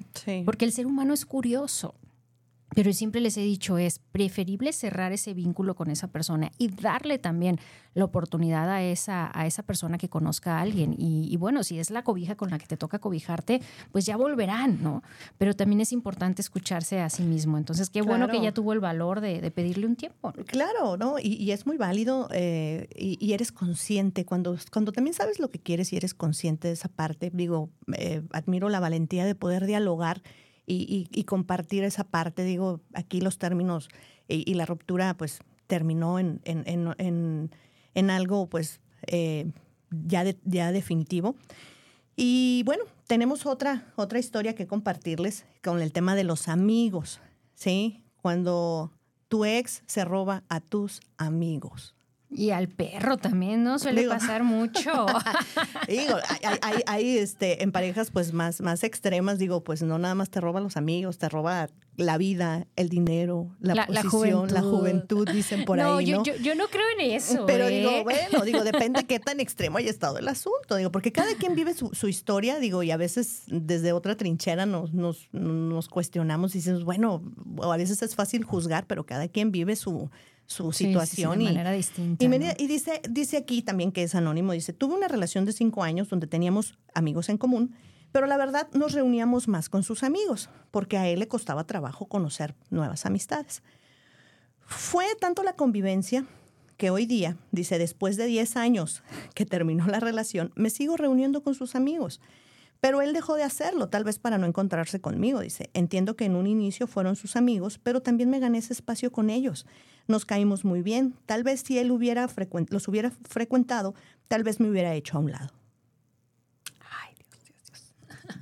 porque 0.45 0.64
el 0.64 0.72
ser 0.72 0.87
humano 0.87 1.14
es 1.14 1.27
curioso. 1.27 1.95
Pero 2.75 2.93
siempre 2.93 3.20
les 3.20 3.37
he 3.37 3.43
dicho, 3.43 3.79
es 3.79 3.99
preferible 3.99 4.72
cerrar 4.72 5.12
ese 5.12 5.33
vínculo 5.33 5.75
con 5.75 5.91
esa 5.91 6.09
persona 6.09 6.51
y 6.59 6.68
darle 6.68 7.18
también 7.18 7.59
la 7.95 8.05
oportunidad 8.05 8.68
a 8.68 8.83
esa, 8.83 9.31
a 9.33 9.47
esa 9.47 9.62
persona 9.62 9.99
que 9.99 10.09
conozca 10.09 10.59
a 10.59 10.61
alguien. 10.61 10.95
Y, 10.99 11.37
bueno, 11.37 11.62
si 11.62 11.79
es 11.79 11.91
la 11.91 12.03
cobija 12.03 12.35
con 12.35 12.51
la 12.51 12.59
que 12.59 12.66
te 12.66 12.77
toca 12.77 12.99
cobijarte, 12.99 13.61
pues 13.93 14.05
ya 14.05 14.16
volverán, 14.16 14.83
¿no? 14.83 15.03
Pero 15.39 15.55
también 15.55 15.81
es 15.81 15.93
importante 15.93 16.43
escucharse 16.43 17.01
a 17.01 17.09
sí 17.09 17.22
mismo. 17.22 17.57
Entonces, 17.57 17.91
qué 17.91 18.03
bueno 18.03 18.29
que 18.29 18.41
ya 18.41 18.53
tuvo 18.53 18.72
el 18.72 18.81
valor 18.81 19.20
de, 19.20 19.51
pedirle 19.53 19.87
un 19.87 19.95
tiempo. 19.95 20.33
Claro, 20.47 20.97
¿no? 20.97 21.16
Y, 21.20 21.53
es 21.53 21.66
muy 21.66 21.77
válido 21.77 22.29
eh, 22.33 22.89
y, 22.97 23.33
eres 23.33 23.53
consciente. 23.53 24.25
Cuando, 24.25 24.57
cuando 24.72 24.91
también 24.91 25.14
sabes 25.14 25.39
lo 25.39 25.49
que 25.49 25.61
quieres 25.61 25.93
y 25.93 25.97
eres 25.97 26.14
consciente 26.14 26.68
de 26.68 26.75
esa 26.75 26.89
parte, 26.89 27.31
digo, 27.33 27.70
eh, 27.97 28.22
admiro 28.33 28.68
la 28.68 28.81
valentía 28.81 29.25
de 29.25 29.37
poder 29.37 29.66
dialogar 29.66 30.22
y, 30.67 31.25
compartir 31.25 31.85
esa 31.85 32.05
parte. 32.05 32.45
Digo, 32.45 32.81
aquí 32.95 33.21
los 33.21 33.39
términos 33.39 33.89
y, 34.29 34.55
la 34.55 34.67
ruptura 34.67 35.15
pues 35.15 35.41
terminó 35.67 36.19
en, 36.19 36.41
en, 36.45 38.11
algo 38.11 38.49
pues 38.49 38.81
eh, 39.07 39.51
ya, 39.91 40.25
ya 40.45 40.73
definitivo. 40.73 41.37
Y 42.17 42.62
bueno, 42.65 42.85
tenemos 43.07 43.45
otra, 43.47 43.93
otra 43.97 44.19
historia 44.19 44.55
que 44.55 44.67
compartirles 44.67 45.47
con 45.62 45.83
el 45.83 45.93
tema 45.93 46.15
de 46.15 46.25
los 46.25 46.49
amigos, 46.49 47.21
¿sí? 47.55 48.05
Cuando 48.23 48.93
tu 49.29 49.45
ex 49.45 49.83
se 49.87 50.05
roba 50.05 50.45
a 50.49 50.61
tus 50.61 51.01
amigos. 51.19 51.95
Y 52.37 52.51
al 52.51 52.68
perro 52.68 53.16
también, 53.16 53.62
¿no? 53.62 53.78
Suele 53.78 54.09
pasar 54.09 54.43
mucho. 54.43 55.07
digo, 55.89 56.16
hay, 56.87 57.18
este, 57.18 57.62
en 57.62 57.70
parejas 57.70 58.11
pues 58.11 58.32
más, 58.32 58.61
más 58.61 58.82
extremas, 58.82 59.39
digo, 59.39 59.62
pues 59.62 59.82
no 59.82 59.99
nada 59.99 60.16
más 60.16 60.30
te 60.30 60.41
roba 60.41 60.61
los 60.61 60.76
amigos, 60.76 61.18
te 61.18 61.28
roba 61.28 61.68
la 61.97 62.18
vida, 62.18 62.66
el 62.74 62.89
dinero, 62.89 63.55
la, 63.61 63.87
posición, 63.87 64.53
la 64.53 64.62
juventud. 64.62 65.28
dicen 65.30 65.64
por 65.64 65.78
ahí, 65.78 66.11
¿no? 66.11 66.24
Yo, 66.24 66.35
yo, 66.37 66.57
no 66.57 66.66
creo 66.66 66.85
en 66.99 67.12
eso. 67.12 67.47
Pero 67.47 67.68
digo, 67.68 67.91
¿eh? 67.91 68.03
bueno, 68.03 68.45
digo, 68.45 68.64
depende 68.64 69.05
qué 69.05 69.20
tan 69.20 69.39
extremo 69.39 69.78
haya 69.78 69.91
estado 69.91 70.18
el 70.18 70.26
asunto, 70.26 70.74
digo, 70.74 70.91
porque 70.91 71.12
cada 71.12 71.37
quien 71.37 71.55
vive 71.55 71.72
su, 71.72 71.91
su 71.95 72.09
historia, 72.09 72.59
digo, 72.59 72.82
y 72.82 72.91
a 72.91 72.97
veces 72.97 73.45
desde 73.47 73.93
otra 73.93 74.16
trinchera 74.16 74.66
nos, 74.66 74.93
nos, 74.93 75.28
nos 75.32 75.89
cuestionamos 75.89 76.57
y 76.57 76.59
decimos, 76.59 76.82
bueno, 76.82 77.22
a 77.62 77.76
veces 77.76 78.03
es 78.03 78.16
fácil 78.16 78.43
juzgar, 78.43 78.87
pero 78.89 79.07
cada 79.07 79.28
quien 79.28 79.53
vive 79.53 79.76
su 79.76 80.11
su 80.47 80.72
situación. 80.72 81.38
de 81.38 81.45
manera 81.45 81.72
distinta. 81.72 82.24
Y, 82.24 82.66
dice, 82.66 83.01
dice 83.09 83.36
aquí 83.36 83.62
también 83.62 83.92
que 83.92 84.03
es 84.03 84.14
anónimo, 84.14 84.53
dice, 84.53 84.72
tuve 84.72 84.95
una 84.95 85.09
relación 85.09 85.45
de 85.45 85.53
cinco 85.53 85.82
años 85.82 86.09
donde 86.09 86.26
teníamos 86.26 86.78
amigos 86.95 87.28
en 87.28 87.38
común, 87.38 87.74
pero 88.12 88.26
la 88.26 88.36
verdad 88.36 88.68
nos 88.72 88.92
reuníamos 88.92 89.49
más 89.49 89.68
con 89.68 89.82
sus 89.82 90.03
amigos, 90.03 90.51
porque 90.70 90.99
a 90.99 91.09
él 91.09 91.18
le 91.18 91.28
costaba 91.28 91.66
trabajo 91.66 92.07
conocer 92.07 92.55
nuevas 92.70 93.07
amistades. 93.07 93.62
Fue 94.66 95.07
tanto 95.20 95.42
la 95.42 95.55
convivencia 95.55 96.24
que 96.76 96.90
hoy 96.90 97.07
día, 97.07 97.36
dice, 97.53 97.78
después 97.78 98.16
de 98.16 98.26
10 98.26 98.57
años 98.57 99.03
que 99.34 99.47
terminó 99.47 99.86
la 99.86 100.01
relación, 100.01 100.53
me 100.55 100.70
sigo 100.70 100.97
reuniendo 100.97 101.42
con 101.42 101.55
sus 101.55 101.74
amigos. 101.74 102.20
Pero 102.85 103.01
él 103.01 103.14
dejó 103.14 103.37
de 103.37 103.45
hacerlo, 103.45 103.89
tal 103.89 104.05
vez 104.05 104.18
para 104.18 104.37
no 104.37 104.47
encontrarse 104.47 105.01
conmigo, 105.01 105.41
dice. 105.41 105.70
Entiendo 105.72 106.16
que 106.16 106.26
en 106.26 106.37
un 106.37 106.47
inicio 106.47 106.87
fueron 106.87 107.16
sus 107.16 107.35
amigos, 107.35 107.80
pero 107.82 108.03
también 108.03 108.28
me 108.28 108.41
gané 108.41 108.59
ese 108.59 108.74
espacio 108.74 109.11
con 109.11 109.30
ellos. 109.30 109.64
Nos 110.07 110.26
caímos 110.26 110.66
muy 110.66 110.82
bien. 110.82 111.14
Tal 111.24 111.45
vez 111.45 111.62
si 111.62 111.78
él 111.78 111.91
hubiera 111.91 112.28
los 112.68 112.87
hubiera 112.87 113.11
frecuentado, 113.26 113.95
tal 114.28 114.43
vez 114.43 114.61
me 114.61 114.68
hubiera 114.68 114.93
hecho 114.93 115.16
a 115.16 115.20
un 115.20 115.32
lado. 115.32 115.55
Ay, 116.82 117.14
Dios, 117.16 117.43
Dios, 117.47 117.82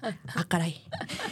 Dios. 0.03 0.18
Ah, 0.34 0.45
caray. 0.49 0.82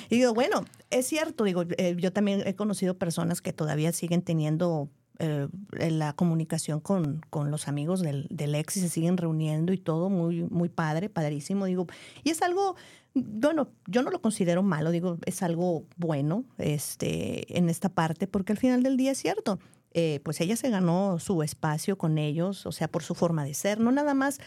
Y 0.08 0.18
digo, 0.18 0.32
bueno, 0.32 0.64
es 0.90 1.04
cierto, 1.08 1.42
digo, 1.42 1.64
eh, 1.78 1.96
yo 1.98 2.12
también 2.12 2.44
he 2.46 2.54
conocido 2.54 2.96
personas 2.96 3.42
que 3.42 3.52
todavía 3.52 3.90
siguen 3.90 4.22
teniendo 4.22 4.88
eh, 5.22 5.48
la 5.72 6.14
comunicación 6.14 6.80
con, 6.80 7.20
con 7.28 7.50
los 7.50 7.68
amigos 7.68 8.00
del, 8.00 8.26
del, 8.30 8.54
ex 8.54 8.78
y 8.78 8.80
se 8.80 8.88
siguen 8.88 9.18
reuniendo 9.18 9.74
y 9.74 9.76
todo 9.76 10.08
muy, 10.08 10.44
muy 10.44 10.70
padre, 10.70 11.10
padrísimo, 11.10 11.66
digo. 11.66 11.86
Y 12.24 12.30
es 12.30 12.40
algo 12.40 12.74
bueno, 13.14 13.68
yo 13.86 14.02
no 14.02 14.10
lo 14.10 14.20
considero 14.20 14.62
malo, 14.62 14.90
digo, 14.90 15.18
es 15.26 15.42
algo 15.42 15.84
bueno 15.96 16.44
este, 16.58 17.58
en 17.58 17.68
esta 17.68 17.88
parte, 17.88 18.26
porque 18.26 18.52
al 18.52 18.58
final 18.58 18.82
del 18.82 18.96
día 18.96 19.12
es 19.12 19.18
cierto. 19.18 19.58
Eh, 19.92 20.20
pues 20.22 20.40
ella 20.40 20.54
se 20.54 20.70
ganó 20.70 21.18
su 21.18 21.42
espacio 21.42 21.98
con 21.98 22.16
ellos, 22.16 22.64
o 22.64 22.70
sea, 22.70 22.86
por 22.86 23.02
su 23.02 23.16
forma 23.16 23.44
de 23.44 23.54
ser, 23.54 23.80
no 23.80 23.90
nada 23.90 24.14
más 24.14 24.38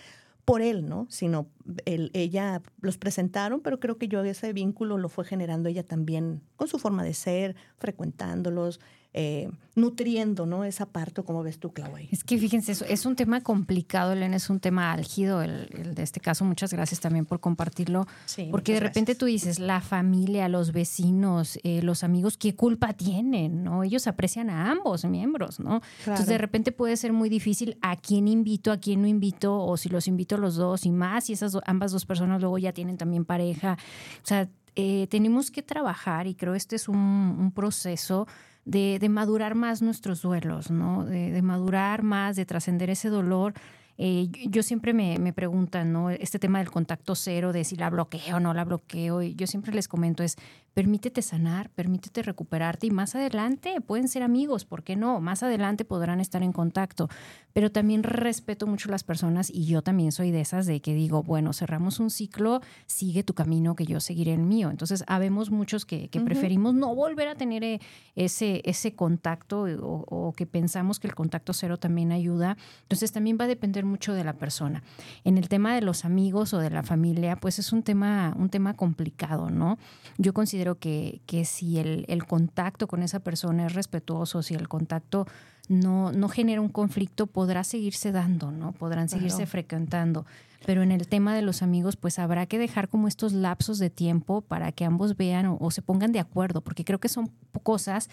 por 0.45 0.61
él, 0.61 0.88
¿no? 0.88 1.05
Sino 1.09 1.47
ella 1.86 2.61
los 2.82 2.97
presentaron, 2.97 3.61
pero 3.61 3.80
creo 3.80 3.97
que 3.97 4.07
yo 4.07 4.24
ese 4.24 4.53
vínculo 4.53 4.97
lo 4.97 5.09
fue 5.09 5.26
generando 5.26 5.70
ella 5.70 5.84
también 5.84 6.41
con 6.55 6.68
su 6.68 6.80
forma 6.80 7.03
de 7.03 7.14
ser, 7.14 7.55
frecuentándolos, 7.78 8.80
eh, 9.14 9.49
nutriendo, 9.76 10.45
¿no? 10.45 10.64
Esa 10.64 10.86
parte, 10.86 11.24
como 11.24 11.41
ves 11.41 11.59
tú, 11.59 11.72
Claudia. 11.72 12.07
Es 12.11 12.24
que 12.24 12.38
fíjense, 12.38 12.74
es 12.88 13.05
un 13.05 13.16
tema 13.16 13.41
complicado, 13.41 14.14
Elena, 14.14 14.36
es 14.36 14.49
un 14.49 14.59
tema 14.59 14.91
álgido, 14.91 15.41
el, 15.41 15.68
de 15.95 16.03
este 16.03 16.20
caso. 16.20 16.45
Muchas 16.45 16.72
gracias 16.74 16.99
también 16.99 17.26
por 17.26 17.39
compartirlo. 17.39 18.05
porque 18.51 18.74
de 18.74 18.80
repente 18.80 19.16
tú 19.16 19.26
dices, 19.26 19.59
la 19.59 19.82
familia, 19.82 20.47
los 20.47 20.72
vecinos, 20.72 21.59
eh, 21.64 21.82
los 21.82 22.03
amigos, 22.03 22.38
¿qué 22.38 22.55
culpa 22.55 22.93
tienen? 22.93 23.64
¿no? 23.64 23.84
Ellos 23.84 24.05
aprecian 24.07 24.49
a 24.49 24.72
ambos 24.72 25.05
miembros, 25.05 25.59
¿no? 25.59 25.82
Entonces, 25.99 26.28
de 26.28 26.38
repente 26.38 26.72
puede 26.72 26.97
ser 26.97 27.14
muy 27.14 27.30
difícil 27.30 27.78
a 27.82 27.95
quién 27.95 28.28
invito, 28.28 28.72
a 28.72 28.78
quién 28.78 29.01
no 29.01 29.07
invito, 29.07 29.59
o 29.59 29.78
si 29.78 29.89
los 29.89 30.07
invito 30.07 30.36
a 30.36 30.39
los 30.39 30.55
dos 30.55 30.86
y 30.86 30.91
más, 30.91 31.30
y 31.30 31.34
esas 31.34 31.57
ambas 31.66 31.91
dos 31.91 32.05
personas 32.05 32.41
luego 32.41 32.57
ya 32.57 32.74
tienen 32.74 32.97
también 32.97 33.26
pareja. 33.26 33.78
O 34.24 34.28
sea, 34.28 34.49
eh, 34.76 35.07
tenemos 35.09 35.51
que 35.51 35.61
trabajar 35.61 36.26
y 36.26 36.34
creo 36.34 36.55
este 36.55 36.76
es 36.76 36.88
un, 36.88 36.97
un 36.97 37.51
proceso 37.51 38.28
de, 38.66 38.97
de 38.99 39.09
madurar 39.09 39.55
más 39.55 39.82
nuestros 39.82 40.22
duelos, 40.22 40.72
¿no? 40.72 41.05
De, 41.05 41.41
madurar 41.41 42.03
más, 42.03 42.36
de 42.36 42.45
trascender 42.45 42.89
ese 42.89 43.09
dolor. 43.09 43.53
Eh, 43.98 44.30
yo 44.50 44.64
siempre 44.64 44.94
me, 44.94 45.20
me, 45.20 45.34
preguntan, 45.34 45.94
¿no? 45.94 46.10
Este 46.10 46.39
tema 46.39 46.60
del 46.60 46.72
contacto 46.72 47.16
cero, 47.16 47.54
de 47.54 47.64
si 47.64 47.76
la 47.76 47.89
bloqueo 47.89 48.38
o 48.38 48.39
no 48.39 48.54
la 48.54 48.66
bloqueo, 48.66 49.22
y 49.22 49.36
yo 49.36 49.46
siempre 49.46 49.74
les 49.74 49.88
comento 49.88 50.24
es, 50.24 50.38
permítete 50.74 51.22
sanar, 51.22 51.70
permítete 51.70 52.24
recuperarte 52.24 52.88
y 52.88 52.91
más 52.91 53.16
adelante 53.16 53.80
pueden 53.82 54.08
ser 54.08 54.24
amigos, 54.24 54.66
¿por 54.66 54.84
qué 54.84 54.96
no? 54.96 55.22
Más 55.22 55.44
adelante 55.44 55.86
podrán 55.86 56.20
estar 56.20 56.41
en 56.41 56.52
contacto, 56.52 57.10
pero 57.54 57.72
también 57.72 58.02
respeto 58.02 58.66
mucho 58.66 58.89
a 58.89 58.91
las 58.91 59.04
personas 59.04 59.52
y 59.52 59.66
yo 59.66 59.84
también 59.84 60.12
soy 60.12 60.32
de 60.32 60.41
esas 60.41 60.66
de 60.66 60.82
que 60.82 60.96
digo, 60.96 61.22
bueno, 61.22 61.54
cerramos 61.54 62.00
un 62.00 62.10
ciclo, 62.10 62.62
sigue 62.88 63.24
tu 63.24 63.36
camino, 63.36 63.76
que 63.76 63.86
yo 63.86 64.00
seguiré 64.00 64.34
el 64.34 64.41
mío. 64.41 64.72
Entonces, 64.72 65.04
habemos 65.08 65.52
muchos 65.52 65.86
que, 65.86 66.10
preferimos 66.24 66.74
no 66.74 66.96
volver 66.96 67.28
a 67.28 67.36
tener 67.36 67.64
eh, 67.64 67.80
ese, 68.16 68.62
ese 68.66 68.96
contacto 68.96 69.64
o, 69.64 70.06
o 70.08 70.34
que 70.34 70.46
pensamos 70.46 71.00
que 71.00 71.08
el 71.08 71.16
contacto 71.16 71.54
cero 71.54 71.78
también 71.78 72.12
ayuda. 72.12 72.58
Entonces, 72.84 73.12
también 73.12 73.38
va 73.39 73.46
a 73.46 73.48
depender 73.48 73.83
mucho 73.86 74.14
de 74.14 74.24
la 74.24 74.34
persona. 74.34 74.84
En 75.24 75.38
el 75.38 75.50
tema 75.50 75.76
de 75.76 75.82
los 75.82 76.06
amigos 76.06 76.54
o 76.54 76.60
de 76.60 76.70
la 76.70 76.84
familia, 76.84 77.36
pues 77.36 77.60
es 77.60 77.74
un 77.74 77.84
tema, 77.84 78.36
un 78.38 78.50
tema 78.50 78.74
complicado, 78.76 79.50
¿no? 79.50 79.78
Yo 80.18 80.34
considero 80.34 80.80
que, 80.80 81.22
que 81.26 81.46
si 81.46 81.80
el, 81.80 82.06
el, 82.08 82.26
contacto 82.26 82.88
con 82.88 83.04
esa 83.04 83.20
persona 83.20 83.68
es 83.68 83.74
respetuoso, 83.74 84.42
si 84.42 84.54
el 84.54 84.68
contacto 84.68 85.26
no, 85.70 86.12
no 86.12 86.30
genera 86.30 86.62
un 86.62 86.70
conflicto, 86.70 87.28
podrá 87.28 87.64
seguirse 87.64 88.12
dando, 88.12 88.52
¿no? 88.52 88.74
Podrán 88.74 89.10
seguirse 89.10 89.46
frecuentando. 89.46 90.26
Pero 90.66 90.82
en 90.82 90.92
el 90.92 91.08
tema 91.08 91.36
de 91.36 91.42
los 91.42 91.62
amigos, 91.62 91.96
pues 91.96 92.20
habrá 92.20 92.46
que 92.46 92.58
dejar 92.58 92.88
como 92.90 93.08
estos 93.08 93.34
lapsos 93.34 93.80
de 93.80 93.90
tiempo 93.90 94.42
para 94.42 94.72
que 94.72 94.86
ambos 94.86 95.18
vean 95.18 95.58
o, 95.60 95.72
se 95.72 95.82
pongan 95.82 96.12
de 96.12 96.20
acuerdo, 96.20 96.62
porque 96.62 96.86
creo 96.86 97.00
que 97.00 97.10
son 97.10 97.32
cosas 97.64 98.10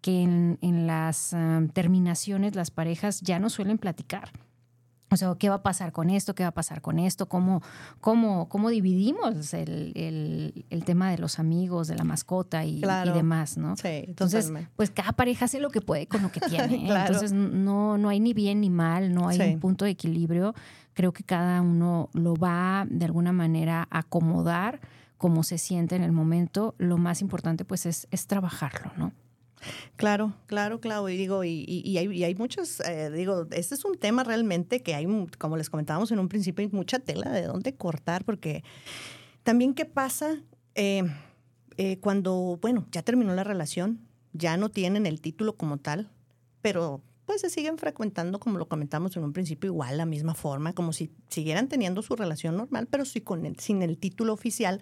que 0.00 0.22
en, 0.22 0.58
en 0.62 0.86
las 0.86 1.32
ah, 1.32 1.62
terminaciones 1.72 2.56
las 2.56 2.70
parejas 2.70 3.20
ya 3.20 3.38
no 3.38 3.50
suelen 3.50 3.78
platicar. 3.78 4.30
O 5.12 5.16
sea, 5.16 5.34
¿qué 5.38 5.50
va 5.50 5.56
a 5.56 5.62
pasar 5.62 5.92
con 5.92 6.08
esto? 6.08 6.34
¿Qué 6.34 6.42
va 6.42 6.48
a 6.48 6.54
pasar 6.54 6.80
con 6.80 6.98
esto? 6.98 7.28
¿Cómo, 7.28 7.62
cómo, 8.00 8.48
cómo 8.48 8.70
dividimos 8.70 9.52
el, 9.52 9.92
el, 9.94 10.64
el, 10.70 10.84
tema 10.84 11.10
de 11.10 11.18
los 11.18 11.38
amigos, 11.38 11.86
de 11.86 11.96
la 11.96 12.04
mascota 12.04 12.64
y, 12.64 12.80
demás, 12.80 13.58
¿no? 13.58 13.76
Sí, 13.76 14.04
Entonces, 14.06 14.50
pues 14.74 14.90
cada 14.90 15.12
pareja 15.12 15.44
hace 15.44 15.60
lo 15.60 15.68
que 15.68 15.82
puede 15.82 16.06
con 16.06 16.22
lo 16.22 16.32
que 16.32 16.40
tiene. 16.48 16.88
¿eh? 16.88 17.04
Entonces, 17.06 17.32
no, 17.32 17.98
no 17.98 18.08
hay 18.08 18.20
ni 18.20 18.32
bien 18.32 18.62
ni 18.62 18.70
mal, 18.70 19.12
no 19.12 19.28
hay 19.28 19.38
un 19.38 19.60
punto 19.60 19.84
de 19.84 19.90
equilibrio. 19.90 20.54
Creo 20.94 21.12
que 21.12 21.24
cada 21.24 21.60
uno 21.60 22.08
lo 22.14 22.34
va 22.34 22.86
de 22.88 23.04
alguna 23.04 23.32
manera 23.32 23.86
a 23.90 23.98
acomodar 23.98 24.80
como 25.18 25.42
se 25.42 25.58
siente 25.58 25.94
en 25.94 26.04
el 26.04 26.12
momento. 26.12 26.74
Lo 26.78 26.96
más 26.96 27.20
importante, 27.20 27.66
pues, 27.66 27.84
es, 27.84 28.08
es 28.10 28.26
trabajarlo, 28.26 28.92
¿no? 28.96 29.12
Claro, 29.96 30.34
claro, 30.46 30.80
claro. 30.80 31.08
Y 31.08 31.16
digo, 31.16 31.44
y, 31.44 31.96
hay, 31.96 32.24
y 32.24 32.34
muchos, 32.34 32.80
eh, 32.80 33.10
digo, 33.10 33.46
este 33.50 33.74
es 33.74 33.84
un 33.84 33.96
tema 33.96 34.24
realmente 34.24 34.82
que 34.82 34.94
hay, 34.94 35.06
como 35.38 35.56
les 35.56 35.70
comentábamos 35.70 36.10
en 36.12 36.18
un 36.18 36.28
principio, 36.28 36.64
hay 36.64 36.70
mucha 36.72 36.98
tela 36.98 37.30
de 37.30 37.42
dónde 37.42 37.74
cortar, 37.74 38.24
porque 38.24 38.64
también 39.42 39.74
qué 39.74 39.84
pasa 39.84 40.40
eh, 40.74 41.04
eh, 41.76 41.98
cuando, 42.00 42.58
bueno, 42.60 42.86
ya 42.90 43.02
terminó 43.02 43.34
la 43.34 43.44
relación, 43.44 44.00
ya 44.32 44.56
no 44.56 44.70
tienen 44.70 45.06
el 45.06 45.20
título 45.20 45.56
como 45.56 45.78
tal, 45.78 46.10
pero 46.60 47.02
pues 47.26 47.40
se 47.40 47.50
siguen 47.50 47.78
frecuentando, 47.78 48.40
como 48.40 48.58
lo 48.58 48.68
comentamos 48.68 49.16
en 49.16 49.24
un 49.24 49.32
principio, 49.32 49.70
igual 49.70 49.96
la 49.96 50.06
misma 50.06 50.34
forma, 50.34 50.72
como 50.72 50.92
si 50.92 51.12
siguieran 51.28 51.68
teniendo 51.68 52.02
su 52.02 52.16
relación 52.16 52.56
normal, 52.56 52.88
pero 52.90 53.04
sí 53.04 53.20
con 53.20 53.54
sin 53.58 53.82
el 53.82 53.98
título 53.98 54.32
oficial 54.32 54.80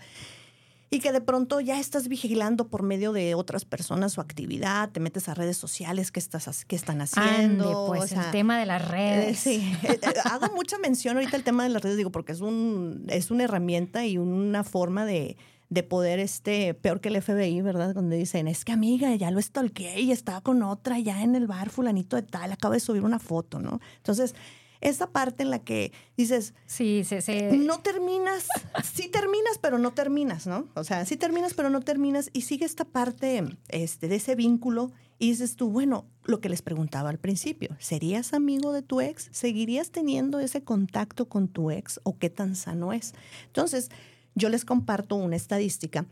y 0.93 0.99
que 0.99 1.13
de 1.13 1.21
pronto 1.21 1.61
ya 1.61 1.79
estás 1.79 2.09
vigilando 2.09 2.69
por 2.69 2.83
medio 2.83 3.13
de 3.13 3.37
otras 3.37 3.65
personas 3.65 4.13
su 4.13 4.21
actividad, 4.21 4.91
te 4.91 4.99
metes 4.99 5.29
a 5.29 5.35
redes 5.35 5.57
sociales, 5.57 6.11
qué, 6.11 6.19
estás, 6.19 6.65
qué 6.65 6.75
están 6.75 7.01
haciendo. 7.01 7.87
pues 7.87 8.11
el 8.11 8.31
tema 8.33 8.59
de 8.59 8.67
las 8.67 8.87
redes. 8.89 9.39
sí, 9.39 9.73
eh, 9.85 10.01
eh, 10.03 10.13
hago 10.25 10.53
mucha 10.55 10.79
mención 10.79 11.17
ahorita 11.17 11.37
el 11.37 11.45
tema 11.45 11.63
de 11.63 11.69
las 11.69 11.83
redes, 11.83 11.97
digo, 11.97 12.11
porque 12.11 12.33
es, 12.33 12.41
un, 12.41 13.05
es 13.09 13.31
una 13.31 13.45
herramienta 13.45 14.05
y 14.05 14.19
una 14.19 14.65
forma 14.65 15.05
de, 15.05 15.37
de 15.69 15.85
poder, 15.85 16.19
este, 16.19 16.75
peor 16.75 17.01
que 17.01 17.09
el 17.11 17.23
FBI, 17.23 17.63
¿verdad? 17.63 17.95
Donde 17.95 18.17
dicen, 18.17 18.49
es 18.49 18.65
que 18.65 18.73
amiga, 18.73 19.15
ya 19.15 19.31
lo 19.31 19.41
stalkeé 19.41 20.01
y 20.01 20.11
estaba 20.11 20.41
con 20.41 20.61
otra 20.65 20.99
ya 20.99 21.23
en 21.23 21.37
el 21.37 21.47
bar 21.47 21.71
fulanito 21.71 22.17
de 22.17 22.23
tal, 22.23 22.51
acaba 22.51 22.75
de 22.75 22.81
subir 22.81 23.05
una 23.05 23.21
foto, 23.21 23.61
¿no? 23.61 23.81
Entonces, 23.99 24.35
esa 24.81 25.11
parte 25.11 25.43
en 25.43 25.51
la 25.51 25.59
que 25.61 25.93
dices, 26.17 26.55
sí, 26.67 27.03
sí, 27.05 27.21
sí. 27.21 27.39
no 27.53 27.81
terminas, 27.81 28.47
sí 28.83 29.09
terminas, 29.09 29.59
pero 29.61 29.79
no 29.79 29.93
terminas, 29.93 30.47
¿no? 30.47 30.69
O 30.75 30.85
sea, 30.85 31.05
sí 31.05 31.17
terminas, 31.17 31.55
pero 31.55 31.71
no 31.71 31.81
terminas 31.81 32.31
y 32.33 32.43
sigue 32.43 32.65
esta 32.65 32.85
parte 32.85 33.45
este, 33.69 34.09
de 34.09 34.17
ese 34.17 34.35
vínculo 34.35 34.93
y 35.19 35.31
dices 35.31 35.57
tú, 35.57 35.69
bueno, 35.69 36.07
lo 36.25 36.41
que 36.41 36.49
les 36.49 36.63
preguntaba 36.63 37.11
al 37.11 37.19
principio, 37.19 37.77
¿serías 37.79 38.33
amigo 38.33 38.73
de 38.73 38.83
tu 38.83 39.01
ex? 39.01 39.29
¿Seguirías 39.33 39.91
teniendo 39.91 40.41
ese 40.41 40.63
contacto 40.65 41.29
con 41.29 41.49
tu 41.49 41.71
ex 41.71 42.01
o 42.05 42.19
qué 42.19 42.31
tan 42.31 42.57
sano 42.57 42.93
es? 42.93 43.13
Entonces, 43.47 43.91
yo 44.35 44.49
les 44.49 44.65
comparto 44.65 45.17
una 45.17 45.37
estadística 45.37 46.07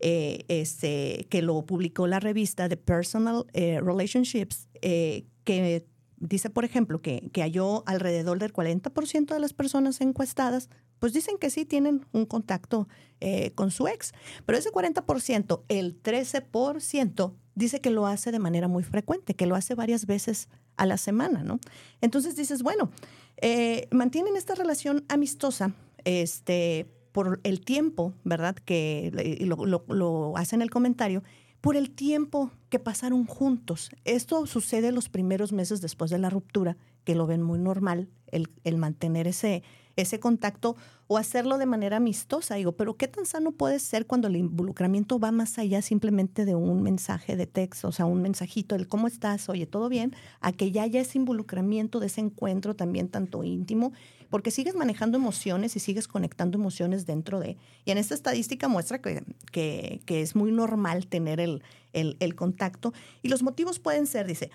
eh, 0.00 0.44
este, 0.48 1.26
que 1.30 1.42
lo 1.42 1.62
publicó 1.66 2.06
la 2.06 2.20
revista 2.20 2.68
The 2.68 2.76
Personal 2.76 3.46
eh, 3.52 3.80
Relationships, 3.80 4.68
eh, 4.82 5.24
que 5.44 5.86
dice, 6.28 6.50
por 6.50 6.64
ejemplo, 6.64 7.00
que, 7.00 7.30
que 7.32 7.42
halló 7.42 7.82
alrededor 7.86 8.38
del 8.38 8.52
40% 8.52 9.26
de 9.26 9.40
las 9.40 9.52
personas 9.52 10.00
encuestadas, 10.00 10.70
pues 10.98 11.12
dicen 11.12 11.36
que 11.38 11.50
sí 11.50 11.64
tienen 11.64 12.06
un 12.12 12.24
contacto 12.24 12.88
eh, 13.20 13.52
con 13.54 13.70
su 13.70 13.88
ex. 13.88 14.12
Pero 14.46 14.58
ese 14.58 14.70
40%, 14.70 15.62
el 15.68 16.02
13% 16.02 17.34
dice 17.54 17.80
que 17.80 17.90
lo 17.90 18.06
hace 18.06 18.32
de 18.32 18.38
manera 18.38 18.68
muy 18.68 18.82
frecuente, 18.82 19.34
que 19.34 19.46
lo 19.46 19.54
hace 19.54 19.74
varias 19.74 20.06
veces 20.06 20.48
a 20.76 20.86
la 20.86 20.96
semana, 20.96 21.44
¿no? 21.44 21.60
Entonces 22.00 22.36
dices, 22.36 22.62
bueno, 22.62 22.90
eh, 23.36 23.86
mantienen 23.90 24.36
esta 24.36 24.54
relación 24.54 25.04
amistosa, 25.08 25.74
este, 26.04 26.86
por 27.12 27.40
el 27.44 27.60
tiempo, 27.60 28.12
¿verdad? 28.24 28.56
Que 28.56 29.38
lo, 29.40 29.66
lo, 29.66 29.84
lo 29.88 30.36
hacen 30.36 30.62
el 30.62 30.70
comentario, 30.70 31.22
por 31.64 31.78
el 31.78 31.92
tiempo 31.92 32.50
que 32.68 32.78
pasaron 32.78 33.24
juntos. 33.24 33.88
Esto 34.04 34.44
sucede 34.44 34.92
los 34.92 35.08
primeros 35.08 35.54
meses 35.54 35.80
después 35.80 36.10
de 36.10 36.18
la 36.18 36.28
ruptura, 36.28 36.76
que 37.04 37.14
lo 37.14 37.26
ven 37.26 37.40
muy 37.40 37.58
normal, 37.58 38.10
el, 38.26 38.50
el 38.64 38.76
mantener 38.76 39.26
ese, 39.26 39.62
ese 39.96 40.20
contacto 40.20 40.76
o 41.06 41.18
hacerlo 41.18 41.58
de 41.58 41.66
manera 41.66 41.98
amistosa. 41.98 42.54
Digo, 42.54 42.72
pero 42.72 42.96
¿qué 42.96 43.08
tan 43.08 43.26
sano 43.26 43.52
puede 43.52 43.78
ser 43.78 44.06
cuando 44.06 44.28
el 44.28 44.36
involucramiento 44.36 45.18
va 45.18 45.32
más 45.32 45.58
allá 45.58 45.82
simplemente 45.82 46.44
de 46.44 46.54
un 46.54 46.82
mensaje 46.82 47.36
de 47.36 47.46
texto, 47.46 47.88
o 47.88 47.92
sea, 47.92 48.06
un 48.06 48.22
mensajito, 48.22 48.74
el 48.74 48.88
cómo 48.88 49.06
estás, 49.06 49.48
oye, 49.48 49.66
todo 49.66 49.88
bien, 49.88 50.14
a 50.40 50.52
que 50.52 50.70
ya 50.70 50.82
haya 50.82 51.00
ese 51.00 51.18
involucramiento 51.18 52.00
de 52.00 52.06
ese 52.06 52.20
encuentro 52.20 52.74
también 52.74 53.08
tanto 53.08 53.44
íntimo, 53.44 53.92
porque 54.30 54.50
sigues 54.50 54.74
manejando 54.74 55.16
emociones 55.16 55.76
y 55.76 55.80
sigues 55.80 56.08
conectando 56.08 56.58
emociones 56.58 57.06
dentro 57.06 57.38
de... 57.38 57.56
Y 57.84 57.92
en 57.92 57.98
esta 57.98 58.14
estadística 58.14 58.66
muestra 58.66 59.00
que, 59.00 59.22
que, 59.52 60.00
que 60.06 60.22
es 60.22 60.34
muy 60.34 60.50
normal 60.50 61.06
tener 61.06 61.38
el, 61.38 61.62
el, 61.92 62.16
el 62.18 62.34
contacto. 62.34 62.92
Y 63.22 63.28
los 63.28 63.44
motivos 63.44 63.78
pueden 63.78 64.08
ser, 64.08 64.26
dice, 64.26 64.50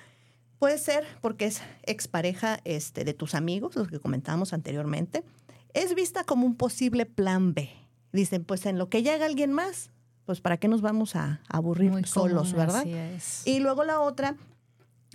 Puede 0.59 0.77
ser 0.77 1.05
porque 1.21 1.45
es 1.45 1.61
expareja 1.83 2.59
este, 2.65 3.05
de 3.05 3.13
tus 3.13 3.33
amigos, 3.33 3.75
los 3.75 3.87
que 3.87 3.99
comentábamos 3.99 4.53
anteriormente. 4.53 5.23
Es 5.73 5.95
vista 5.95 6.25
como 6.25 6.45
un 6.45 6.55
posible 6.55 7.05
plan 7.05 7.53
B. 7.53 7.69
Dicen, 8.11 8.43
pues 8.43 8.65
en 8.65 8.77
lo 8.77 8.89
que 8.89 9.01
llega 9.01 9.25
alguien 9.25 9.53
más, 9.53 9.91
pues 10.25 10.41
para 10.41 10.57
qué 10.57 10.67
nos 10.67 10.81
vamos 10.81 11.15
a 11.15 11.41
aburrir 11.47 12.05
solos, 12.05 12.53
¿verdad? 12.53 12.85
Y 13.45 13.59
luego 13.59 13.85
la 13.85 14.01
otra, 14.01 14.35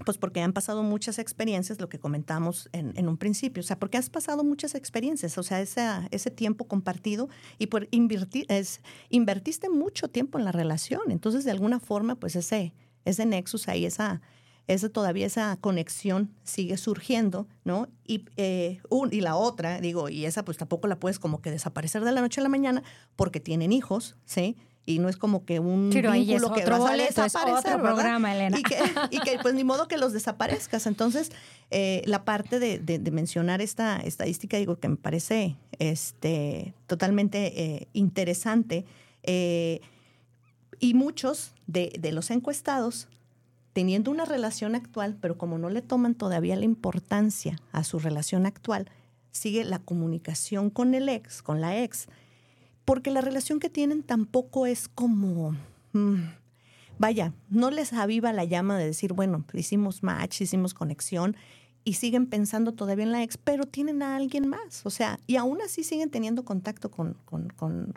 pues 0.07 0.17
porque 0.17 0.41
han 0.41 0.53
pasado 0.53 0.83
muchas 0.83 1.19
experiencias, 1.19 1.81
lo 1.81 1.89
que 1.89 1.99
comentamos 1.99 2.71
en, 2.73 3.07
un 3.07 3.17
principio, 3.17 3.61
o 3.61 3.65
sea, 3.65 3.79
porque 3.79 3.99
has 3.99 4.11
pasado 4.11 4.45
muchas 4.45 4.75
experiencias, 4.75 5.37
o 5.37 5.43
sea, 5.43 5.61
ese, 5.61 5.87
ese 6.11 6.31
tiempo 6.31 6.67
compartido 6.67 7.29
y 7.59 7.67
por 7.67 7.87
invertir, 7.91 8.47
es, 8.49 8.81
invertiste 9.11 9.69
mucho 9.69 10.09
tiempo 10.09 10.39
en 10.39 10.45
la 10.45 10.53
relación, 10.53 11.03
entonces 11.11 11.45
de 11.45 11.51
alguna 11.51 11.81
forma, 11.81 12.17
pues 12.17 12.35
ese, 12.35 12.73
ese 13.05 13.27
nexus 13.27 13.69
ahí, 13.69 13.87
esa, 13.87 14.21
esa, 14.67 14.89
todavía 14.89 15.27
esa 15.27 15.57
conexión 15.61 16.31
sigue 16.43 16.77
surgiendo, 16.77 17.47
¿no? 17.65 17.89
Y, 18.07 18.25
eh, 18.37 18.81
y 19.11 19.21
la 19.21 19.37
otra, 19.37 19.81
digo, 19.81 20.09
y 20.09 20.25
esa 20.25 20.45
pues 20.45 20.57
tampoco 20.57 20.89
la 20.89 20.97
puedes 20.97 21.19
como 21.19 21.43
que 21.43 21.51
desaparecer 21.51 22.05
de 22.05 22.13
la 22.13 22.21
noche 22.21 22.41
a 22.41 22.43
la 22.43 22.49
mañana 22.49 22.83
porque 23.17 23.41
tienen 23.41 23.73
hijos, 23.73 24.17
¿sí? 24.25 24.57
Y 24.87 24.99
no 24.99 25.09
es 25.09 25.17
como 25.17 25.47
que 25.47 25.61
un 25.61 25.89
vínculo 25.89 26.53
que 26.53 26.65
vas 26.65 26.91
a 26.91 26.95
desaparecer, 26.95 27.81
programa, 27.81 28.35
Elena. 28.35 28.59
Y 28.59 28.63
que, 28.63 28.77
y 29.11 29.19
que, 29.21 29.39
pues 29.41 29.55
ni 29.55 29.65
modo 29.65 29.89
que 29.89 29.97
los 29.97 30.13
desaparezcas. 30.13 30.87
Entonces, 30.87 31.33
eh, 31.71 32.03
la 32.05 32.25
parte 32.25 32.59
de, 32.59 32.79
de, 32.79 33.11
mencionar 33.11 33.63
esta 33.63 33.97
estadística, 34.01 34.59
digo, 34.59 34.77
que 34.77 34.89
me 34.89 34.97
parece 34.97 35.57
este, 35.79 36.75
totalmente 36.87 37.63
eh, 37.63 37.89
interesante. 37.95 38.85
y 40.81 40.95
muchos 40.95 41.55
de, 41.67 41.95
de 41.99 42.13
los 42.13 42.31
encuestados 42.31 43.09
teniendo 43.75 44.11
una 44.11 44.25
relación 44.25 44.75
actual, 44.77 45.19
pero 45.21 45.37
como 45.37 45.59
no 45.59 45.69
le 45.69 45.83
toman 45.83 46.15
todavía 46.15 46.57
la 46.57 46.65
importancia 46.65 47.61
a 47.73 47.85
su 47.85 47.99
relación 47.99 48.47
actual, 48.47 48.89
sigue 49.33 49.65
la 49.65 49.81
comunicación 49.81 50.71
con 50.71 50.95
el 50.95 51.09
ex, 51.09 51.43
con 51.43 51.61
la 51.61 51.83
ex, 51.83 52.07
porque 52.85 53.11
la 53.11 53.21
relación 53.21 53.59
que 53.59 53.69
tienen 53.69 54.05
tampoco 54.05 54.67
es 54.67 54.89
como, 54.89 55.57
mm, 55.93 56.23
vaya, 56.99 57.33
no 57.51 57.73
les 57.73 57.93
aviva 57.93 58.33
la 58.33 58.45
llama 58.45 58.79
de 58.79 58.87
decir, 58.87 59.13
bueno, 59.13 59.45
hicimos 59.53 60.05
match, 60.05 60.41
hicimos 60.41 60.73
conexión, 60.73 61.37
y 61.85 61.95
siguen 61.95 62.27
pensando 62.27 62.73
todavía 62.73 63.05
en 63.05 63.13
la 63.13 63.23
ex, 63.23 63.37
pero 63.37 63.67
tienen 63.67 64.03
a 64.03 64.17
alguien 64.17 64.49
más. 64.49 64.85
O 64.85 64.91
sea, 64.91 65.21
y 65.27 65.37
aún 65.37 65.61
así 65.61 65.85
siguen 65.85 66.11
teniendo 66.11 66.45
contacto 66.45 66.91
con, 66.91 67.17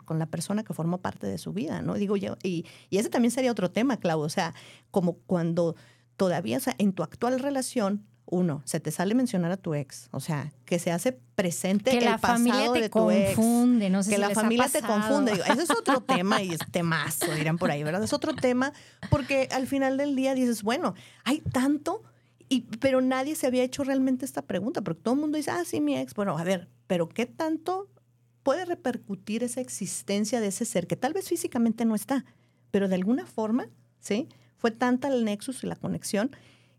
la 0.08 0.26
persona 0.26 0.62
que 0.62 0.74
formó 0.74 0.98
parte 0.98 1.26
de 1.26 1.38
su 1.38 1.52
vida, 1.52 1.80
¿no? 1.80 1.94
Digo 1.94 2.16
yo, 2.16 2.36
y, 2.42 2.66
y 2.90 2.98
ese 2.98 3.08
también 3.08 3.32
sería 3.32 3.50
otro 3.50 3.70
tema, 3.70 3.96
Clau. 3.96 4.20
O 4.20 4.28
sea, 4.28 4.54
como 4.90 5.14
cuando 5.14 5.74
todavía, 6.16 6.58
o 6.58 6.60
sea, 6.60 6.74
en 6.78 6.92
tu 6.92 7.02
actual 7.02 7.40
relación, 7.40 8.04
uno, 8.30 8.62
se 8.66 8.78
te 8.78 8.90
sale 8.90 9.14
mencionar 9.14 9.50
a 9.52 9.56
tu 9.56 9.74
ex, 9.74 10.08
o 10.10 10.20
sea, 10.20 10.52
que 10.66 10.78
se 10.78 10.92
hace 10.92 11.12
presente 11.12 11.92
que 11.92 12.04
la 12.04 12.18
familia 12.18 12.70
te 12.72 12.90
confunde, 12.90 13.88
no 13.88 14.02
sé 14.02 14.10
que 14.10 14.18
la 14.18 14.30
familia 14.30 14.68
te 14.68 14.82
confunde. 14.82 15.32
ese 15.32 15.62
es 15.62 15.70
otro 15.70 16.00
tema 16.06 16.42
y 16.42 16.52
es 16.52 16.60
temazo, 16.70 17.32
dirán 17.34 17.56
por 17.56 17.70
ahí, 17.70 17.82
¿verdad? 17.82 18.02
Es 18.02 18.12
otro 18.12 18.34
tema 18.34 18.72
porque 19.08 19.48
al 19.50 19.66
final 19.66 19.96
del 19.96 20.14
día 20.14 20.34
dices, 20.34 20.62
bueno, 20.62 20.94
hay 21.24 21.40
tanto 21.40 22.02
y, 22.48 22.62
pero 22.78 23.00
nadie 23.00 23.34
se 23.34 23.46
había 23.46 23.62
hecho 23.62 23.84
realmente 23.84 24.24
esta 24.24 24.42
pregunta, 24.42 24.82
porque 24.82 25.02
todo 25.02 25.14
el 25.14 25.20
mundo 25.20 25.36
dice, 25.36 25.50
ah, 25.50 25.64
sí, 25.64 25.80
mi 25.80 25.96
ex. 25.96 26.14
Bueno, 26.14 26.36
a 26.36 26.44
ver, 26.44 26.68
pero 26.86 27.08
¿qué 27.08 27.26
tanto 27.26 27.88
puede 28.42 28.64
repercutir 28.64 29.44
esa 29.44 29.60
existencia 29.60 30.40
de 30.40 30.48
ese 30.48 30.64
ser 30.64 30.86
que 30.86 30.96
tal 30.96 31.12
vez 31.12 31.28
físicamente 31.28 31.84
no 31.84 31.94
está, 31.94 32.24
pero 32.70 32.88
de 32.88 32.94
alguna 32.94 33.26
forma, 33.26 33.68
¿sí? 34.00 34.28
Fue 34.56 34.70
tanta 34.70 35.08
el 35.08 35.24
nexus 35.24 35.62
y 35.62 35.66
la 35.66 35.76
conexión 35.76 36.30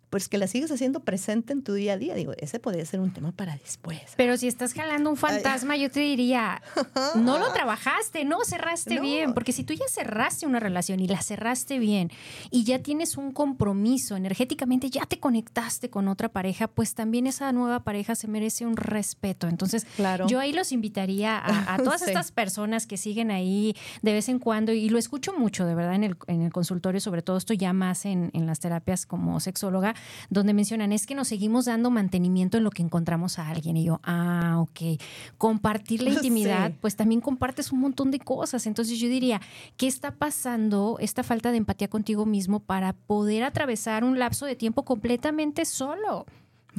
pues 0.09 0.27
que 0.27 0.37
la 0.37 0.47
sigues 0.47 0.71
haciendo 0.71 1.01
presente 1.01 1.53
en 1.53 1.63
tu 1.63 1.73
día 1.73 1.93
a 1.93 1.97
día. 1.97 2.15
Digo, 2.15 2.33
ese 2.37 2.59
podría 2.59 2.85
ser 2.85 2.99
un 2.99 3.13
tema 3.13 3.31
para 3.31 3.55
después. 3.57 4.01
Pero 4.17 4.37
si 4.37 4.47
estás 4.47 4.73
jalando 4.73 5.09
un 5.09 5.17
fantasma, 5.17 5.77
yo 5.77 5.91
te 5.91 5.99
diría, 5.99 6.61
no 7.15 7.37
lo 7.37 7.51
trabajaste, 7.53 8.25
no 8.25 8.43
cerraste 8.43 8.99
bien, 8.99 9.33
porque 9.33 9.51
si 9.51 9.63
tú 9.63 9.73
ya 9.73 9.85
cerraste 9.87 10.47
una 10.47 10.59
relación 10.59 10.99
y 10.99 11.07
la 11.07 11.21
cerraste 11.21 11.79
bien 11.79 12.11
y 12.49 12.63
ya 12.63 12.79
tienes 12.79 13.17
un 13.17 13.31
compromiso 13.31 14.15
energéticamente, 14.15 14.89
ya 14.89 15.05
te 15.05 15.19
conectaste 15.19 15.89
con 15.89 16.07
otra 16.07 16.29
pareja, 16.29 16.67
pues 16.67 16.95
también 16.95 17.27
esa 17.27 17.51
nueva 17.51 17.83
pareja 17.83 18.15
se 18.15 18.27
merece 18.27 18.65
un 18.65 18.77
respeto. 18.77 19.47
Entonces, 19.47 19.85
claro. 19.95 20.27
yo 20.27 20.39
ahí 20.39 20.53
los 20.53 20.71
invitaría 20.71 21.39
a, 21.43 21.77
todas 21.83 22.01
estas 22.01 22.31
personas 22.31 22.87
que 22.87 22.97
siguen 22.97 23.31
ahí 23.31 23.75
de 24.01 24.13
vez 24.13 24.29
en 24.29 24.39
cuando, 24.39 24.73
y 24.73 24.89
lo 24.89 24.97
escucho 24.97 25.33
mucho, 25.33 25.65
de 25.65 25.75
verdad, 25.75 25.95
en 25.95 26.03
el, 26.03 26.17
en 26.27 26.41
el 26.41 26.51
consultorio, 26.51 26.99
sobre 26.99 27.21
todo 27.21 27.37
esto 27.37 27.53
ya 27.53 27.73
más 27.73 28.05
en, 28.05 28.31
en 28.33 28.45
las 28.47 28.59
terapias 28.59 29.05
como 29.05 29.39
sexóloga, 29.39 29.93
donde 30.29 30.53
mencionan 30.53 30.91
es 30.91 31.05
que 31.05 31.15
nos 31.15 31.27
seguimos 31.27 31.65
dando 31.65 31.91
mantenimiento 31.91 32.57
en 32.57 32.63
lo 32.63 32.71
que 32.71 32.81
encontramos 32.81 33.39
a 33.39 33.47
alguien. 33.49 33.77
Y 33.77 33.83
yo, 33.83 33.99
ah, 34.03 34.57
ok. 34.59 35.01
Compartir 35.37 36.01
la 36.01 36.09
intimidad, 36.13 36.71
pues 36.81 36.95
también 36.95 37.21
compartes 37.21 37.71
un 37.71 37.79
montón 37.79 38.11
de 38.11 38.19
cosas. 38.19 38.67
Entonces 38.67 38.99
yo 38.99 39.07
diría, 39.07 39.41
¿qué 39.77 39.87
está 39.87 40.11
pasando 40.11 40.97
esta 40.99 41.23
falta 41.23 41.51
de 41.51 41.57
empatía 41.57 41.87
contigo 41.89 42.25
mismo 42.25 42.59
para 42.59 42.93
poder 42.93 43.43
atravesar 43.43 44.03
un 44.03 44.19
lapso 44.19 44.45
de 44.45 44.55
tiempo 44.55 44.83
completamente 44.83 45.65
solo? 45.65 46.25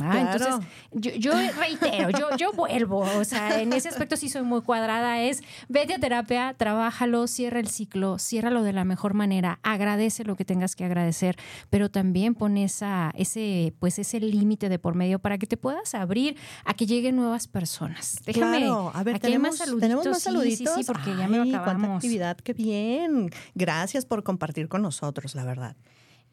Ah, 0.03 0.21
entonces, 0.21 0.67
yo, 0.93 1.33
reitero, 1.59 2.11
yo, 2.11 2.37
yo 2.37 2.53
vuelvo, 2.53 3.01
o 3.01 3.25
sea, 3.25 3.61
en 3.61 3.73
ese 3.73 3.89
aspecto 3.89 4.17
sí 4.17 4.29
soy 4.29 4.43
muy 4.43 4.63
cuadrada, 4.63 5.21
es 5.21 5.43
vete 5.69 5.95
a 5.95 5.99
terapia, 5.99 6.55
trabájalo, 6.57 7.27
cierra 7.27 7.61
el 7.61 7.69
ciclo, 7.69 8.19
ciérralo 8.19 8.63
de 8.63 8.73
la 8.73 8.85
mejor 8.85 9.15
manera, 9.15 9.59
agradece 9.63 10.25
lo 10.25 10.37
que 10.37 10.45
tengas 10.45 10.77
que 10.77 10.85
agradecer, 10.85 11.37
pero 11.71 11.91
también 11.91 12.35
pon 12.35 12.57
esa, 12.57 13.13
ese, 13.15 13.75
pues 13.79 13.99
ese 13.99 14.21
límite 14.21 14.69
de 14.69 14.79
por 14.79 14.95
medio 14.95 15.19
para 15.19 15.39
que 15.39 15.47
te 15.47 15.57
puedas 15.57 15.95
abrir 15.95 16.37
a 16.65 16.75
que 16.75 16.87
lleguen 16.87 17.17
nuevas 17.17 17.49
personas. 17.49 18.21
Déjame, 18.25 18.59
claro. 18.59 18.93
a 18.95 19.03
ver, 19.03 19.19
tenemos, 19.19 19.59
más 19.59 19.81
tenemos 19.81 20.07
más 20.07 20.23
saluditos. 20.23 20.75
Sí, 20.75 20.83
sí, 20.83 20.85
porque 20.85 21.17
ya 21.17 21.29
me 21.29 21.39
acabamos. 21.39 21.61
Cuánta 21.65 21.95
actividad, 21.97 22.37
qué 22.37 22.53
bien. 22.53 23.31
Gracias 23.55 24.05
por 24.05 24.23
compartir 24.23 24.69
con 24.69 24.83
nosotros, 24.83 25.35
la 25.35 25.45
verdad. 25.45 25.77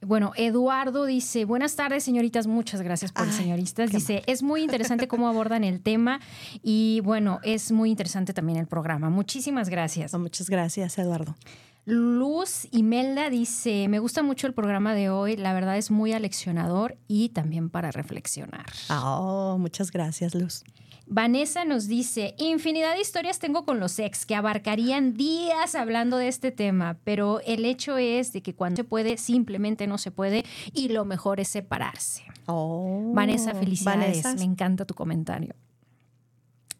Bueno, 0.01 0.31
Eduardo 0.35 1.05
dice, 1.05 1.45
buenas 1.45 1.75
tardes 1.75 2.03
señoritas, 2.03 2.45
muchas 2.45 2.81
gracias 2.81 3.11
por 3.11 3.31
señoritas. 3.31 3.91
Dice, 3.91 4.23
es 4.27 4.43
muy 4.43 4.61
interesante 4.61 5.07
cómo 5.07 5.27
abordan 5.27 5.63
el 5.63 5.81
tema 5.81 6.19
y 6.61 7.01
bueno, 7.03 7.39
es 7.43 7.71
muy 7.71 7.89
interesante 7.89 8.31
también 8.33 8.59
el 8.59 8.67
programa. 8.67 9.09
Muchísimas 9.09 9.69
gracias. 9.69 10.13
muchas 10.13 10.49
gracias, 10.49 10.97
Eduardo. 10.99 11.35
Luz 11.85 12.67
Imelda 12.71 13.29
dice, 13.29 13.87
me 13.87 13.99
gusta 13.99 14.21
mucho 14.21 14.45
el 14.45 14.53
programa 14.53 14.93
de 14.93 15.09
hoy, 15.09 15.37
la 15.37 15.53
verdad 15.53 15.77
es 15.77 15.89
muy 15.89 16.11
aleccionador 16.11 16.97
y 17.07 17.29
también 17.29 17.69
para 17.69 17.91
reflexionar. 17.91 18.65
Oh, 18.89 19.57
muchas 19.57 19.91
gracias, 19.91 20.35
Luz. 20.35 20.63
Vanessa 21.09 21.63
nos 21.63 21.87
dice, 21.87 22.35
infinidad 22.37 22.93
de 22.93 23.01
historias 23.01 23.39
tengo 23.39 23.63
con 23.65 23.79
los 23.79 23.97
ex 23.97 24.25
que 24.25 24.35
abarcarían 24.35 25.13
días 25.13 25.73
hablando 25.73 26.17
de 26.17 26.27
este 26.27 26.51
tema, 26.51 26.97
pero 27.05 27.39
el 27.45 27.63
hecho 27.63 27.97
es 27.97 28.33
de 28.33 28.41
que 28.41 28.53
cuando 28.53 28.77
se 28.77 28.83
puede, 28.83 29.17
simplemente 29.17 29.87
no 29.87 29.97
se 29.97 30.11
puede 30.11 30.43
y 30.73 30.89
lo 30.89 31.05
mejor 31.05 31.39
es 31.39 31.47
separarse. 31.47 32.23
Oh, 32.45 33.11
Vanessa, 33.13 33.53
felicidades, 33.55 34.25
me 34.37 34.43
encanta 34.43 34.85
tu 34.85 34.95
comentario. 34.95 35.55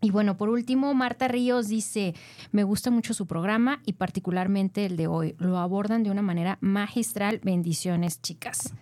Y 0.02 0.12
bueno, 0.12 0.38
por 0.38 0.50
último, 0.50 0.94
Marta 0.94 1.28
Ríos 1.28 1.70
dice, 1.70 2.14
me 2.52 2.64
gusta 2.64 2.92
mucho 2.92 3.14
su 3.14 3.26
programa 3.26 3.82
y 3.86 3.94
particularmente 3.94 4.86
el 4.86 4.96
de 4.96 5.08
hoy. 5.08 5.36
Lo 5.40 5.58
abordan 5.58 6.04
de 6.04 6.12
una 6.12 6.22
manera 6.22 6.58
magistral. 6.62 7.40
Bendiciones, 7.44 8.22
chicas. 8.22 8.74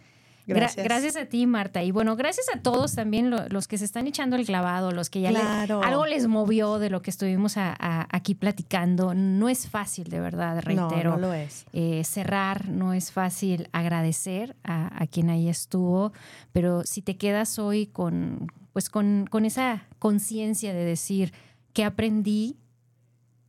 Gracias. 0.47 1.15
a 1.15 1.25
ti, 1.25 1.47
Marta. 1.47 1.83
Y 1.83 1.91
bueno, 1.91 2.15
gracias 2.15 2.47
a 2.53 2.59
todos 2.61 2.95
también 2.95 3.33
los 3.49 3.67
que 3.67 3.77
se 3.77 3.85
están 3.85 4.07
echando 4.07 4.35
el 4.35 4.45
clavado, 4.45 4.91
los 4.91 5.09
que 5.09 5.21
ya 5.21 5.63
algo 5.63 6.05
les 6.05 6.27
movió 6.27 6.79
de 6.79 6.89
lo 6.89 7.01
que 7.01 7.09
estuvimos 7.09 7.55
aquí 7.57 8.35
platicando. 8.35 9.13
No 9.13 9.49
es 9.49 9.67
fácil, 9.67 10.09
de 10.09 10.19
verdad, 10.19 10.61
reitero. 10.61 11.11
No, 11.11 11.17
no 11.17 11.27
lo 11.27 11.33
es. 11.33 11.65
Eh, 11.73 12.03
cerrar, 12.03 12.69
no 12.69 12.93
es 12.93 13.11
fácil 13.11 13.69
agradecer 13.71 14.55
a, 14.63 15.05
quien 15.07 15.29
ahí 15.29 15.49
estuvo, 15.49 16.13
pero 16.51 16.83
si 16.83 17.01
te 17.01 17.17
quedas 17.17 17.59
hoy 17.59 17.87
con, 17.87 18.51
pues 18.73 18.89
con, 18.89 19.27
con 19.29 19.45
esa 19.45 19.85
conciencia 19.99 20.73
de 20.73 20.83
decir 20.83 21.33
que 21.73 21.83
aprendí 21.83 22.57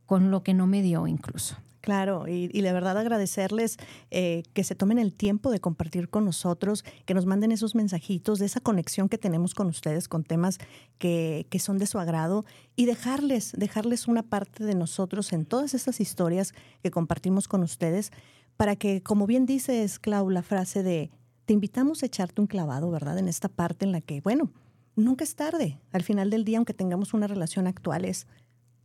con 0.05 0.31
lo 0.31 0.43
que 0.43 0.53
no 0.53 0.67
me 0.67 0.81
dio 0.81 1.07
incluso. 1.07 1.57
Claro, 1.87 2.27
y, 2.27 2.49
y, 2.51 2.63
la 2.63 2.73
verdad 2.73 2.97
agradecerles 2.97 3.77
eh, 4.11 4.43
que 4.51 4.65
se 4.65 4.75
tomen 4.75 4.99
el 4.99 5.13
tiempo 5.13 5.51
de 5.51 5.61
compartir 5.61 6.09
con 6.09 6.25
nosotros, 6.25 6.83
que 7.05 7.13
nos 7.13 7.25
manden 7.25 7.53
esos 7.53 7.75
mensajitos 7.75 8.39
de 8.39 8.45
esa 8.45 8.59
conexión 8.59 9.07
que 9.07 9.17
tenemos 9.17 9.55
con 9.55 9.67
ustedes 9.67 10.09
con 10.09 10.25
temas 10.25 10.57
que, 10.97 11.47
que 11.49 11.59
son 11.59 11.77
de 11.77 11.87
su 11.87 11.97
agrado 11.97 12.43
y 12.75 12.87
dejarles, 12.87 13.53
dejarles 13.53 14.09
una 14.09 14.23
parte 14.23 14.65
de 14.65 14.75
nosotros 14.75 15.31
en 15.31 15.45
todas 15.45 15.73
estas 15.73 16.01
historias 16.01 16.53
que 16.83 16.91
compartimos 16.91 17.47
con 17.47 17.63
ustedes 17.63 18.11
para 18.57 18.75
que, 18.75 19.01
como 19.01 19.25
bien 19.25 19.45
dices, 19.45 19.97
Clau, 19.97 20.29
la 20.29 20.43
frase 20.43 20.83
de 20.83 21.09
te 21.45 21.53
invitamos 21.53 22.03
a 22.03 22.07
echarte 22.07 22.41
un 22.41 22.47
clavado, 22.47 22.91
¿verdad? 22.91 23.17
En 23.17 23.29
esta 23.29 23.47
parte 23.47 23.85
en 23.85 23.93
la 23.93 24.01
que, 24.01 24.19
bueno, 24.19 24.51
nunca 24.97 25.23
es 25.23 25.35
tarde. 25.35 25.79
Al 25.93 26.03
final 26.03 26.31
del 26.31 26.43
día, 26.43 26.57
aunque 26.57 26.73
tengamos 26.73 27.13
una 27.13 27.27
relación 27.27 27.65
actual, 27.65 28.03
es 28.03 28.27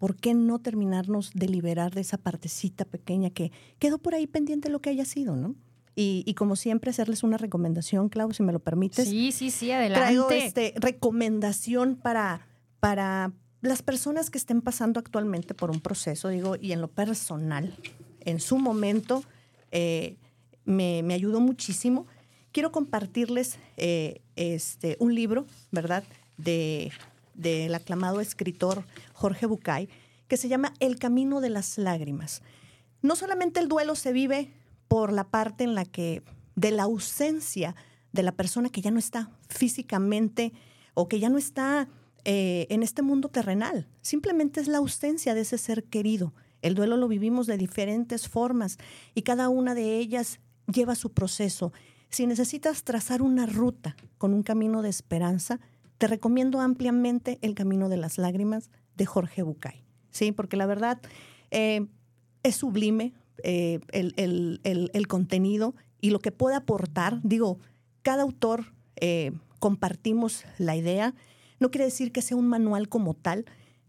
¿por 0.02 0.16
qué 0.16 0.34
no 0.34 0.58
terminarnos 0.58 1.30
de 1.32 1.46
liberar 1.46 1.94
de 1.94 2.00
esa 2.00 2.18
partecita 2.18 2.84
pequeña 2.84 3.30
que 3.30 3.52
quedó 3.78 3.98
por 3.98 4.16
ahí 4.16 4.26
pendiente 4.26 4.68
lo 4.68 4.80
que 4.80 4.90
haya 4.90 5.04
sido, 5.04 5.36
¿no? 5.36 5.54
Y, 5.94 6.34
como 6.34 6.56
siempre, 6.56 6.90
hacerles 6.90 7.22
una 7.22 7.36
recomendación, 7.36 8.08
Clau, 8.08 8.32
si 8.32 8.42
me 8.42 8.52
lo 8.52 8.58
permites. 8.58 9.08
Sí, 9.08 9.30
sí, 9.30 9.52
sí, 9.52 9.70
adelante. 9.70 10.00
Traigo 10.00 10.28
este, 10.32 10.74
recomendación 10.74 11.94
para, 11.94 12.48
para 12.80 13.30
las 13.60 13.82
personas 13.82 14.28
que 14.28 14.38
estén 14.38 14.60
pasando 14.60 14.98
actualmente 14.98 15.54
por 15.54 15.70
un 15.70 15.80
proceso, 15.80 16.30
digo, 16.30 16.56
y 16.60 16.72
en 16.72 16.80
lo 16.80 16.88
personal, 16.88 17.72
en 18.22 18.40
su 18.40 18.58
momento, 18.58 19.22
eh, 19.70 20.16
me, 20.64 21.04
ayudó 21.14 21.38
muchísimo. 21.38 22.08
Quiero 22.50 22.72
compartirles 22.72 23.56
eh, 23.76 24.20
este, 24.34 24.96
un 24.98 25.14
libro, 25.14 25.46
¿verdad? 25.70 26.02
De 26.38 26.90
del 27.34 27.74
aclamado 27.74 28.20
escritor 28.20 28.84
Jorge 29.12 29.46
Bucay, 29.46 29.88
que 30.28 30.36
se 30.36 30.48
llama 30.48 30.74
El 30.80 30.98
Camino 30.98 31.40
de 31.40 31.50
las 31.50 31.78
Lágrimas. 31.78 32.42
No 33.02 33.16
solamente 33.16 33.60
el 33.60 33.68
duelo 33.68 33.94
se 33.94 34.12
vive 34.12 34.52
por 34.88 35.12
la 35.12 35.24
parte 35.24 35.64
en 35.64 35.74
la 35.74 35.84
que, 35.84 36.22
de 36.54 36.70
la 36.70 36.84
ausencia 36.84 37.74
de 38.12 38.22
la 38.22 38.32
persona 38.32 38.68
que 38.68 38.80
ya 38.80 38.90
no 38.90 38.98
está 38.98 39.30
físicamente 39.48 40.52
o 40.94 41.08
que 41.08 41.18
ya 41.18 41.28
no 41.28 41.38
está 41.38 41.88
eh, 42.24 42.66
en 42.70 42.82
este 42.82 43.02
mundo 43.02 43.28
terrenal, 43.28 43.88
simplemente 44.02 44.60
es 44.60 44.68
la 44.68 44.78
ausencia 44.78 45.34
de 45.34 45.40
ese 45.40 45.58
ser 45.58 45.84
querido. 45.84 46.34
El 46.60 46.74
duelo 46.74 46.96
lo 46.96 47.08
vivimos 47.08 47.46
de 47.46 47.56
diferentes 47.56 48.28
formas 48.28 48.78
y 49.14 49.22
cada 49.22 49.48
una 49.48 49.74
de 49.74 49.98
ellas 49.98 50.38
lleva 50.72 50.94
su 50.94 51.12
proceso. 51.12 51.72
Si 52.08 52.26
necesitas 52.26 52.84
trazar 52.84 53.22
una 53.22 53.46
ruta 53.46 53.96
con 54.18 54.32
un 54.32 54.42
camino 54.42 54.82
de 54.82 54.90
esperanza, 54.90 55.58
te 56.02 56.08
recomiendo 56.08 56.58
ampliamente 56.58 57.38
El 57.42 57.54
Camino 57.54 57.88
de 57.88 57.96
las 57.96 58.18
Lágrimas 58.18 58.70
de 58.96 59.06
Jorge 59.06 59.44
Bucay, 59.44 59.84
¿sí? 60.10 60.32
Porque 60.32 60.56
la 60.56 60.66
verdad 60.66 61.00
eh, 61.52 61.86
es 62.42 62.56
sublime 62.56 63.12
eh, 63.44 63.78
el, 63.92 65.06
contenido 65.06 65.76
y 66.00 66.10
lo 66.10 66.18
que 66.18 66.32
puede 66.32 66.56
aportar. 66.56 67.20
Digo, 67.22 67.60
cada 68.02 68.24
autor 68.24 68.74
eh, 68.96 69.30
compartimos 69.60 70.44
la 70.58 70.74
idea. 70.74 71.14
No 71.60 71.70
quiere 71.70 71.84
decir 71.84 72.10
que 72.10 72.20
sea 72.20 72.36
un 72.36 72.48
manual 72.48 72.88
como 72.88 73.14
tal, 73.14 73.44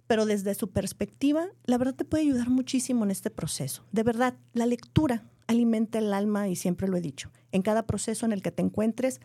pero 0.05 0.27
desde 0.27 0.53
su 0.53 0.69
perspectiva, 0.69 1.47
la 1.65 1.79
verdad 1.79 1.95
te 1.95 2.05
puede 2.05 2.25
ayudar 2.25 2.51
muchísimo 2.51 3.05
en 3.05 3.09
este 3.09 3.31
proceso. 3.31 3.85
De 3.91 4.03
verdad, 4.03 4.35
la 4.53 4.67
lectura 4.67 5.23
alimenta 5.47 5.97
el 5.97 6.13
alma 6.13 6.47
y 6.47 6.55
siempre 6.57 6.87
lo 6.87 6.95
he 6.95 7.01
dicho. 7.01 7.31
En 7.51 7.63
cada 7.63 7.87
proceso 7.87 8.27
en 8.27 8.33
el 8.33 8.43
que 8.43 8.51
te 8.51 8.61
encuentres, 8.61 9.19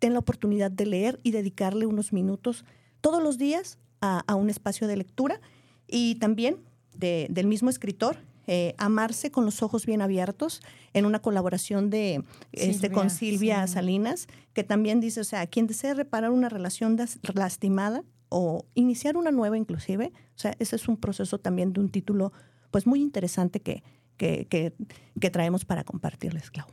ten 0.00 0.14
la 0.14 0.18
oportunidad 0.18 0.72
de 0.72 0.86
leer 0.86 1.20
y 1.22 1.30
dedicarle 1.30 1.86
unos 1.86 2.12
minutos 2.12 2.64
todos 3.00 3.22
los 3.22 3.38
días 3.38 3.78
a, 4.00 4.34
un 4.34 4.48
espacio 4.48 4.88
de 4.88 4.96
lectura 4.96 5.40
y 5.86 6.16
también 6.16 6.56
del 6.96 7.46
mismo 7.46 7.70
escritor, 7.70 8.16
eh, 8.46 8.74
Amarse 8.78 9.30
con 9.30 9.44
los 9.44 9.62
ojos 9.62 9.86
bien 9.86 10.02
abiertos, 10.02 10.60
en 10.92 11.04
una 11.04 11.20
colaboración 11.20 11.88
de, 11.88 12.24
este, 12.52 12.90
con 12.90 13.10
Silvia 13.10 13.66
Salinas, 13.66 14.26
que 14.54 14.64
también 14.64 15.00
dice, 15.00 15.20
o 15.20 15.24
sea, 15.24 15.46
quien 15.46 15.66
desee 15.66 15.94
reparar 15.94 16.30
una 16.30 16.48
relación 16.48 16.96
lastimada 17.34 18.02
o 18.28 18.64
iniciar 18.74 19.16
una 19.16 19.30
nueva 19.30 19.56
inclusive, 19.56 20.12
o 20.34 20.38
sea, 20.38 20.54
ese 20.58 20.76
es 20.76 20.88
un 20.88 20.96
proceso 20.96 21.38
también 21.38 21.72
de 21.72 21.80
un 21.80 21.90
título 21.90 22.32
pues 22.70 22.86
muy 22.86 23.00
interesante 23.02 23.60
que, 23.60 23.82
que, 24.16 24.46
que, 24.48 25.30
traemos 25.30 25.64
para 25.64 25.84
compartirles, 25.84 26.50
Clau. 26.50 26.66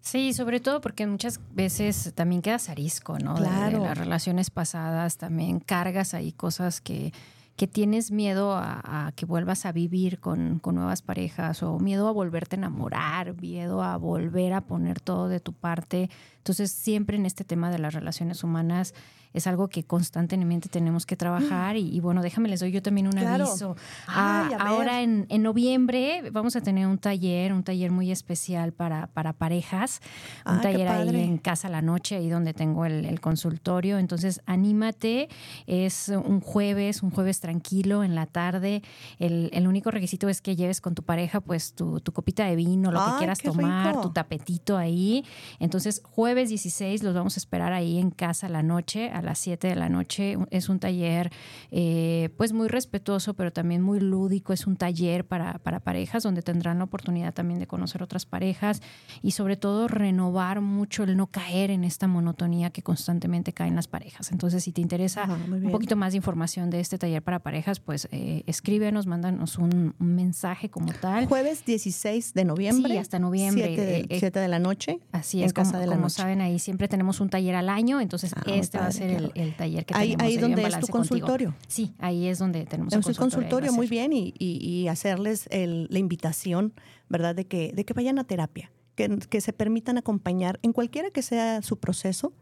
Sí, 0.00 0.32
sobre 0.32 0.60
todo 0.60 0.80
porque 0.80 1.06
muchas 1.06 1.40
veces 1.54 2.12
también 2.14 2.42
quedas 2.42 2.68
arisco, 2.68 3.18
¿no? 3.18 3.34
Claro. 3.34 3.80
de 3.80 3.84
las 3.88 3.98
relaciones 3.98 4.50
pasadas, 4.50 5.18
también 5.18 5.60
cargas 5.60 6.14
ahí 6.14 6.32
cosas 6.32 6.80
que 6.80 7.12
que 7.58 7.66
tienes 7.66 8.12
miedo 8.12 8.54
a, 8.54 9.12
que 9.16 9.26
vuelvas 9.26 9.66
a 9.66 9.72
vivir 9.72 10.20
con, 10.20 10.60
con, 10.60 10.76
nuevas 10.76 11.02
parejas 11.02 11.64
o 11.64 11.80
miedo 11.80 12.06
a 12.06 12.12
volverte 12.12 12.54
a 12.54 12.58
enamorar, 12.58 13.34
miedo 13.42 13.82
a 13.82 13.96
volver 13.96 14.52
a 14.52 14.60
poner 14.60 15.00
todo 15.00 15.28
de 15.28 15.40
tu 15.40 15.52
parte. 15.52 16.08
Entonces, 16.36 16.70
siempre 16.70 17.16
en 17.16 17.26
este 17.26 17.42
tema 17.42 17.72
de 17.72 17.80
las 17.80 17.94
relaciones 17.94 18.44
humanas 18.44 18.94
es 19.32 19.46
algo 19.46 19.68
que 19.68 19.84
constantemente 19.84 20.68
tenemos 20.68 21.06
que 21.06 21.16
trabajar 21.16 21.76
y, 21.76 22.00
bueno, 22.00 22.22
déjame 22.22 22.48
les 22.48 22.60
doy 22.60 22.72
yo 22.72 22.82
también 22.82 23.08
un 23.08 23.18
aviso. 23.18 23.76
Ah, 24.06 24.48
ahora 24.58 25.02
en, 25.02 25.26
en, 25.28 25.42
noviembre 25.42 26.30
vamos 26.32 26.56
a 26.56 26.60
tener 26.60 26.86
un 26.86 26.98
taller, 26.98 27.52
un 27.52 27.62
taller 27.62 27.90
muy 27.90 28.10
especial 28.10 28.72
para, 28.72 29.06
para 29.08 29.32
parejas, 29.32 30.00
un 30.46 30.56
ah, 30.56 30.60
taller 30.60 30.88
ahí 30.88 31.20
en 31.20 31.38
Casa 31.38 31.68
la 31.68 31.82
Noche, 31.82 32.16
ahí 32.16 32.28
donde 32.28 32.54
tengo 32.54 32.84
el, 32.84 33.18
consultorio. 33.20 33.98
Entonces, 33.98 34.40
anímate, 34.46 35.28
es 35.66 36.08
un 36.08 36.40
jueves, 36.40 37.02
un 37.02 37.10
jueves 37.10 37.40
tranquilo 37.40 38.04
en 38.04 38.14
la 38.14 38.26
tarde. 38.26 38.82
El, 39.18 39.50
el 39.52 39.66
único 39.66 39.90
requisito 39.90 40.28
es 40.28 40.40
que 40.40 40.56
lleves 40.56 40.80
con 40.80 40.94
tu 40.94 41.02
pareja 41.02 41.40
pues 41.40 41.74
tu, 41.74 42.00
tu 42.00 42.12
copita 42.12 42.44
de 42.46 42.56
vino, 42.56 42.90
lo 42.92 43.04
que 43.04 43.18
quieras 43.18 43.38
tomar, 43.38 44.00
tu 44.00 44.10
tapetito 44.10 44.76
ahí. 44.76 45.24
Entonces, 45.58 46.02
jueves 46.04 46.48
16 46.48 47.02
los 47.02 47.14
vamos 47.14 47.36
a 47.36 47.40
esperar 47.40 47.72
ahí 47.72 47.98
en 47.98 48.10
Casa 48.10 48.48
la 48.48 48.62
Noche 48.62 49.10
a 49.18 49.22
las 49.22 49.38
7 49.38 49.68
de 49.68 49.76
la 49.76 49.88
noche. 49.88 50.36
Es 50.50 50.68
un 50.68 50.78
taller 50.78 51.30
eh, 51.70 52.30
pues 52.36 52.52
muy 52.52 52.68
respetuoso, 52.68 53.34
pero 53.34 53.52
también 53.52 53.82
muy 53.82 54.00
lúdico. 54.00 54.52
Es 54.52 54.66
un 54.66 54.76
taller 54.76 55.24
para, 55.26 55.58
para 55.58 55.80
parejas 55.80 56.22
donde 56.22 56.42
tendrán 56.42 56.78
la 56.78 56.84
oportunidad 56.84 57.34
también 57.34 57.60
de 57.60 57.66
conocer 57.66 58.02
otras 58.02 58.26
parejas 58.26 58.80
y 59.22 59.32
sobre 59.32 59.56
todo 59.56 59.88
renovar 59.88 60.60
mucho 60.60 61.04
el 61.04 61.16
no 61.16 61.26
caer 61.26 61.70
en 61.70 61.84
esta 61.84 62.06
monotonía 62.06 62.70
que 62.70 62.82
constantemente 62.82 63.52
caen 63.52 63.74
las 63.74 63.88
parejas. 63.88 64.32
Entonces, 64.32 64.64
si 64.64 64.72
te 64.72 64.80
interesa 64.80 65.24
un 65.24 65.70
poquito 65.70 65.96
más 65.96 66.12
de 66.12 66.18
información 66.18 66.70
de 66.70 66.80
este 66.80 66.98
taller 66.98 67.22
para 67.22 67.40
parejas, 67.40 67.80
pues 67.80 68.08
eh, 68.12 68.42
escríbenos, 68.46 69.06
mándanos 69.06 69.58
un, 69.58 69.94
mensaje 69.98 70.68
como 70.68 70.92
tal. 70.92 71.26
Jueves 71.26 71.64
16 71.64 72.34
de 72.34 72.44
noviembre. 72.44 72.92
Sí, 72.92 72.98
hasta 72.98 73.18
noviembre. 73.18 74.06
7 74.08 74.40
de, 74.40 74.44
eh, 74.44 74.48
la 74.48 74.58
noche. 74.58 75.00
Así 75.12 75.42
es, 75.42 75.52
como, 75.52 75.72
como 75.72 76.08
saben, 76.10 76.40
ahí 76.40 76.58
siempre 76.58 76.88
tenemos 76.88 77.20
un 77.20 77.28
taller 77.28 77.54
al 77.54 77.68
año, 77.68 78.00
entonces 78.00 78.32
ah, 78.34 78.42
este 78.46 78.78
va 78.78 78.86
a 78.86 78.92
ser 78.92 79.07
el, 79.10 79.56
taller 79.56 79.84
que 79.84 79.94
ahí, 79.94 80.16
tenemos. 80.16 80.22
Ahí 80.22 80.36
donde 80.36 80.62
es 80.62 80.80
tu 80.80 80.86
consultorio. 80.88 81.54
Sí, 81.66 81.94
ahí 81.98 82.26
es 82.26 82.38
donde 82.38 82.64
tenemos 82.66 82.92
el 82.92 82.98
consultorio. 82.98 83.30
consultorio 83.30 83.72
muy 83.72 83.86
bien, 83.86 84.10
y, 84.12 84.88
hacerles 84.88 85.48
la 85.50 85.98
invitación, 85.98 86.72
¿verdad?, 87.08 87.34
de 87.34 87.46
que, 87.46 87.72
de 87.72 87.84
que 87.84 87.94
vayan 87.94 88.18
a 88.18 88.24
terapia, 88.24 88.70
que, 88.94 89.18
que 89.18 89.40
se 89.40 89.52
permitan 89.52 89.98
acompañar 89.98 90.58
en 90.62 90.72
cualquiera 90.72 91.10
que 91.10 91.22
sea 91.22 91.62
su 91.62 91.78
proceso. 91.78 92.32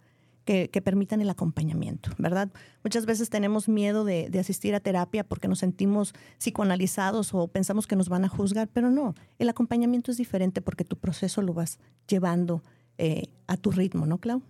Que, 0.44 0.70
que, 0.70 0.80
permitan 0.80 1.20
el 1.20 1.28
acompañamiento, 1.28 2.10
¿verdad? 2.18 2.52
Muchas 2.84 3.04
veces 3.04 3.30
tenemos 3.30 3.68
miedo 3.68 4.04
de, 4.04 4.30
de, 4.30 4.38
asistir 4.38 4.76
a 4.76 4.78
terapia 4.78 5.24
porque 5.24 5.48
nos 5.48 5.58
sentimos 5.58 6.14
psicoanalizados 6.38 7.34
o 7.34 7.48
pensamos 7.48 7.88
que 7.88 7.96
nos 7.96 8.08
van 8.08 8.24
a 8.24 8.28
juzgar, 8.28 8.68
pero 8.72 8.88
no, 8.88 9.16
el 9.40 9.48
acompañamiento 9.48 10.12
es 10.12 10.18
diferente 10.18 10.62
porque 10.62 10.84
tu 10.84 10.98
proceso 10.98 11.42
lo 11.42 11.52
vas 11.52 11.80
llevando 12.06 12.62
eh, 12.98 13.24
a 13.46 13.56
tu 13.56 13.70
ritmo, 13.70 14.06
¿no, 14.06 14.18
Clau? 14.18 14.42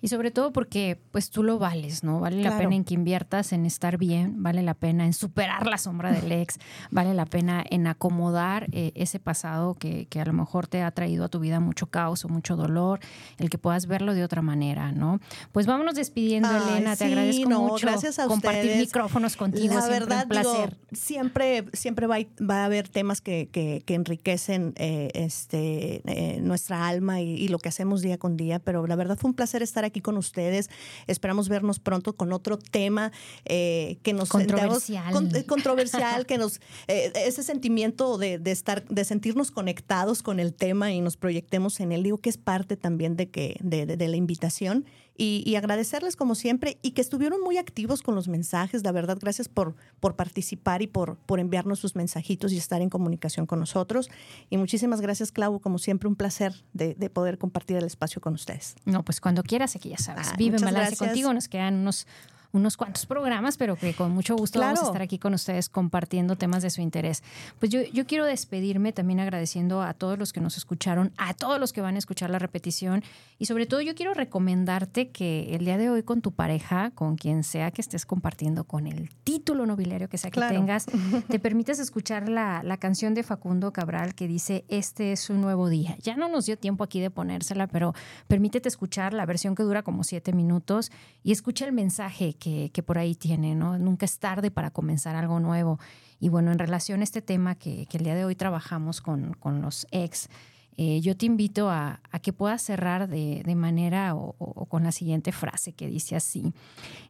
Y 0.00 0.08
sobre 0.08 0.30
todo 0.30 0.52
porque 0.52 1.00
pues 1.10 1.30
tú 1.30 1.42
lo 1.42 1.58
vales, 1.58 2.04
¿no? 2.04 2.20
Vale 2.20 2.42
la 2.42 2.58
pena 2.58 2.74
en 2.74 2.84
que 2.84 2.94
inviertas 2.94 3.52
en 3.52 3.66
estar 3.66 3.98
bien, 3.98 4.42
vale 4.42 4.62
la 4.62 4.74
pena 4.74 5.06
en 5.06 5.12
superar 5.12 5.66
la 5.66 5.78
sombra 5.78 6.12
del 6.12 6.30
ex, 6.32 6.58
vale 6.90 7.14
la 7.14 7.26
pena 7.26 7.64
en 7.68 7.86
acomodar 7.86 8.68
eh, 8.72 8.92
ese 8.94 9.18
pasado 9.18 9.74
que, 9.74 10.06
que, 10.06 10.20
a 10.20 10.24
lo 10.24 10.32
mejor 10.32 10.66
te 10.66 10.82
ha 10.82 10.90
traído 10.90 11.24
a 11.24 11.28
tu 11.28 11.40
vida 11.40 11.60
mucho 11.60 11.86
caos 11.86 12.24
o 12.24 12.28
mucho 12.28 12.56
dolor, 12.56 13.00
el 13.38 13.50
que 13.50 13.58
puedas 13.58 13.86
verlo 13.86 14.14
de 14.14 14.24
otra 14.24 14.42
manera, 14.42 14.92
¿no? 14.92 15.20
Pues 15.52 15.66
vámonos 15.66 15.94
despidiendo, 15.94 16.50
Elena, 16.50 16.96
te 16.96 17.04
agradezco 17.04 17.48
mucho 17.48 17.86
gracias 17.86 18.18
a 18.18 18.26
compartir 18.26 18.76
micrófonos 18.76 19.36
contigo, 19.36 19.74
la 19.74 19.88
verdad, 19.88 20.22
un 20.24 20.28
placer. 20.28 20.76
siempre, 20.92 21.64
siempre 21.72 22.06
va, 22.06 22.18
va, 22.40 22.62
a 22.62 22.64
haber 22.66 22.88
temas 22.88 23.20
que, 23.20 23.48
que, 23.50 23.82
que 23.84 23.94
enriquecen 23.94 24.74
eh, 24.76 25.10
este, 25.14 26.02
eh, 26.06 26.40
nuestra 26.40 26.86
alma 26.86 27.20
y, 27.20 27.30
y 27.30 27.48
lo 27.48 27.58
que 27.58 27.68
hacemos 27.68 28.02
día 28.02 28.18
con 28.18 28.36
día, 28.36 28.58
pero 28.58 28.86
la 28.86 28.96
verdad 28.96 29.16
fue 29.18 29.30
un 29.30 29.34
placer 29.34 29.62
estar 29.64 29.84
aquí 29.84 30.00
con 30.00 30.16
ustedes. 30.16 30.70
Esperamos 31.06 31.48
vernos 31.48 31.78
pronto 31.78 32.14
con 32.14 32.32
otro 32.32 32.58
tema 32.58 33.12
eh, 33.44 33.98
que 34.02 34.12
nos 34.12 34.28
controversial, 34.28 35.34
eh, 35.34 35.44
controversial 35.46 36.26
que 36.26 36.38
nos 36.38 36.60
eh, 36.88 37.12
ese 37.14 37.42
sentimiento 37.42 38.18
de, 38.18 38.40
estar, 38.46 38.84
de 38.86 39.04
sentirnos 39.04 39.50
conectados 39.50 40.22
con 40.22 40.40
el 40.40 40.54
tema 40.54 40.92
y 40.92 41.00
nos 41.00 41.16
proyectemos 41.16 41.80
en 41.80 41.92
él. 41.92 42.02
Digo 42.02 42.18
que 42.18 42.30
es 42.30 42.38
parte 42.38 42.76
también 42.76 43.16
de 43.16 43.30
que 43.30 43.56
de 43.60 44.08
la 44.08 44.16
invitación 44.16 44.84
y, 45.16 45.54
agradecerles 45.54 46.16
como 46.16 46.34
siempre 46.34 46.78
y 46.82 46.90
que 46.90 47.00
estuvieron 47.00 47.40
muy 47.40 47.56
activos 47.56 48.02
con 48.02 48.14
los 48.14 48.26
mensajes. 48.26 48.82
La 48.82 48.90
verdad, 48.90 49.16
gracias 49.20 49.48
por, 49.48 49.76
por 50.00 50.16
participar 50.16 50.82
y 50.82 50.88
por, 50.88 51.16
por 51.18 51.38
enviarnos 51.38 51.78
sus 51.78 51.94
mensajitos 51.94 52.52
y 52.52 52.58
estar 52.58 52.82
en 52.82 52.90
comunicación 52.90 53.46
con 53.46 53.60
nosotros. 53.60 54.10
Y 54.50 54.56
muchísimas 54.56 55.00
gracias, 55.00 55.30
Clau. 55.30 55.60
Como 55.60 55.78
siempre, 55.78 56.08
un 56.08 56.16
placer 56.16 56.52
de, 56.72 56.94
poder 57.10 57.38
compartir 57.38 57.76
el 57.76 57.84
espacio 57.84 58.20
con 58.20 58.34
ustedes. 58.34 58.74
No, 58.86 59.04
pues 59.04 59.20
cuando 59.20 59.42
quieras, 59.44 59.76
aquí 59.76 59.90
ya 59.90 59.98
sabes. 59.98 60.28
Ah, 60.30 60.34
Vive 60.36 60.58
balance 60.58 60.96
contigo. 60.96 61.32
Nos 61.32 61.48
quedan 61.48 61.74
unos 61.74 62.06
unos 62.54 62.76
cuantos 62.76 63.04
programas, 63.04 63.56
pero 63.56 63.76
que 63.76 63.92
con 63.94 64.12
mucho 64.12 64.36
gusto 64.36 64.60
vamos 64.60 64.80
a 64.80 64.86
estar 64.86 65.02
aquí 65.02 65.18
con 65.18 65.34
ustedes 65.34 65.68
compartiendo 65.68 66.36
temas 66.36 66.62
de 66.62 66.70
su 66.70 66.80
interés. 66.80 67.22
Pues 67.58 67.70
yo, 67.70 67.82
yo 67.92 68.06
quiero 68.06 68.24
despedirme 68.24 68.92
también 68.92 69.20
agradeciendo 69.20 69.82
a 69.82 69.92
todos 69.92 70.18
los 70.18 70.32
que 70.32 70.40
nos 70.40 70.56
escucharon, 70.56 71.12
a 71.18 71.34
todos 71.34 71.60
los 71.60 71.72
que 71.72 71.80
van 71.80 71.96
a 71.96 71.98
escuchar 71.98 72.30
la 72.30 72.38
repetición 72.38 73.02
y 73.38 73.46
sobre 73.46 73.66
todo 73.66 73.80
yo 73.80 73.94
quiero 73.94 74.14
recomendarte 74.14 75.10
que 75.10 75.54
el 75.54 75.64
día 75.64 75.76
de 75.76 75.90
hoy 75.90 76.04
con 76.04 76.22
tu 76.22 76.32
pareja, 76.32 76.92
con 76.92 77.16
quien 77.16 77.42
sea 77.42 77.72
que 77.72 77.80
estés 77.80 78.06
compartiendo, 78.06 78.64
con 78.64 78.86
el 78.86 79.10
título 79.24 79.66
nobiliario 79.66 80.08
que 80.08 80.18
sea 80.18 80.30
que 80.30 80.40
tengas, 80.40 80.86
te 81.28 81.38
permites 81.38 81.78
escuchar 81.80 82.28
la, 82.28 82.62
la 82.62 82.76
canción 82.76 83.14
de 83.14 83.24
Facundo 83.24 83.72
Cabral 83.72 84.14
que 84.14 84.28
dice, 84.28 84.64
este 84.68 85.12
es 85.12 85.28
un 85.28 85.40
nuevo 85.40 85.68
día. 85.68 85.96
Ya 86.00 86.16
no 86.16 86.28
nos 86.28 86.46
dio 86.46 86.56
tiempo 86.56 86.84
aquí 86.84 87.00
de 87.00 87.10
ponérsela, 87.10 87.66
pero 87.66 87.94
permítete 88.28 88.68
escuchar 88.68 89.12
la 89.12 89.26
versión 89.26 89.54
que 89.54 89.64
dura 89.64 89.82
como 89.82 90.04
siete 90.04 90.32
minutos 90.32 90.92
y 91.22 91.32
escucha 91.32 91.66
el 91.66 91.72
mensaje 91.72 92.34
que, 92.44 92.82
por 92.82 92.98
ahí 92.98 93.14
tiene, 93.14 93.54
¿no? 93.54 93.78
Nunca 93.78 94.04
es 94.04 94.18
tarde 94.18 94.50
para 94.50 94.70
comenzar 94.70 95.16
algo 95.16 95.40
nuevo. 95.40 95.78
Y 96.20 96.28
bueno, 96.28 96.52
en 96.52 96.58
relación 96.58 97.00
a 97.00 97.04
este 97.04 97.22
tema 97.22 97.54
que, 97.54 97.86
el 97.90 98.04
día 98.04 98.14
de 98.14 98.24
hoy 98.24 98.34
trabajamos 98.34 99.00
con, 99.00 99.34
los 99.62 99.86
ex, 99.90 100.28
eh, 100.76 101.00
yo 101.00 101.16
te 101.16 101.26
invito 101.26 101.70
a, 101.70 102.00
que 102.22 102.32
puedas 102.32 102.60
cerrar 102.60 103.08
de, 103.08 103.54
manera 103.56 104.14
o, 104.14 104.34
o, 104.38 104.66
con 104.66 104.84
la 104.84 104.92
siguiente 104.92 105.32
frase 105.32 105.72
que 105.72 105.86
dice 105.86 106.16
así, 106.16 106.52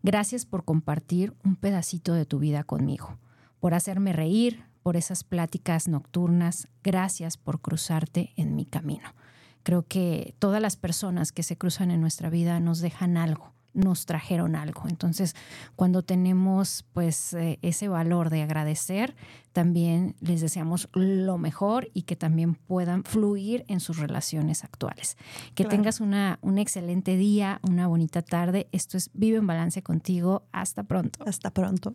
gracias 0.02 0.46
por 0.46 0.64
compartir 0.64 1.34
un 1.44 1.56
pedacito 1.56 2.14
de 2.14 2.26
tu 2.26 2.38
vida 2.38 2.62
conmigo, 2.62 3.18
por 3.58 3.74
hacerme 3.74 4.12
reír, 4.12 4.64
por 4.82 4.96
esas 4.96 5.24
pláticas 5.24 5.88
nocturnas, 5.88 6.68
gracias 6.82 7.38
por 7.38 7.60
cruzarte 7.60 8.34
en 8.36 8.54
mi 8.54 8.66
camino. 8.66 9.14
Creo 9.62 9.86
que 9.88 10.34
todas 10.38 10.60
las 10.60 10.76
personas 10.76 11.32
que 11.32 11.42
se 11.42 11.56
cruzan 11.56 11.90
en 11.90 12.02
nuestra 12.02 12.28
vida 12.28 12.60
nos 12.60 12.80
dejan 12.80 13.16
algo, 13.16 13.53
nos 13.74 14.06
trajeron 14.06 14.56
algo. 14.56 14.84
Entonces, 14.88 15.34
cuando 15.76 16.02
tenemos 16.02 16.84
pues 16.92 17.34
eh, 17.34 17.58
ese 17.62 17.88
valor 17.88 18.30
de 18.30 18.42
agradecer, 18.42 19.14
también 19.52 20.16
les 20.20 20.40
deseamos 20.40 20.88
lo 20.92 21.38
mejor 21.38 21.90
y 21.92 22.02
que 22.02 22.16
también 22.16 22.54
puedan 22.54 23.04
fluir 23.04 23.64
en 23.68 23.80
sus 23.80 23.98
relaciones 23.98 24.64
actuales. 24.64 25.16
Que 25.54 25.64
tengas 25.64 26.00
una, 26.00 26.38
un 26.42 26.58
excelente 26.58 27.16
día, 27.16 27.60
una 27.62 27.86
bonita 27.86 28.22
tarde. 28.22 28.68
Esto 28.72 28.96
es 28.96 29.10
Vive 29.12 29.38
en 29.38 29.46
Balance 29.46 29.82
contigo. 29.82 30.46
Hasta 30.52 30.82
pronto. 30.84 31.24
Hasta 31.26 31.50
pronto. 31.50 31.94